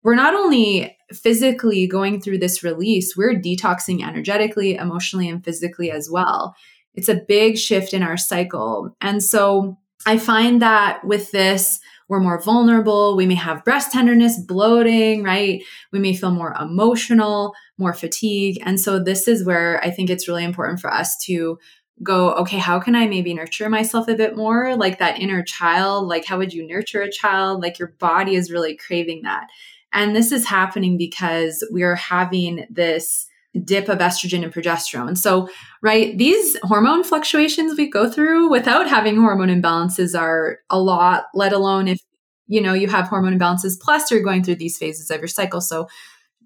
we're 0.03 0.15
not 0.15 0.33
only 0.33 0.97
physically 1.11 1.85
going 1.85 2.21
through 2.21 2.37
this 2.37 2.63
release 2.63 3.15
we're 3.15 3.35
detoxing 3.35 4.03
energetically 4.03 4.75
emotionally 4.75 5.29
and 5.29 5.43
physically 5.43 5.91
as 5.91 6.09
well. 6.09 6.55
It's 6.95 7.09
a 7.09 7.21
big 7.27 7.57
shift 7.57 7.93
in 7.93 8.03
our 8.03 8.17
cycle. 8.17 8.95
And 9.01 9.23
so 9.23 9.77
i 10.05 10.17
find 10.17 10.61
that 10.61 11.05
with 11.05 11.31
this 11.31 11.79
we're 12.09 12.19
more 12.19 12.41
vulnerable. 12.41 13.15
We 13.15 13.27
may 13.27 13.35
have 13.35 13.63
breast 13.63 13.91
tenderness, 13.91 14.37
bloating, 14.39 15.23
right? 15.23 15.63
We 15.93 15.99
may 15.99 16.15
feel 16.15 16.31
more 16.31 16.55
emotional, 16.59 17.53
more 17.77 17.93
fatigue. 17.93 18.61
And 18.65 18.79
so 18.79 18.99
this 18.99 19.27
is 19.27 19.45
where 19.45 19.81
I 19.83 19.91
think 19.91 20.09
it's 20.09 20.27
really 20.27 20.43
important 20.43 20.79
for 20.79 20.91
us 20.91 21.17
to 21.25 21.59
go, 22.01 22.33
okay, 22.33 22.57
how 22.57 22.79
can 22.79 22.95
I 22.95 23.07
maybe 23.07 23.33
nurture 23.33 23.69
myself 23.69 24.07
a 24.07 24.15
bit 24.15 24.35
more? 24.35 24.75
Like 24.75 24.99
that 24.99 25.19
inner 25.19 25.43
child, 25.43 26.07
like 26.07 26.25
how 26.25 26.37
would 26.37 26.53
you 26.53 26.65
nurture 26.65 27.01
a 27.01 27.11
child? 27.11 27.61
Like 27.61 27.77
your 27.77 27.93
body 27.99 28.35
is 28.35 28.51
really 28.51 28.75
craving 28.75 29.21
that. 29.23 29.47
And 29.93 30.15
this 30.15 30.31
is 30.31 30.45
happening 30.45 30.97
because 30.97 31.65
we're 31.71 31.95
having 31.95 32.65
this 32.69 33.27
dip 33.63 33.89
of 33.89 33.99
estrogen 33.99 34.43
and 34.43 34.53
progesterone. 34.53 35.17
So, 35.17 35.49
right, 35.81 36.17
these 36.17 36.57
hormone 36.63 37.03
fluctuations 37.03 37.77
we 37.77 37.89
go 37.89 38.09
through 38.09 38.49
without 38.49 38.87
having 38.87 39.17
hormone 39.17 39.49
imbalances 39.49 40.17
are 40.19 40.59
a 40.69 40.79
lot, 40.79 41.25
let 41.33 41.53
alone 41.53 41.87
if 41.87 41.99
you 42.47 42.61
know 42.61 42.73
you 42.73 42.87
have 42.87 43.07
hormone 43.07 43.37
imbalances 43.37 43.79
plus 43.79 44.09
you're 44.11 44.23
going 44.23 44.43
through 44.43 44.55
these 44.55 44.77
phases 44.77 45.09
of 45.09 45.19
your 45.19 45.27
cycle. 45.27 45.61
So, 45.61 45.87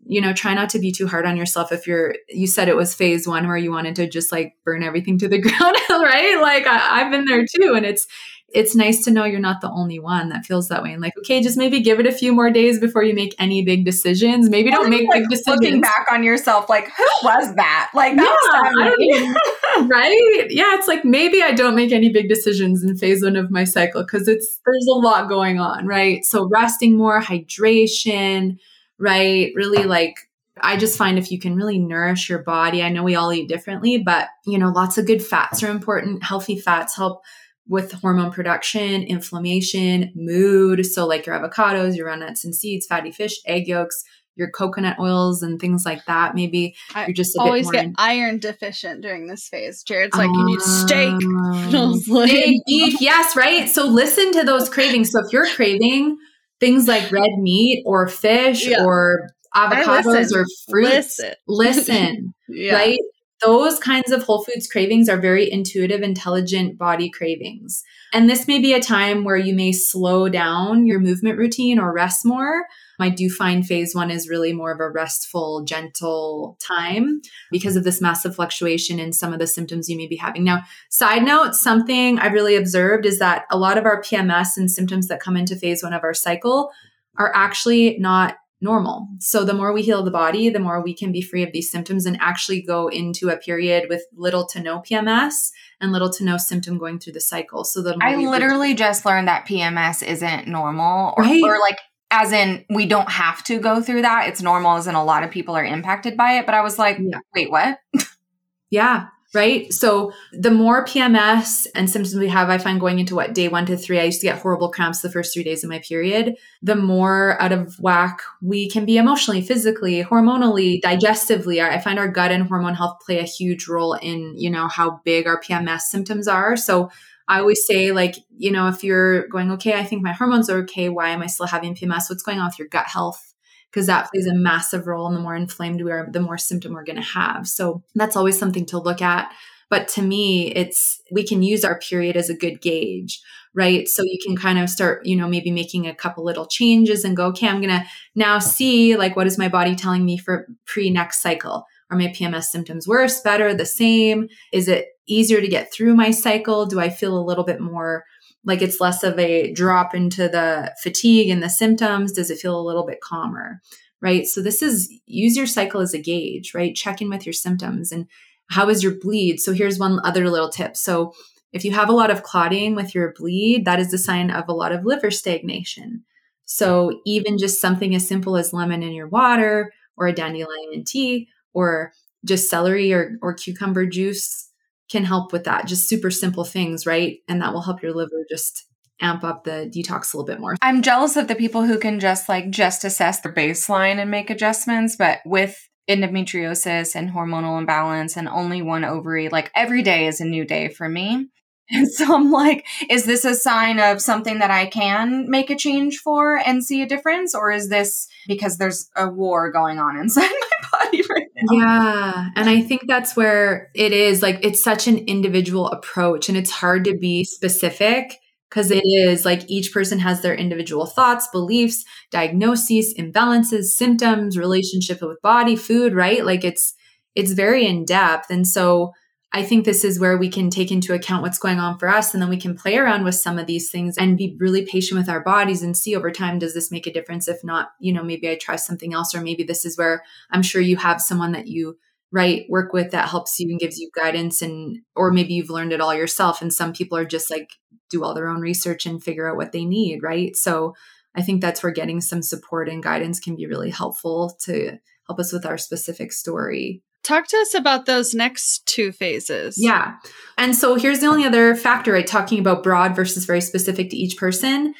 you 0.05 0.21
know, 0.21 0.33
try 0.33 0.53
not 0.53 0.69
to 0.69 0.79
be 0.79 0.91
too 0.91 1.07
hard 1.07 1.25
on 1.25 1.37
yourself 1.37 1.71
if 1.71 1.87
you're 1.87 2.15
you 2.29 2.47
said 2.47 2.67
it 2.67 2.75
was 2.75 2.95
phase 2.95 3.27
1 3.27 3.47
where 3.47 3.57
you 3.57 3.71
wanted 3.71 3.95
to 3.97 4.09
just 4.09 4.31
like 4.31 4.55
burn 4.63 4.83
everything 4.83 5.17
to 5.19 5.27
the 5.27 5.39
ground, 5.41 5.77
right? 5.89 6.39
Like 6.41 6.67
I, 6.67 7.01
I've 7.01 7.11
been 7.11 7.25
there 7.25 7.45
too 7.45 7.73
and 7.75 7.85
it's 7.85 8.07
it's 8.53 8.75
nice 8.75 9.03
to 9.03 9.11
know 9.11 9.25
you're 9.25 9.39
not 9.39 9.61
the 9.61 9.69
only 9.71 9.99
one 9.99 10.29
that 10.29 10.45
feels 10.45 10.67
that 10.67 10.83
way. 10.83 10.93
And 10.93 11.01
like, 11.01 11.17
okay, 11.17 11.41
just 11.41 11.57
maybe 11.57 11.81
give 11.81 11.99
it 11.99 12.05
a 12.05 12.11
few 12.11 12.33
more 12.33 12.51
days 12.51 12.79
before 12.79 13.03
you 13.03 13.15
make 13.15 13.35
any 13.39 13.63
big 13.63 13.83
decisions. 13.83 14.47
Maybe 14.49 14.69
don't 14.69 14.89
make 14.89 15.09
like 15.09 15.21
big 15.21 15.29
decisions. 15.29 15.59
Looking 15.59 15.81
back 15.81 16.05
on 16.11 16.23
yourself, 16.23 16.69
like, 16.69 16.85
who 16.95 17.07
was 17.23 17.55
that? 17.55 17.91
Like, 17.95 18.15
that 18.15 18.95
yeah, 18.99 19.31
was 19.31 19.87
right? 19.89 20.47
Yeah, 20.49 20.75
it's 20.75 20.87
like 20.87 21.03
maybe 21.03 21.41
I 21.41 21.51
don't 21.51 21.75
make 21.75 21.91
any 21.91 22.09
big 22.09 22.29
decisions 22.29 22.83
in 22.83 22.95
phase 22.95 23.23
one 23.23 23.35
of 23.35 23.49
my 23.49 23.63
cycle 23.63 24.03
because 24.03 24.27
it's 24.27 24.59
there's 24.65 24.87
a 24.87 24.93
lot 24.93 25.27
going 25.27 25.59
on, 25.59 25.87
right? 25.87 26.23
So 26.23 26.47
resting 26.47 26.95
more, 26.95 27.19
hydration, 27.21 28.59
right? 28.99 29.51
Really 29.55 29.85
like 29.85 30.15
I 30.61 30.77
just 30.77 30.97
find 30.97 31.17
if 31.17 31.31
you 31.31 31.39
can 31.39 31.55
really 31.55 31.79
nourish 31.79 32.29
your 32.29 32.39
body, 32.39 32.83
I 32.83 32.89
know 32.89 33.03
we 33.03 33.15
all 33.15 33.33
eat 33.33 33.49
differently, 33.49 33.97
but 33.97 34.29
you 34.45 34.59
know, 34.59 34.69
lots 34.69 34.99
of 34.99 35.07
good 35.07 35.23
fats 35.23 35.63
are 35.63 35.71
important. 35.71 36.23
Healthy 36.23 36.59
fats 36.59 36.95
help 36.95 37.23
with 37.67 37.91
hormone 37.93 38.31
production, 38.31 39.03
inflammation, 39.03 40.11
mood. 40.15 40.85
So, 40.85 41.05
like 41.05 41.25
your 41.25 41.39
avocados, 41.39 41.95
your 41.95 42.15
nuts 42.15 42.43
and 42.43 42.55
seeds, 42.55 42.85
fatty 42.85 43.11
fish, 43.11 43.39
egg 43.45 43.67
yolks, 43.67 44.03
your 44.35 44.49
coconut 44.49 44.99
oils, 44.99 45.41
and 45.41 45.59
things 45.59 45.83
like 45.85 46.05
that. 46.05 46.35
Maybe 46.35 46.75
I 46.93 47.05
you're 47.05 47.13
just 47.13 47.37
always 47.37 47.69
get 47.69 47.85
in- 47.85 47.95
iron 47.97 48.39
deficient 48.39 49.01
during 49.01 49.27
this 49.27 49.47
phase. 49.47 49.83
Jared's 49.83 50.17
like, 50.17 50.29
um, 50.29 50.35
you 50.35 50.45
need 50.45 50.61
steak. 50.61 51.15
like, 52.09 52.29
steak, 52.29 52.61
beef, 52.65 53.01
yes, 53.01 53.35
right. 53.35 53.69
So, 53.69 53.87
listen 53.87 54.31
to 54.33 54.43
those 54.43 54.69
cravings. 54.69 55.11
So, 55.11 55.25
if 55.25 55.31
you're 55.31 55.47
craving 55.47 56.17
things 56.59 56.87
like 56.87 57.11
red 57.11 57.31
meat 57.39 57.83
or 57.85 58.07
fish 58.07 58.67
yeah. 58.67 58.83
or 58.83 59.29
avocados 59.55 60.33
or 60.33 60.45
fruits, 60.69 61.19
listen, 61.19 61.33
listen 61.47 62.33
yeah. 62.49 62.73
right? 62.73 62.99
Those 63.45 63.79
kinds 63.79 64.11
of 64.11 64.23
whole 64.23 64.43
foods 64.43 64.67
cravings 64.67 65.09
are 65.09 65.19
very 65.19 65.51
intuitive, 65.51 66.01
intelligent 66.01 66.77
body 66.77 67.09
cravings. 67.09 67.83
And 68.13 68.29
this 68.29 68.47
may 68.47 68.59
be 68.59 68.73
a 68.73 68.79
time 68.79 69.23
where 69.23 69.37
you 69.37 69.55
may 69.55 69.71
slow 69.71 70.29
down 70.29 70.85
your 70.85 70.99
movement 70.99 71.37
routine 71.37 71.79
or 71.79 71.93
rest 71.93 72.25
more. 72.25 72.65
I 72.99 73.09
do 73.09 73.29
find 73.29 73.65
phase 73.65 73.95
one 73.95 74.11
is 74.11 74.29
really 74.29 74.53
more 74.53 74.71
of 74.71 74.79
a 74.79 74.89
restful, 74.89 75.63
gentle 75.65 76.57
time 76.65 77.21
because 77.51 77.75
of 77.75 77.83
this 77.83 77.99
massive 77.99 78.35
fluctuation 78.35 78.99
in 78.99 79.11
some 79.11 79.33
of 79.33 79.39
the 79.39 79.47
symptoms 79.47 79.89
you 79.89 79.97
may 79.97 80.07
be 80.07 80.15
having. 80.15 80.43
Now, 80.43 80.61
side 80.89 81.23
note, 81.23 81.55
something 81.55 82.19
I've 82.19 82.33
really 82.33 82.55
observed 82.55 83.05
is 83.05 83.19
that 83.19 83.45
a 83.51 83.57
lot 83.57 83.77
of 83.77 83.85
our 83.85 84.01
PMS 84.01 84.57
and 84.57 84.69
symptoms 84.69 85.07
that 85.07 85.19
come 85.19 85.35
into 85.35 85.55
phase 85.55 85.83
one 85.83 85.93
of 85.93 86.03
our 86.03 86.13
cycle 86.13 86.71
are 87.17 87.31
actually 87.35 87.97
not 87.99 88.37
normal. 88.63 89.09
So 89.19 89.43
the 89.43 89.53
more 89.53 89.73
we 89.73 89.81
heal 89.81 90.03
the 90.03 90.09
body, 90.09 90.49
the 90.49 90.59
more 90.59 90.81
we 90.81 90.95
can 90.95 91.11
be 91.11 91.21
free 91.21 91.43
of 91.43 91.51
these 91.51 91.69
symptoms 91.69 92.05
and 92.05 92.17
actually 92.21 92.61
go 92.61 92.87
into 92.87 93.29
a 93.29 93.37
period 93.37 93.87
with 93.89 94.03
little 94.15 94.47
to 94.47 94.61
no 94.61 94.79
PMS 94.79 95.51
and 95.81 95.91
little 95.91 96.09
to 96.13 96.23
no 96.23 96.37
symptom 96.37 96.77
going 96.77 96.97
through 96.97 97.13
the 97.13 97.21
cycle. 97.21 97.63
So 97.65 97.81
the 97.83 97.97
I 98.01 98.15
literally 98.15 98.73
just 98.73 99.05
learned 99.05 99.27
that 99.27 99.45
PMS 99.45 100.01
isn't 100.01 100.47
normal 100.47 101.13
or, 101.17 101.23
right? 101.23 101.43
or 101.43 101.59
like 101.59 101.79
as 102.09 102.31
in 102.31 102.63
we 102.69 102.85
don't 102.85 103.11
have 103.11 103.43
to 103.45 103.59
go 103.59 103.81
through 103.81 104.03
that. 104.03 104.29
It's 104.29 104.41
normal 104.41 104.77
as 104.77 104.87
in 104.87 104.95
a 104.95 105.03
lot 105.03 105.23
of 105.23 105.31
people 105.31 105.55
are 105.55 105.65
impacted 105.65 106.15
by 106.15 106.37
it. 106.39 106.45
But 106.45 106.55
I 106.55 106.61
was 106.61 106.79
like, 106.79 106.97
yeah. 106.99 107.19
wait, 107.35 107.51
what? 107.51 107.79
yeah 108.69 109.07
right? 109.33 109.73
So 109.73 110.13
the 110.31 110.51
more 110.51 110.85
PMS 110.85 111.65
and 111.73 111.89
symptoms 111.89 112.15
we 112.15 112.29
have, 112.29 112.49
I 112.49 112.57
find 112.57 112.79
going 112.79 112.99
into 112.99 113.15
what 113.15 113.33
day 113.33 113.47
one 113.47 113.65
to 113.65 113.75
three, 113.75 113.99
I 113.99 114.03
used 114.03 114.21
to 114.21 114.27
get 114.27 114.39
horrible 114.39 114.69
cramps 114.69 115.01
the 115.01 115.11
first 115.11 115.33
three 115.33 115.43
days 115.43 115.63
of 115.63 115.69
my 115.69 115.79
period. 115.79 116.35
The 116.61 116.75
more 116.75 117.41
out 117.41 117.51
of 117.51 117.75
whack 117.79 118.21
we 118.41 118.69
can 118.69 118.85
be 118.85 118.97
emotionally, 118.97 119.41
physically, 119.41 120.03
hormonally, 120.03 120.79
digestively. 120.81 121.67
I 121.67 121.79
find 121.79 121.97
our 121.97 122.07
gut 122.07 122.31
and 122.31 122.47
hormone 122.47 122.75
health 122.75 122.99
play 123.05 123.19
a 123.19 123.23
huge 123.23 123.67
role 123.67 123.93
in, 123.93 124.35
you 124.37 124.51
know, 124.51 124.67
how 124.67 125.01
big 125.03 125.25
our 125.25 125.41
PMS 125.41 125.81
symptoms 125.81 126.27
are. 126.27 126.55
So 126.55 126.91
I 127.27 127.39
always 127.39 127.65
say, 127.65 127.91
like, 127.91 128.15
you 128.37 128.51
know, 128.51 128.67
if 128.67 128.83
you're 128.83 129.27
going, 129.29 129.51
okay, 129.51 129.73
I 129.73 129.83
think 129.83 130.03
my 130.03 130.13
hormones 130.13 130.49
are 130.49 130.59
okay. 130.59 130.89
Why 130.89 131.09
am 131.09 131.21
I 131.21 131.27
still 131.27 131.47
having 131.47 131.73
PMS? 131.73 132.09
What's 132.09 132.23
going 132.23 132.39
on 132.39 132.47
with 132.47 132.59
your 132.59 132.67
gut 132.67 132.87
health? 132.87 133.32
Because 133.73 133.87
that 133.87 134.09
plays 134.11 134.27
a 134.27 134.35
massive 134.35 134.85
role. 134.85 135.07
And 135.07 135.15
the 135.15 135.21
more 135.21 135.35
inflamed 135.35 135.81
we 135.81 135.91
are, 135.91 136.07
the 136.11 136.19
more 136.19 136.37
symptom 136.37 136.73
we're 136.73 136.83
going 136.83 136.97
to 136.97 137.01
have. 137.01 137.47
So 137.47 137.83
that's 137.95 138.15
always 138.15 138.37
something 138.37 138.65
to 138.67 138.77
look 138.77 139.01
at. 139.01 139.33
But 139.69 139.87
to 139.89 140.03
me, 140.03 140.51
it's 140.51 141.01
we 141.11 141.25
can 141.25 141.41
use 141.41 141.65
our 141.65 141.79
period 141.79 142.15
as 142.15 142.29
a 142.29 142.37
good 142.37 142.61
gauge, 142.61 143.19
right? 143.55 143.87
So 143.87 144.03
you 144.03 144.19
can 144.23 144.37
kind 144.37 144.59
of 144.59 144.69
start, 144.69 145.05
you 145.05 145.15
know, 145.15 145.27
maybe 145.27 145.49
making 145.49 145.87
a 145.87 145.95
couple 145.95 146.23
little 146.23 146.45
changes 146.45 147.03
and 147.03 147.17
go, 147.17 147.27
okay, 147.27 147.47
I'm 147.47 147.61
going 147.61 147.81
to 147.81 147.85
now 148.13 148.37
see 148.37 148.95
like 148.95 149.15
what 149.15 149.25
is 149.25 149.39
my 149.39 149.49
body 149.49 149.75
telling 149.75 150.05
me 150.05 150.19
for 150.19 150.47
pre 150.65 150.91
next 150.91 151.23
cycle? 151.23 151.65
Are 151.89 151.97
my 151.97 152.07
PMS 152.07 152.45
symptoms 152.45 152.87
worse, 152.87 153.21
better, 153.21 153.53
the 153.55 153.65
same? 153.65 154.27
Is 154.51 154.67
it 154.67 154.89
easier 155.07 155.41
to 155.41 155.47
get 155.47 155.73
through 155.73 155.95
my 155.95 156.11
cycle? 156.11 156.67
Do 156.67 156.79
I 156.79 156.89
feel 156.89 157.17
a 157.17 157.25
little 157.25 157.43
bit 157.43 157.59
more 157.59 158.03
like 158.45 158.61
it's 158.61 158.81
less 158.81 159.03
of 159.03 159.17
a 159.17 159.51
drop 159.53 159.95
into 159.95 160.27
the 160.27 160.73
fatigue 160.81 161.29
and 161.29 161.41
the 161.41 161.49
symptoms? 161.49 162.11
Does 162.11 162.29
it 162.29 162.39
feel 162.39 162.59
a 162.59 162.61
little 162.61 162.85
bit 162.85 163.01
calmer? 163.01 163.61
Right. 164.01 164.25
So 164.25 164.41
this 164.41 164.61
is 164.61 164.93
use 165.05 165.37
your 165.37 165.47
cycle 165.47 165.79
as 165.79 165.93
a 165.93 166.01
gauge, 166.01 166.53
right? 166.53 166.75
Check 166.75 167.01
in 167.01 167.09
with 167.09 167.25
your 167.25 167.33
symptoms 167.33 167.91
and 167.91 168.07
how 168.49 168.69
is 168.69 168.83
your 168.83 168.93
bleed? 168.99 169.39
So 169.39 169.53
here's 169.53 169.79
one 169.79 169.99
other 170.03 170.29
little 170.29 170.49
tip. 170.49 170.75
So 170.75 171.13
if 171.53 171.63
you 171.63 171.71
have 171.71 171.87
a 171.87 171.93
lot 171.93 172.11
of 172.11 172.23
clotting 172.23 172.75
with 172.75 172.93
your 172.93 173.13
bleed, 173.17 173.65
that 173.65 173.79
is 173.79 173.93
a 173.93 173.97
sign 173.97 174.29
of 174.29 174.45
a 174.47 174.53
lot 174.53 174.71
of 174.71 174.85
liver 174.85 175.11
stagnation. 175.11 176.03
So 176.45 176.99
even 177.05 177.37
just 177.37 177.61
something 177.61 177.95
as 177.95 178.07
simple 178.07 178.35
as 178.35 178.53
lemon 178.53 178.83
in 178.83 178.91
your 178.91 179.07
water 179.07 179.71
or 179.95 180.07
a 180.07 180.13
dandelion 180.13 180.83
tea 180.85 181.29
or 181.53 181.93
just 182.25 182.49
celery 182.49 182.91
or, 182.91 183.17
or 183.21 183.33
cucumber 183.33 183.85
juice 183.85 184.49
can 184.91 185.05
help 185.05 185.31
with 185.31 185.43
that. 185.45 185.67
Just 185.67 185.89
super 185.89 186.11
simple 186.11 186.43
things, 186.43 186.85
right? 186.85 187.19
And 187.27 187.41
that 187.41 187.53
will 187.53 187.61
help 187.61 187.81
your 187.81 187.93
liver 187.93 188.25
just 188.29 188.65
amp 189.01 189.23
up 189.23 189.43
the 189.43 189.71
detox 189.73 190.13
a 190.13 190.17
little 190.17 190.25
bit 190.25 190.39
more. 190.39 190.55
I'm 190.61 190.81
jealous 190.81 191.15
of 191.15 191.27
the 191.27 191.35
people 191.35 191.63
who 191.63 191.79
can 191.79 191.99
just 191.99 192.29
like 192.29 192.49
just 192.49 192.83
assess 192.83 193.21
the 193.21 193.29
baseline 193.29 193.97
and 193.97 194.09
make 194.09 194.29
adjustments, 194.29 194.95
but 194.95 195.19
with 195.25 195.57
endometriosis 195.89 196.95
and 196.95 197.11
hormonal 197.11 197.59
imbalance 197.59 198.15
and 198.15 198.29
only 198.29 198.61
one 198.61 198.85
ovary, 198.85 199.29
like 199.29 199.51
every 199.55 199.81
day 199.81 200.07
is 200.07 200.21
a 200.21 200.25
new 200.25 200.45
day 200.45 200.69
for 200.69 200.87
me. 200.87 201.27
And 201.69 201.87
so 201.87 202.15
I'm 202.15 202.31
like, 202.31 202.65
is 202.89 203.05
this 203.05 203.25
a 203.25 203.33
sign 203.33 203.79
of 203.79 204.01
something 204.01 204.39
that 204.39 204.51
I 204.51 204.65
can 204.65 205.29
make 205.29 205.49
a 205.49 205.55
change 205.55 205.97
for 205.97 206.37
and 206.37 206.63
see 206.63 206.81
a 206.81 206.87
difference? 206.87 207.33
Or 207.33 207.51
is 207.51 207.69
this 207.69 208.07
because 208.27 208.57
there's 208.57 208.89
a 208.95 209.07
war 209.07 209.51
going 209.51 209.79
on 209.79 209.97
inside 209.97 210.29
my 210.61 210.79
body 210.79 211.03
right 211.09 211.27
now? 211.35 211.57
Yeah. 211.57 212.29
And 212.35 212.49
I 212.49 212.61
think 212.61 212.83
that's 212.87 213.15
where 213.15 213.71
it 213.73 213.91
is 213.93 214.21
like, 214.21 214.39
it's 214.43 214.63
such 214.63 214.87
an 214.87 214.99
individual 214.99 215.69
approach 215.69 216.29
and 216.29 216.37
it's 216.37 216.51
hard 216.51 216.83
to 216.85 216.97
be 216.97 217.23
specific 217.23 218.19
because 218.53 218.69
it 218.69 218.83
is 218.85 219.25
like 219.25 219.49
each 219.49 219.73
person 219.73 219.97
has 219.97 220.21
their 220.21 220.35
individual 220.35 220.85
thoughts, 220.85 221.27
beliefs, 221.31 221.83
diagnoses, 222.11 222.93
imbalances, 222.99 223.63
symptoms, 223.63 224.37
relationship 224.37 225.01
with 225.01 225.19
body, 225.23 225.55
food, 225.55 225.95
right? 225.95 226.23
Like 226.23 226.43
it's 226.43 226.75
it's 227.15 227.31
very 227.31 227.65
in 227.65 227.85
depth. 227.85 228.29
And 228.29 228.47
so 228.47 228.91
I 229.35 229.41
think 229.41 229.65
this 229.65 229.83
is 229.83 229.99
where 229.99 230.15
we 230.15 230.29
can 230.29 230.51
take 230.51 230.71
into 230.71 230.93
account 230.93 231.23
what's 231.23 231.39
going 231.39 231.59
on 231.59 231.79
for 231.79 231.89
us 231.89 232.13
and 232.13 232.21
then 232.21 232.29
we 232.29 232.39
can 232.39 232.55
play 232.55 232.77
around 232.77 233.03
with 233.03 233.15
some 233.15 233.39
of 233.39 233.47
these 233.47 233.71
things 233.71 233.97
and 233.97 234.15
be 234.15 234.37
really 234.39 234.63
patient 234.63 234.99
with 234.99 235.09
our 235.09 235.21
bodies 235.21 235.63
and 235.63 235.75
see 235.75 235.95
over 235.95 236.11
time 236.11 236.37
does 236.37 236.53
this 236.53 236.69
make 236.69 236.85
a 236.85 236.93
difference? 236.93 237.27
If 237.27 237.43
not, 237.43 237.71
you 237.79 237.91
know, 237.91 238.03
maybe 238.03 238.29
I 238.29 238.35
try 238.35 238.57
something 238.57 238.93
else 238.93 239.15
or 239.15 239.21
maybe 239.21 239.43
this 239.43 239.65
is 239.65 239.75
where 239.75 240.03
I'm 240.29 240.43
sure 240.43 240.61
you 240.61 240.77
have 240.77 241.01
someone 241.01 241.31
that 241.31 241.47
you 241.47 241.79
right 242.11 242.45
work 242.47 242.73
with 242.73 242.91
that 242.91 243.09
helps 243.09 243.39
you 243.39 243.49
and 243.49 243.59
gives 243.59 243.79
you 243.79 243.89
guidance 243.95 244.43
and 244.43 244.81
or 244.95 245.11
maybe 245.11 245.33
you've 245.33 245.49
learned 245.49 245.73
it 245.73 245.81
all 245.81 245.95
yourself 245.95 246.43
and 246.43 246.53
some 246.53 246.71
people 246.71 246.95
are 246.95 247.05
just 247.05 247.31
like 247.31 247.49
do 247.89 248.03
all 248.03 248.13
their 248.13 248.27
own 248.27 248.39
research 248.39 248.85
and 248.85 249.03
figure 249.03 249.27
out 249.27 249.35
what 249.35 249.51
they 249.51 249.65
need 249.65 250.03
right? 250.03 250.35
So 250.35 250.75
i 251.15 251.21
think 251.21 251.41
that's 251.41 251.61
where 251.61 251.71
getting 251.71 252.01
some 252.01 252.21
support 252.21 252.69
and 252.69 252.83
guidance 252.83 253.19
can 253.19 253.35
be 253.35 253.45
really 253.45 253.69
helpful 253.69 254.35
to 254.41 254.77
help 255.07 255.19
us 255.19 255.33
with 255.33 255.45
our 255.45 255.57
specific 255.57 256.11
story 256.11 256.81
Talk 257.03 257.27
to 257.27 257.37
us 257.37 257.53
about 257.53 257.85
those 257.85 258.13
next 258.13 258.65
two 258.65 258.91
phases. 258.91 259.57
Yeah. 259.59 259.97
And 260.37 260.55
so 260.55 260.75
here's 260.75 260.99
the 260.99 261.07
only 261.07 261.25
other 261.25 261.53
factor, 261.55 261.93
right? 261.93 262.07
Talking 262.07 262.39
about 262.39 262.63
broad 262.63 262.95
versus 262.95 263.25
very 263.25 263.41
specific 263.41 263.89
to 263.89 263.97
each 263.97 264.17
person 264.17 264.73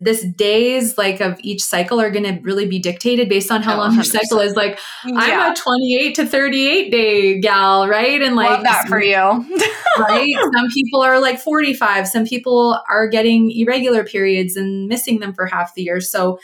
this 0.00 0.24
days 0.24 0.96
like 0.96 1.20
of 1.20 1.38
each 1.42 1.62
cycle 1.62 2.00
are 2.00 2.10
going 2.10 2.24
to 2.24 2.40
really 2.42 2.66
be 2.66 2.78
dictated 2.78 3.28
based 3.28 3.50
on 3.50 3.62
how 3.62 3.74
oh, 3.74 3.78
long 3.78 3.94
your 3.94 4.04
cycle 4.04 4.38
is 4.38 4.54
like 4.56 4.78
yeah. 5.04 5.14
i'm 5.16 5.52
a 5.52 5.54
28 5.54 6.14
to 6.14 6.26
38 6.26 6.90
day 6.90 7.40
gal 7.40 7.86
right 7.86 8.22
and 8.22 8.34
like 8.34 8.48
Love 8.48 8.62
that 8.62 8.88
for 8.88 9.02
you 9.02 9.14
right 9.98 10.34
some 10.54 10.68
people 10.72 11.02
are 11.02 11.20
like 11.20 11.38
45 11.38 12.08
some 12.08 12.24
people 12.24 12.80
are 12.88 13.08
getting 13.08 13.50
irregular 13.50 14.04
periods 14.04 14.56
and 14.56 14.88
missing 14.88 15.20
them 15.20 15.34
for 15.34 15.46
half 15.46 15.74
the 15.74 15.82
year 15.82 16.00
so 16.00 16.38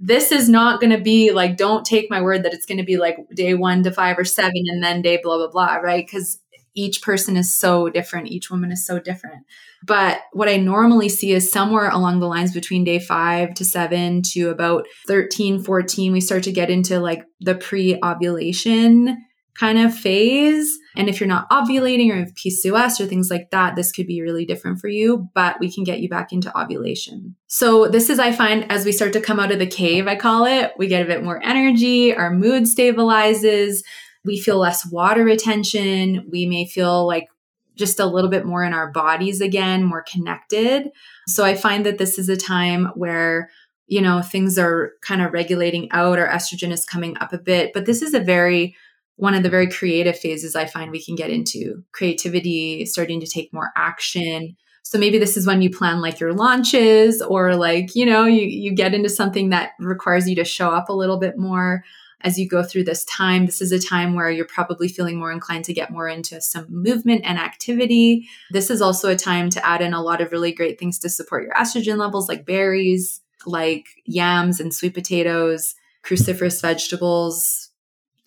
this 0.00 0.32
is 0.32 0.48
not 0.48 0.80
going 0.80 0.90
to 0.90 1.00
be 1.00 1.30
like 1.30 1.56
don't 1.58 1.84
take 1.84 2.10
my 2.10 2.22
word 2.22 2.42
that 2.42 2.54
it's 2.54 2.66
going 2.66 2.78
to 2.78 2.84
be 2.84 2.96
like 2.96 3.18
day 3.34 3.54
one 3.54 3.82
to 3.82 3.92
five 3.92 4.18
or 4.18 4.24
seven 4.24 4.64
and 4.66 4.82
then 4.82 5.02
day 5.02 5.20
blah 5.22 5.36
blah 5.36 5.50
blah 5.50 5.76
right? 5.76 6.06
Because 6.06 6.40
each 6.74 7.02
person 7.02 7.36
is 7.36 7.52
so 7.52 7.88
different. 7.88 8.28
Each 8.28 8.50
woman 8.50 8.70
is 8.70 8.86
so 8.86 8.98
different. 8.98 9.44
But 9.84 10.20
what 10.32 10.48
I 10.48 10.56
normally 10.56 11.08
see 11.08 11.32
is 11.32 11.50
somewhere 11.50 11.90
along 11.90 12.20
the 12.20 12.28
lines 12.28 12.54
between 12.54 12.84
day 12.84 12.98
five 12.98 13.54
to 13.54 13.64
seven 13.64 14.22
to 14.32 14.50
about 14.50 14.86
13, 15.06 15.62
14, 15.62 16.12
we 16.12 16.20
start 16.20 16.44
to 16.44 16.52
get 16.52 16.70
into 16.70 17.00
like 17.00 17.24
the 17.40 17.54
pre 17.54 17.98
ovulation 18.02 19.24
kind 19.54 19.78
of 19.78 19.94
phase. 19.94 20.78
And 20.96 21.08
if 21.08 21.20
you're 21.20 21.28
not 21.28 21.48
ovulating 21.50 22.10
or 22.10 22.16
have 22.16 22.34
PCOS 22.34 23.00
or 23.00 23.06
things 23.06 23.30
like 23.30 23.50
that, 23.50 23.76
this 23.76 23.92
could 23.92 24.06
be 24.06 24.22
really 24.22 24.44
different 24.44 24.80
for 24.80 24.88
you, 24.88 25.28
but 25.34 25.58
we 25.60 25.72
can 25.72 25.84
get 25.84 26.00
you 26.00 26.08
back 26.08 26.32
into 26.32 26.56
ovulation. 26.58 27.36
So 27.46 27.86
this 27.88 28.10
is, 28.10 28.18
I 28.18 28.32
find, 28.32 28.70
as 28.70 28.84
we 28.84 28.92
start 28.92 29.12
to 29.14 29.20
come 29.20 29.40
out 29.40 29.52
of 29.52 29.58
the 29.58 29.66
cave, 29.66 30.06
I 30.06 30.16
call 30.16 30.46
it, 30.46 30.72
we 30.78 30.86
get 30.86 31.02
a 31.02 31.06
bit 31.06 31.22
more 31.22 31.42
energy, 31.44 32.14
our 32.14 32.30
mood 32.30 32.64
stabilizes, 32.64 33.82
we 34.24 34.38
feel 34.38 34.58
less 34.58 34.90
water 34.90 35.24
retention, 35.24 36.26
we 36.30 36.46
may 36.46 36.66
feel 36.66 37.06
like 37.06 37.28
just 37.74 38.00
a 38.00 38.06
little 38.06 38.30
bit 38.30 38.44
more 38.44 38.62
in 38.62 38.74
our 38.74 38.90
bodies 38.90 39.40
again, 39.40 39.82
more 39.82 40.04
connected. 40.04 40.90
So 41.26 41.44
I 41.44 41.54
find 41.54 41.86
that 41.86 41.98
this 41.98 42.18
is 42.18 42.28
a 42.28 42.36
time 42.36 42.86
where 42.94 43.50
you 43.90 44.00
know 44.00 44.22
things 44.22 44.56
are 44.56 44.92
kind 45.02 45.20
of 45.20 45.32
regulating 45.32 45.90
out 45.90 46.18
our 46.18 46.28
estrogen 46.28 46.70
is 46.70 46.86
coming 46.86 47.16
up 47.20 47.32
a 47.32 47.38
bit 47.38 47.72
but 47.74 47.86
this 47.86 48.02
is 48.02 48.14
a 48.14 48.20
very 48.20 48.76
one 49.20 49.34
of 49.34 49.42
the 49.42 49.50
very 49.50 49.68
creative 49.68 50.18
phases 50.18 50.56
i 50.56 50.64
find 50.64 50.90
we 50.90 51.04
can 51.04 51.14
get 51.14 51.30
into 51.30 51.82
creativity 51.92 52.84
starting 52.86 53.20
to 53.20 53.26
take 53.26 53.52
more 53.52 53.70
action 53.76 54.56
so 54.82 54.98
maybe 54.98 55.18
this 55.18 55.36
is 55.36 55.46
when 55.46 55.62
you 55.62 55.70
plan 55.70 56.00
like 56.00 56.18
your 56.18 56.32
launches 56.32 57.22
or 57.22 57.54
like 57.54 57.94
you 57.94 58.06
know 58.06 58.24
you 58.24 58.42
you 58.42 58.74
get 58.74 58.94
into 58.94 59.08
something 59.08 59.50
that 59.50 59.72
requires 59.78 60.28
you 60.28 60.34
to 60.36 60.44
show 60.44 60.70
up 60.70 60.88
a 60.88 60.94
little 60.94 61.18
bit 61.18 61.38
more 61.38 61.84
as 62.22 62.38
you 62.38 62.48
go 62.48 62.62
through 62.62 62.84
this 62.84 63.04
time. 63.04 63.46
This 63.46 63.60
is 63.60 63.72
a 63.72 63.78
time 63.78 64.14
where 64.14 64.30
you're 64.30 64.44
probably 64.44 64.88
feeling 64.88 65.18
more 65.18 65.32
inclined 65.32 65.64
to 65.66 65.72
get 65.72 65.90
more 65.90 66.08
into 66.08 66.40
some 66.40 66.66
movement 66.68 67.22
and 67.24 67.38
activity. 67.38 68.28
This 68.50 68.70
is 68.70 68.82
also 68.82 69.08
a 69.08 69.16
time 69.16 69.50
to 69.50 69.66
add 69.66 69.80
in 69.80 69.94
a 69.94 70.02
lot 70.02 70.20
of 70.20 70.32
really 70.32 70.52
great 70.52 70.78
things 70.78 70.98
to 71.00 71.08
support 71.08 71.44
your 71.44 71.54
estrogen 71.54 71.96
levels, 71.96 72.28
like 72.28 72.44
berries, 72.44 73.22
like 73.46 73.86
yams 74.04 74.60
and 74.60 74.74
sweet 74.74 74.94
potatoes, 74.94 75.74
cruciferous 76.04 76.60
vegetables, 76.60 77.69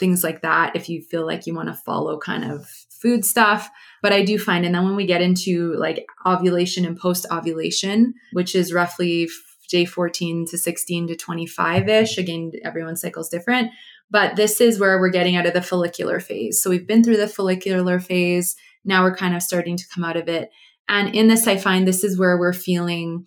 things 0.03 0.21
like 0.21 0.41
that, 0.41 0.75
if 0.75 0.89
you 0.89 1.01
feel 1.01 1.25
like 1.25 1.47
you 1.47 1.55
want 1.55 1.69
to 1.69 1.81
follow 1.85 2.19
kind 2.19 2.43
of 2.43 2.67
food 2.89 3.23
stuff. 3.23 3.69
But 4.01 4.11
I 4.11 4.21
do 4.21 4.37
find, 4.37 4.65
and 4.65 4.75
then 4.75 4.83
when 4.83 4.97
we 4.97 5.05
get 5.05 5.21
into 5.21 5.73
like 5.75 6.05
ovulation 6.25 6.83
and 6.83 6.97
post 6.97 7.25
ovulation, 7.31 8.13
which 8.33 8.53
is 8.53 8.73
roughly 8.73 9.29
day 9.69 9.85
14 9.85 10.45
to 10.47 10.57
16 10.57 11.07
to 11.07 11.15
25 11.15 11.87
ish. 11.87 12.17
Again, 12.17 12.51
everyone's 12.65 12.99
cycle 12.99 13.21
is 13.21 13.29
different, 13.29 13.71
but 14.11 14.35
this 14.35 14.59
is 14.59 14.77
where 14.77 14.99
we're 14.99 15.09
getting 15.09 15.37
out 15.37 15.45
of 15.45 15.53
the 15.53 15.61
follicular 15.61 16.19
phase. 16.19 16.61
So 16.61 16.69
we've 16.69 16.85
been 16.85 17.01
through 17.01 17.17
the 17.17 17.29
follicular 17.29 18.01
phase. 18.01 18.57
Now 18.83 19.03
we're 19.03 19.15
kind 19.15 19.33
of 19.33 19.41
starting 19.41 19.77
to 19.77 19.87
come 19.87 20.03
out 20.03 20.17
of 20.17 20.27
it. 20.27 20.49
And 20.89 21.15
in 21.15 21.29
this, 21.29 21.47
I 21.47 21.55
find 21.55 21.87
this 21.87 22.03
is 22.03 22.19
where 22.19 22.37
we're 22.37 22.51
feeling 22.51 23.25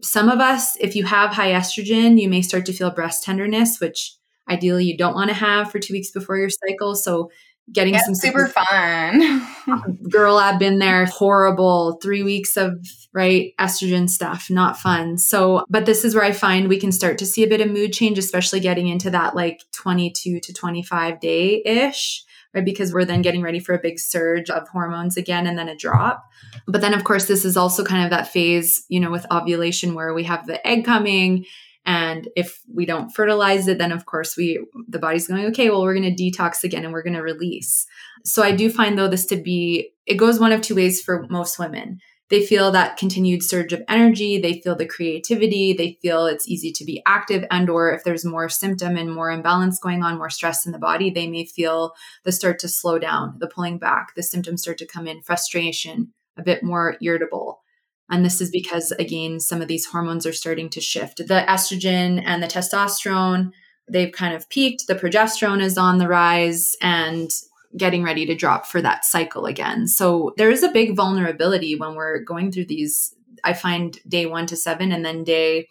some 0.00 0.28
of 0.28 0.38
us, 0.38 0.76
if 0.76 0.94
you 0.94 1.04
have 1.04 1.30
high 1.30 1.50
estrogen, 1.50 2.20
you 2.20 2.28
may 2.28 2.40
start 2.40 2.64
to 2.66 2.72
feel 2.72 2.92
breast 2.92 3.24
tenderness, 3.24 3.80
which 3.80 4.14
ideally 4.48 4.84
you 4.84 4.96
don't 4.96 5.14
want 5.14 5.28
to 5.28 5.34
have 5.34 5.70
for 5.70 5.78
two 5.78 5.92
weeks 5.92 6.10
before 6.10 6.36
your 6.36 6.50
cycle. 6.50 6.94
So 6.94 7.30
getting 7.72 7.94
yeah, 7.94 8.02
some 8.02 8.14
super 8.14 8.46
fun. 8.48 9.46
girl, 10.10 10.36
I've 10.36 10.58
been 10.58 10.78
there. 10.78 11.06
Horrible. 11.06 11.98
Three 12.02 12.22
weeks 12.22 12.56
of 12.56 12.86
right 13.12 13.52
estrogen 13.58 14.08
stuff, 14.08 14.48
not 14.50 14.76
fun. 14.76 15.18
So, 15.18 15.64
but 15.68 15.86
this 15.86 16.04
is 16.04 16.14
where 16.14 16.24
I 16.24 16.32
find 16.32 16.68
we 16.68 16.80
can 16.80 16.92
start 16.92 17.18
to 17.18 17.26
see 17.26 17.42
a 17.42 17.48
bit 17.48 17.60
of 17.60 17.70
mood 17.70 17.92
change, 17.92 18.18
especially 18.18 18.60
getting 18.60 18.88
into 18.88 19.10
that 19.10 19.34
like 19.34 19.62
22 19.72 20.40
to 20.40 20.52
25 20.52 21.20
day 21.20 21.62
ish. 21.64 22.24
Right, 22.54 22.64
because 22.64 22.94
we're 22.94 23.04
then 23.04 23.20
getting 23.20 23.42
ready 23.42 23.60
for 23.60 23.74
a 23.74 23.78
big 23.78 23.98
surge 23.98 24.48
of 24.48 24.66
hormones 24.70 25.18
again 25.18 25.46
and 25.46 25.58
then 25.58 25.68
a 25.68 25.76
drop. 25.76 26.24
But 26.66 26.80
then, 26.80 26.94
of 26.94 27.04
course, 27.04 27.26
this 27.26 27.44
is 27.44 27.58
also 27.58 27.84
kind 27.84 28.04
of 28.04 28.10
that 28.10 28.28
phase, 28.28 28.86
you 28.88 29.00
know, 29.00 29.10
with 29.10 29.26
ovulation 29.30 29.94
where 29.94 30.14
we 30.14 30.24
have 30.24 30.46
the 30.46 30.66
egg 30.66 30.86
coming 30.86 31.44
and 31.88 32.28
if 32.36 32.60
we 32.70 32.84
don't 32.84 33.08
fertilize 33.10 33.66
it, 33.66 33.78
then 33.78 33.92
of 33.92 34.04
course 34.04 34.36
we 34.36 34.62
the 34.88 34.98
body's 34.98 35.26
going, 35.26 35.46
okay, 35.46 35.70
well, 35.70 35.82
we're 35.82 35.98
going 35.98 36.14
to 36.14 36.22
detox 36.22 36.62
again 36.62 36.84
and 36.84 36.92
we're 36.92 37.02
going 37.02 37.16
to 37.16 37.22
release. 37.22 37.86
So 38.26 38.42
I 38.42 38.54
do 38.54 38.70
find 38.70 38.98
though 38.98 39.08
this 39.08 39.24
to 39.26 39.36
be 39.36 39.90
it 40.04 40.16
goes 40.16 40.38
one 40.38 40.52
of 40.52 40.60
two 40.60 40.74
ways 40.74 41.00
for 41.00 41.26
most 41.30 41.58
women. 41.58 41.98
they 42.28 42.44
feel 42.44 42.70
that 42.72 42.98
continued 42.98 43.42
surge 43.42 43.72
of 43.72 43.82
energy 43.88 44.38
they 44.38 44.60
feel 44.60 44.76
the 44.76 44.86
creativity 44.86 45.72
they 45.72 45.98
feel 46.02 46.26
it's 46.26 46.48
easy 46.48 46.70
to 46.72 46.84
be 46.84 47.02
active 47.06 47.44
and 47.50 47.70
or 47.70 47.90
if 47.90 48.04
there's 48.04 48.24
more 48.24 48.50
symptom 48.50 48.98
and 48.98 49.14
more 49.14 49.30
imbalance 49.30 49.78
going 49.78 50.02
on 50.02 50.18
more 50.18 50.30
stress 50.30 50.66
in 50.66 50.72
the 50.72 50.78
body 50.78 51.08
they 51.10 51.26
may 51.26 51.46
feel 51.46 51.94
the 52.24 52.32
start 52.32 52.58
to 52.58 52.68
slow 52.68 52.98
down 52.98 53.36
the 53.38 53.48
pulling 53.48 53.78
back 53.78 54.14
the 54.14 54.22
symptoms 54.22 54.60
start 54.60 54.76
to 54.76 54.86
come 54.86 55.06
in 55.06 55.22
frustration 55.22 56.12
a 56.36 56.42
bit 56.42 56.62
more 56.62 56.96
irritable 57.00 57.62
and 58.10 58.24
this 58.24 58.40
is 58.40 58.50
because 58.50 58.92
again 58.92 59.40
some 59.40 59.60
of 59.60 59.68
these 59.68 59.86
hormones 59.86 60.26
are 60.26 60.32
starting 60.32 60.68
to 60.68 60.80
shift 60.80 61.18
the 61.18 61.44
estrogen 61.48 62.22
and 62.24 62.42
the 62.42 62.46
testosterone 62.46 63.50
they've 63.90 64.12
kind 64.12 64.34
of 64.34 64.48
peaked 64.48 64.86
the 64.86 64.94
progesterone 64.94 65.62
is 65.62 65.78
on 65.78 65.98
the 65.98 66.08
rise 66.08 66.76
and 66.80 67.30
getting 67.76 68.02
ready 68.02 68.24
to 68.26 68.34
drop 68.34 68.66
for 68.66 68.80
that 68.80 69.04
cycle 69.04 69.46
again. 69.46 69.86
So 69.86 70.32
there 70.36 70.50
is 70.50 70.62
a 70.62 70.70
big 70.70 70.96
vulnerability 70.96 71.76
when 71.76 71.94
we're 71.94 72.20
going 72.20 72.50
through 72.50 72.66
these. 72.66 73.14
I 73.44 73.52
find 73.52 73.98
day 74.08 74.26
one 74.26 74.46
to 74.46 74.56
seven 74.56 74.90
and 74.90 75.04
then 75.04 75.24
day 75.24 75.68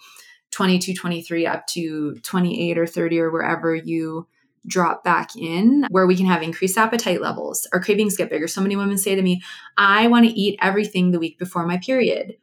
22, 0.52 0.94
23 0.94 1.46
up 1.46 1.68
to 1.68 2.16
28 2.16 2.78
or 2.78 2.88
30 2.88 3.20
or 3.20 3.32
wherever 3.32 3.76
you 3.76 4.28
drop 4.66 5.04
back 5.04 5.36
in 5.36 5.86
where 5.90 6.08
we 6.08 6.16
can 6.16 6.26
have 6.26 6.42
increased 6.42 6.78
appetite 6.78 7.22
levels. 7.22 7.68
Our 7.72 7.82
cravings 7.82 8.18
get 8.18 8.30
bigger. 8.30 8.48
So 8.48 8.62
many 8.62 8.76
women 8.76 8.98
say 8.98 9.16
to 9.16 9.22
me, 9.22 9.42
I 9.78 10.08
want 10.08 10.26
to 10.26 10.32
eat 10.32 10.60
everything 10.62 11.12
the 11.12 11.20
week 11.20 11.40
before 11.40 11.66
my 11.66 11.78
period. 11.78 12.36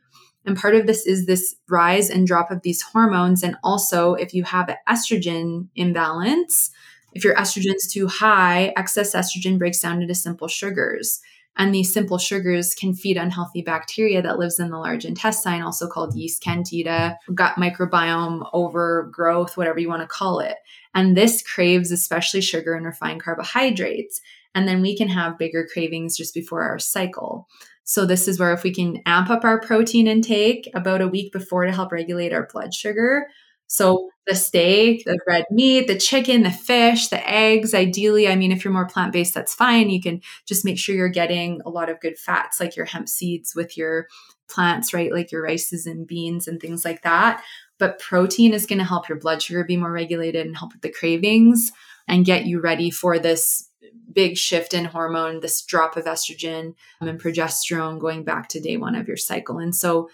And 0.46 0.58
part 0.58 0.74
of 0.74 0.86
this 0.86 1.06
is 1.06 1.26
this 1.26 1.56
rise 1.68 2.10
and 2.10 2.26
drop 2.26 2.50
of 2.50 2.62
these 2.62 2.82
hormones. 2.82 3.42
And 3.42 3.56
also, 3.64 4.14
if 4.14 4.34
you 4.34 4.44
have 4.44 4.68
an 4.68 4.76
estrogen 4.88 5.68
imbalance, 5.74 6.70
if 7.14 7.24
your 7.24 7.34
estrogen's 7.36 7.90
too 7.90 8.08
high, 8.08 8.72
excess 8.76 9.14
estrogen 9.14 9.58
breaks 9.58 9.80
down 9.80 10.02
into 10.02 10.14
simple 10.14 10.48
sugars. 10.48 11.20
And 11.56 11.72
these 11.72 11.92
simple 11.92 12.18
sugars 12.18 12.74
can 12.74 12.94
feed 12.94 13.16
unhealthy 13.16 13.62
bacteria 13.62 14.20
that 14.22 14.38
lives 14.38 14.58
in 14.58 14.70
the 14.70 14.78
large 14.78 15.04
intestine, 15.04 15.62
also 15.62 15.88
called 15.88 16.16
yeast 16.16 16.42
candida, 16.42 17.16
gut 17.32 17.54
microbiome 17.56 18.48
overgrowth, 18.52 19.56
whatever 19.56 19.78
you 19.78 19.88
want 19.88 20.02
to 20.02 20.08
call 20.08 20.40
it. 20.40 20.56
And 20.94 21.16
this 21.16 21.42
craves 21.42 21.92
especially 21.92 22.40
sugar 22.40 22.74
and 22.74 22.84
refined 22.84 23.22
carbohydrates. 23.22 24.20
And 24.54 24.66
then 24.66 24.82
we 24.82 24.96
can 24.96 25.08
have 25.08 25.38
bigger 25.38 25.66
cravings 25.72 26.16
just 26.16 26.34
before 26.34 26.62
our 26.62 26.78
cycle. 26.78 27.48
So 27.84 28.06
this 28.06 28.26
is 28.26 28.40
where 28.40 28.52
if 28.52 28.62
we 28.62 28.72
can 28.72 29.02
amp 29.04 29.30
up 29.30 29.44
our 29.44 29.60
protein 29.60 30.06
intake 30.06 30.68
about 30.74 31.02
a 31.02 31.08
week 31.08 31.32
before 31.32 31.66
to 31.66 31.72
help 31.72 31.92
regulate 31.92 32.32
our 32.32 32.48
blood 32.50 32.72
sugar, 32.72 33.26
so 33.74 34.08
the 34.28 34.36
steak, 34.36 35.04
the 35.04 35.18
red 35.26 35.46
meat, 35.50 35.88
the 35.88 35.98
chicken, 35.98 36.44
the 36.44 36.52
fish, 36.52 37.08
the 37.08 37.28
eggs, 37.28 37.74
ideally, 37.74 38.28
I 38.28 38.36
mean, 38.36 38.52
if 38.52 38.64
you're 38.64 38.72
more 38.72 38.86
plant 38.86 39.12
based, 39.12 39.34
that's 39.34 39.52
fine. 39.52 39.90
You 39.90 40.00
can 40.00 40.22
just 40.46 40.64
make 40.64 40.78
sure 40.78 40.94
you're 40.94 41.08
getting 41.08 41.60
a 41.66 41.70
lot 41.70 41.90
of 41.90 41.98
good 41.98 42.16
fats, 42.16 42.60
like 42.60 42.76
your 42.76 42.86
hemp 42.86 43.08
seeds 43.08 43.52
with 43.56 43.76
your 43.76 44.06
plants, 44.48 44.94
right? 44.94 45.12
Like 45.12 45.32
your 45.32 45.42
rices 45.42 45.86
and 45.86 46.06
beans 46.06 46.46
and 46.46 46.60
things 46.60 46.84
like 46.84 47.02
that. 47.02 47.42
But 47.80 47.98
protein 47.98 48.54
is 48.54 48.64
going 48.64 48.78
to 48.78 48.84
help 48.84 49.08
your 49.08 49.18
blood 49.18 49.42
sugar 49.42 49.64
be 49.64 49.76
more 49.76 49.90
regulated 49.90 50.46
and 50.46 50.56
help 50.56 50.72
with 50.72 50.82
the 50.82 50.92
cravings 50.92 51.72
and 52.06 52.24
get 52.24 52.46
you 52.46 52.60
ready 52.60 52.90
for 52.90 53.18
this 53.18 53.68
big 54.12 54.36
shift 54.36 54.72
in 54.72 54.84
hormone, 54.84 55.40
this 55.40 55.62
drop 55.62 55.96
of 55.96 56.04
estrogen 56.04 56.74
and 57.00 57.20
progesterone 57.20 57.98
going 57.98 58.22
back 58.22 58.48
to 58.50 58.60
day 58.60 58.76
one 58.76 58.94
of 58.94 59.08
your 59.08 59.16
cycle. 59.16 59.58
And 59.58 59.74
so 59.74 60.08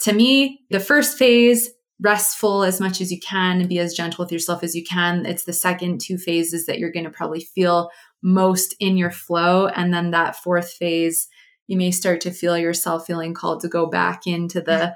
to 0.00 0.12
me, 0.12 0.60
the 0.68 0.80
first 0.80 1.16
phase 1.16 1.70
restful 2.00 2.62
as 2.62 2.80
much 2.80 3.00
as 3.00 3.10
you 3.10 3.18
can 3.20 3.60
and 3.60 3.68
be 3.68 3.78
as 3.78 3.94
gentle 3.94 4.24
with 4.24 4.32
yourself 4.32 4.62
as 4.62 4.74
you 4.74 4.84
can. 4.84 5.24
It's 5.24 5.44
the 5.44 5.52
second 5.52 6.00
two 6.00 6.18
phases 6.18 6.66
that 6.66 6.78
you're 6.78 6.92
going 6.92 7.04
to 7.04 7.10
probably 7.10 7.40
feel 7.40 7.90
most 8.22 8.74
in 8.80 8.96
your 8.96 9.10
flow. 9.10 9.68
And 9.68 9.92
then 9.94 10.10
that 10.10 10.36
fourth 10.36 10.72
phase, 10.72 11.28
you 11.66 11.76
may 11.76 11.90
start 11.90 12.20
to 12.22 12.30
feel 12.30 12.58
yourself 12.58 13.06
feeling 13.06 13.34
called 13.34 13.60
to 13.60 13.68
go 13.68 13.86
back 13.86 14.26
into 14.26 14.60
the 14.60 14.94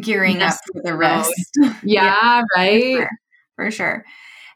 gearing 0.00 0.42
up 0.42 0.54
for 0.72 0.82
the 0.82 0.96
rest. 0.96 1.32
yeah, 1.62 1.72
yeah, 1.84 2.42
right. 2.56 2.94
For 2.94 3.00
sure. 3.00 3.10
for 3.56 3.70
sure. 3.70 4.04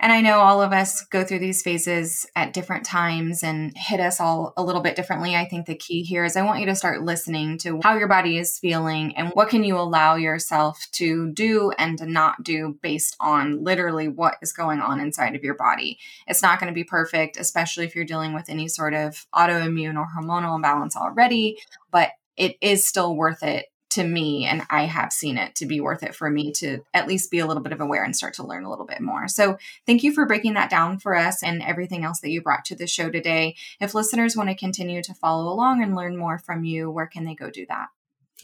And 0.04 0.12
I 0.12 0.20
know 0.20 0.40
all 0.40 0.60
of 0.60 0.74
us 0.74 1.02
go 1.06 1.24
through 1.24 1.38
these 1.38 1.62
phases 1.62 2.26
at 2.36 2.52
different 2.52 2.84
times 2.84 3.42
and 3.42 3.72
hit 3.74 4.00
us 4.00 4.20
all 4.20 4.52
a 4.54 4.62
little 4.62 4.82
bit 4.82 4.96
differently. 4.96 5.34
I 5.34 5.46
think 5.46 5.64
the 5.64 5.74
key 5.74 6.02
here 6.02 6.26
is 6.26 6.36
I 6.36 6.42
want 6.42 6.60
you 6.60 6.66
to 6.66 6.74
start 6.74 7.02
listening 7.02 7.56
to 7.60 7.80
how 7.82 7.96
your 7.96 8.06
body 8.06 8.36
is 8.36 8.58
feeling 8.58 9.16
and 9.16 9.30
what 9.30 9.48
can 9.48 9.64
you 9.64 9.78
allow 9.78 10.16
yourself 10.16 10.78
to 10.92 11.32
do 11.32 11.72
and 11.78 11.96
to 11.96 12.04
not 12.04 12.42
do 12.42 12.78
based 12.82 13.16
on 13.18 13.64
literally 13.64 14.08
what 14.08 14.36
is 14.42 14.52
going 14.52 14.80
on 14.80 15.00
inside 15.00 15.36
of 15.36 15.42
your 15.42 15.54
body. 15.54 15.98
It's 16.26 16.42
not 16.42 16.60
going 16.60 16.70
to 16.70 16.74
be 16.74 16.84
perfect, 16.84 17.38
especially 17.38 17.86
if 17.86 17.96
you're 17.96 18.04
dealing 18.04 18.34
with 18.34 18.50
any 18.50 18.68
sort 18.68 18.92
of 18.92 19.24
autoimmune 19.34 19.96
or 19.96 20.06
hormonal 20.14 20.56
imbalance 20.56 20.98
already, 20.98 21.56
but 21.90 22.10
it 22.36 22.56
is 22.60 22.86
still 22.86 23.16
worth 23.16 23.42
it 23.42 23.68
to 23.94 24.04
me 24.04 24.44
and 24.44 24.62
i 24.70 24.84
have 24.84 25.12
seen 25.12 25.38
it 25.38 25.54
to 25.54 25.66
be 25.66 25.80
worth 25.80 26.02
it 26.02 26.14
for 26.14 26.30
me 26.30 26.52
to 26.52 26.80
at 26.92 27.08
least 27.08 27.30
be 27.30 27.38
a 27.38 27.46
little 27.46 27.62
bit 27.62 27.72
of 27.72 27.80
aware 27.80 28.04
and 28.04 28.16
start 28.16 28.34
to 28.34 28.46
learn 28.46 28.64
a 28.64 28.70
little 28.70 28.86
bit 28.86 29.00
more 29.00 29.28
so 29.28 29.56
thank 29.86 30.02
you 30.02 30.12
for 30.12 30.26
breaking 30.26 30.54
that 30.54 30.70
down 30.70 30.98
for 30.98 31.14
us 31.14 31.42
and 31.42 31.62
everything 31.62 32.04
else 32.04 32.20
that 32.20 32.30
you 32.30 32.42
brought 32.42 32.64
to 32.64 32.76
the 32.76 32.86
show 32.86 33.10
today 33.10 33.54
if 33.80 33.94
listeners 33.94 34.36
want 34.36 34.48
to 34.48 34.54
continue 34.54 35.02
to 35.02 35.14
follow 35.14 35.52
along 35.52 35.82
and 35.82 35.94
learn 35.94 36.16
more 36.16 36.38
from 36.38 36.64
you 36.64 36.90
where 36.90 37.06
can 37.06 37.24
they 37.24 37.34
go 37.34 37.50
do 37.50 37.66
that 37.68 37.88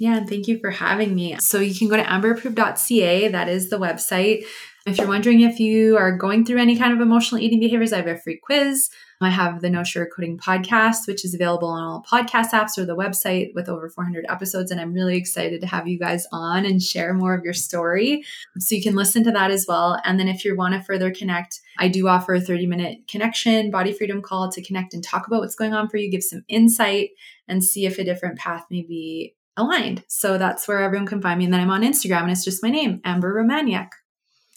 yeah, 0.00 0.16
and 0.16 0.26
thank 0.26 0.48
you 0.48 0.58
for 0.58 0.70
having 0.70 1.14
me. 1.14 1.36
So 1.40 1.60
you 1.60 1.74
can 1.74 1.88
go 1.88 1.96
to 1.96 2.02
amberapproved.ca. 2.02 3.28
That 3.28 3.50
is 3.50 3.68
the 3.68 3.78
website. 3.78 4.46
If 4.86 4.96
you're 4.96 5.06
wondering 5.06 5.40
if 5.40 5.60
you 5.60 5.98
are 5.98 6.16
going 6.16 6.46
through 6.46 6.58
any 6.58 6.76
kind 6.76 6.94
of 6.94 7.00
emotional 7.00 7.40
eating 7.40 7.60
behaviors, 7.60 7.92
I 7.92 7.98
have 7.98 8.06
a 8.06 8.16
free 8.16 8.40
quiz. 8.42 8.88
I 9.20 9.28
have 9.28 9.60
the 9.60 9.68
No 9.68 9.80
Sugarcoating 9.80 10.38
podcast, 10.38 11.06
which 11.06 11.22
is 11.22 11.34
available 11.34 11.68
on 11.68 11.82
all 11.82 12.02
podcast 12.10 12.52
apps 12.52 12.78
or 12.78 12.86
the 12.86 12.96
website 12.96 13.54
with 13.54 13.68
over 13.68 13.90
400 13.90 14.24
episodes. 14.30 14.70
And 14.70 14.80
I'm 14.80 14.94
really 14.94 15.18
excited 15.18 15.60
to 15.60 15.66
have 15.66 15.86
you 15.86 15.98
guys 15.98 16.26
on 16.32 16.64
and 16.64 16.82
share 16.82 17.12
more 17.12 17.34
of 17.34 17.44
your 17.44 17.52
story. 17.52 18.24
So 18.58 18.74
you 18.74 18.82
can 18.82 18.94
listen 18.94 19.22
to 19.24 19.32
that 19.32 19.50
as 19.50 19.66
well. 19.68 20.00
And 20.04 20.18
then 20.18 20.28
if 20.28 20.42
you 20.46 20.56
want 20.56 20.72
to 20.72 20.82
further 20.82 21.10
connect, 21.10 21.60
I 21.76 21.88
do 21.88 22.08
offer 22.08 22.32
a 22.32 22.40
30 22.40 22.66
minute 22.66 23.00
connection, 23.06 23.70
body 23.70 23.92
freedom 23.92 24.22
call 24.22 24.50
to 24.50 24.62
connect 24.62 24.94
and 24.94 25.04
talk 25.04 25.26
about 25.26 25.40
what's 25.40 25.54
going 25.54 25.74
on 25.74 25.90
for 25.90 25.98
you, 25.98 26.10
give 26.10 26.22
some 26.22 26.44
insight, 26.48 27.10
and 27.46 27.62
see 27.62 27.84
if 27.84 27.98
a 27.98 28.04
different 28.04 28.38
path 28.38 28.64
may 28.70 28.80
be 28.80 29.34
aligned. 29.58 30.02
So 30.08 30.38
that's 30.38 30.66
where 30.66 30.80
everyone 30.80 31.06
can 31.06 31.20
find 31.20 31.38
me. 31.38 31.44
And 31.44 31.52
then 31.52 31.60
I'm 31.60 31.70
on 31.70 31.82
Instagram 31.82 32.22
and 32.22 32.30
it's 32.30 32.44
just 32.44 32.62
my 32.62 32.70
name, 32.70 33.02
Amber 33.04 33.34
Romaniuk. 33.34 33.90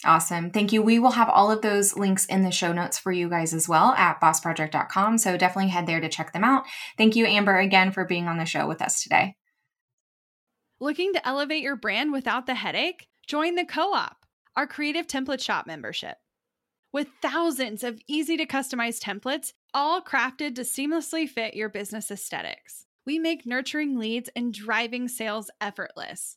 Awesome. 0.04 0.50
Thank 0.50 0.72
you. 0.72 0.82
We 0.82 0.98
will 0.98 1.12
have 1.12 1.28
all 1.28 1.50
of 1.50 1.62
those 1.62 1.96
links 1.96 2.26
in 2.26 2.42
the 2.42 2.50
show 2.50 2.72
notes 2.72 2.98
for 2.98 3.10
you 3.10 3.28
guys 3.28 3.54
as 3.54 3.68
well 3.68 3.92
at 3.92 4.20
bossproject.com. 4.20 5.18
So 5.18 5.36
definitely 5.36 5.70
head 5.70 5.86
there 5.86 6.00
to 6.00 6.08
check 6.08 6.32
them 6.32 6.44
out. 6.44 6.64
Thank 6.98 7.16
you, 7.16 7.26
Amber, 7.26 7.58
again 7.58 7.90
for 7.90 8.04
being 8.04 8.28
on 8.28 8.36
the 8.36 8.44
show 8.44 8.66
with 8.66 8.82
us 8.82 9.02
today. 9.02 9.36
Looking 10.80 11.14
to 11.14 11.26
elevate 11.26 11.62
your 11.62 11.76
brand 11.76 12.12
without 12.12 12.46
the 12.46 12.54
headache? 12.54 13.06
Join 13.26 13.54
the 13.54 13.64
Co 13.64 13.94
op, 13.94 14.26
our 14.54 14.66
creative 14.66 15.06
template 15.06 15.40
shop 15.40 15.66
membership. 15.66 16.16
With 16.92 17.08
thousands 17.22 17.82
of 17.82 18.00
easy 18.06 18.36
to 18.36 18.46
customize 18.46 19.00
templates, 19.00 19.52
all 19.72 20.02
crafted 20.02 20.54
to 20.56 20.62
seamlessly 20.62 21.28
fit 21.28 21.54
your 21.54 21.68
business 21.68 22.10
aesthetics, 22.10 22.84
we 23.06 23.18
make 23.18 23.46
nurturing 23.46 23.98
leads 23.98 24.30
and 24.36 24.52
driving 24.52 25.08
sales 25.08 25.50
effortless. 25.60 26.36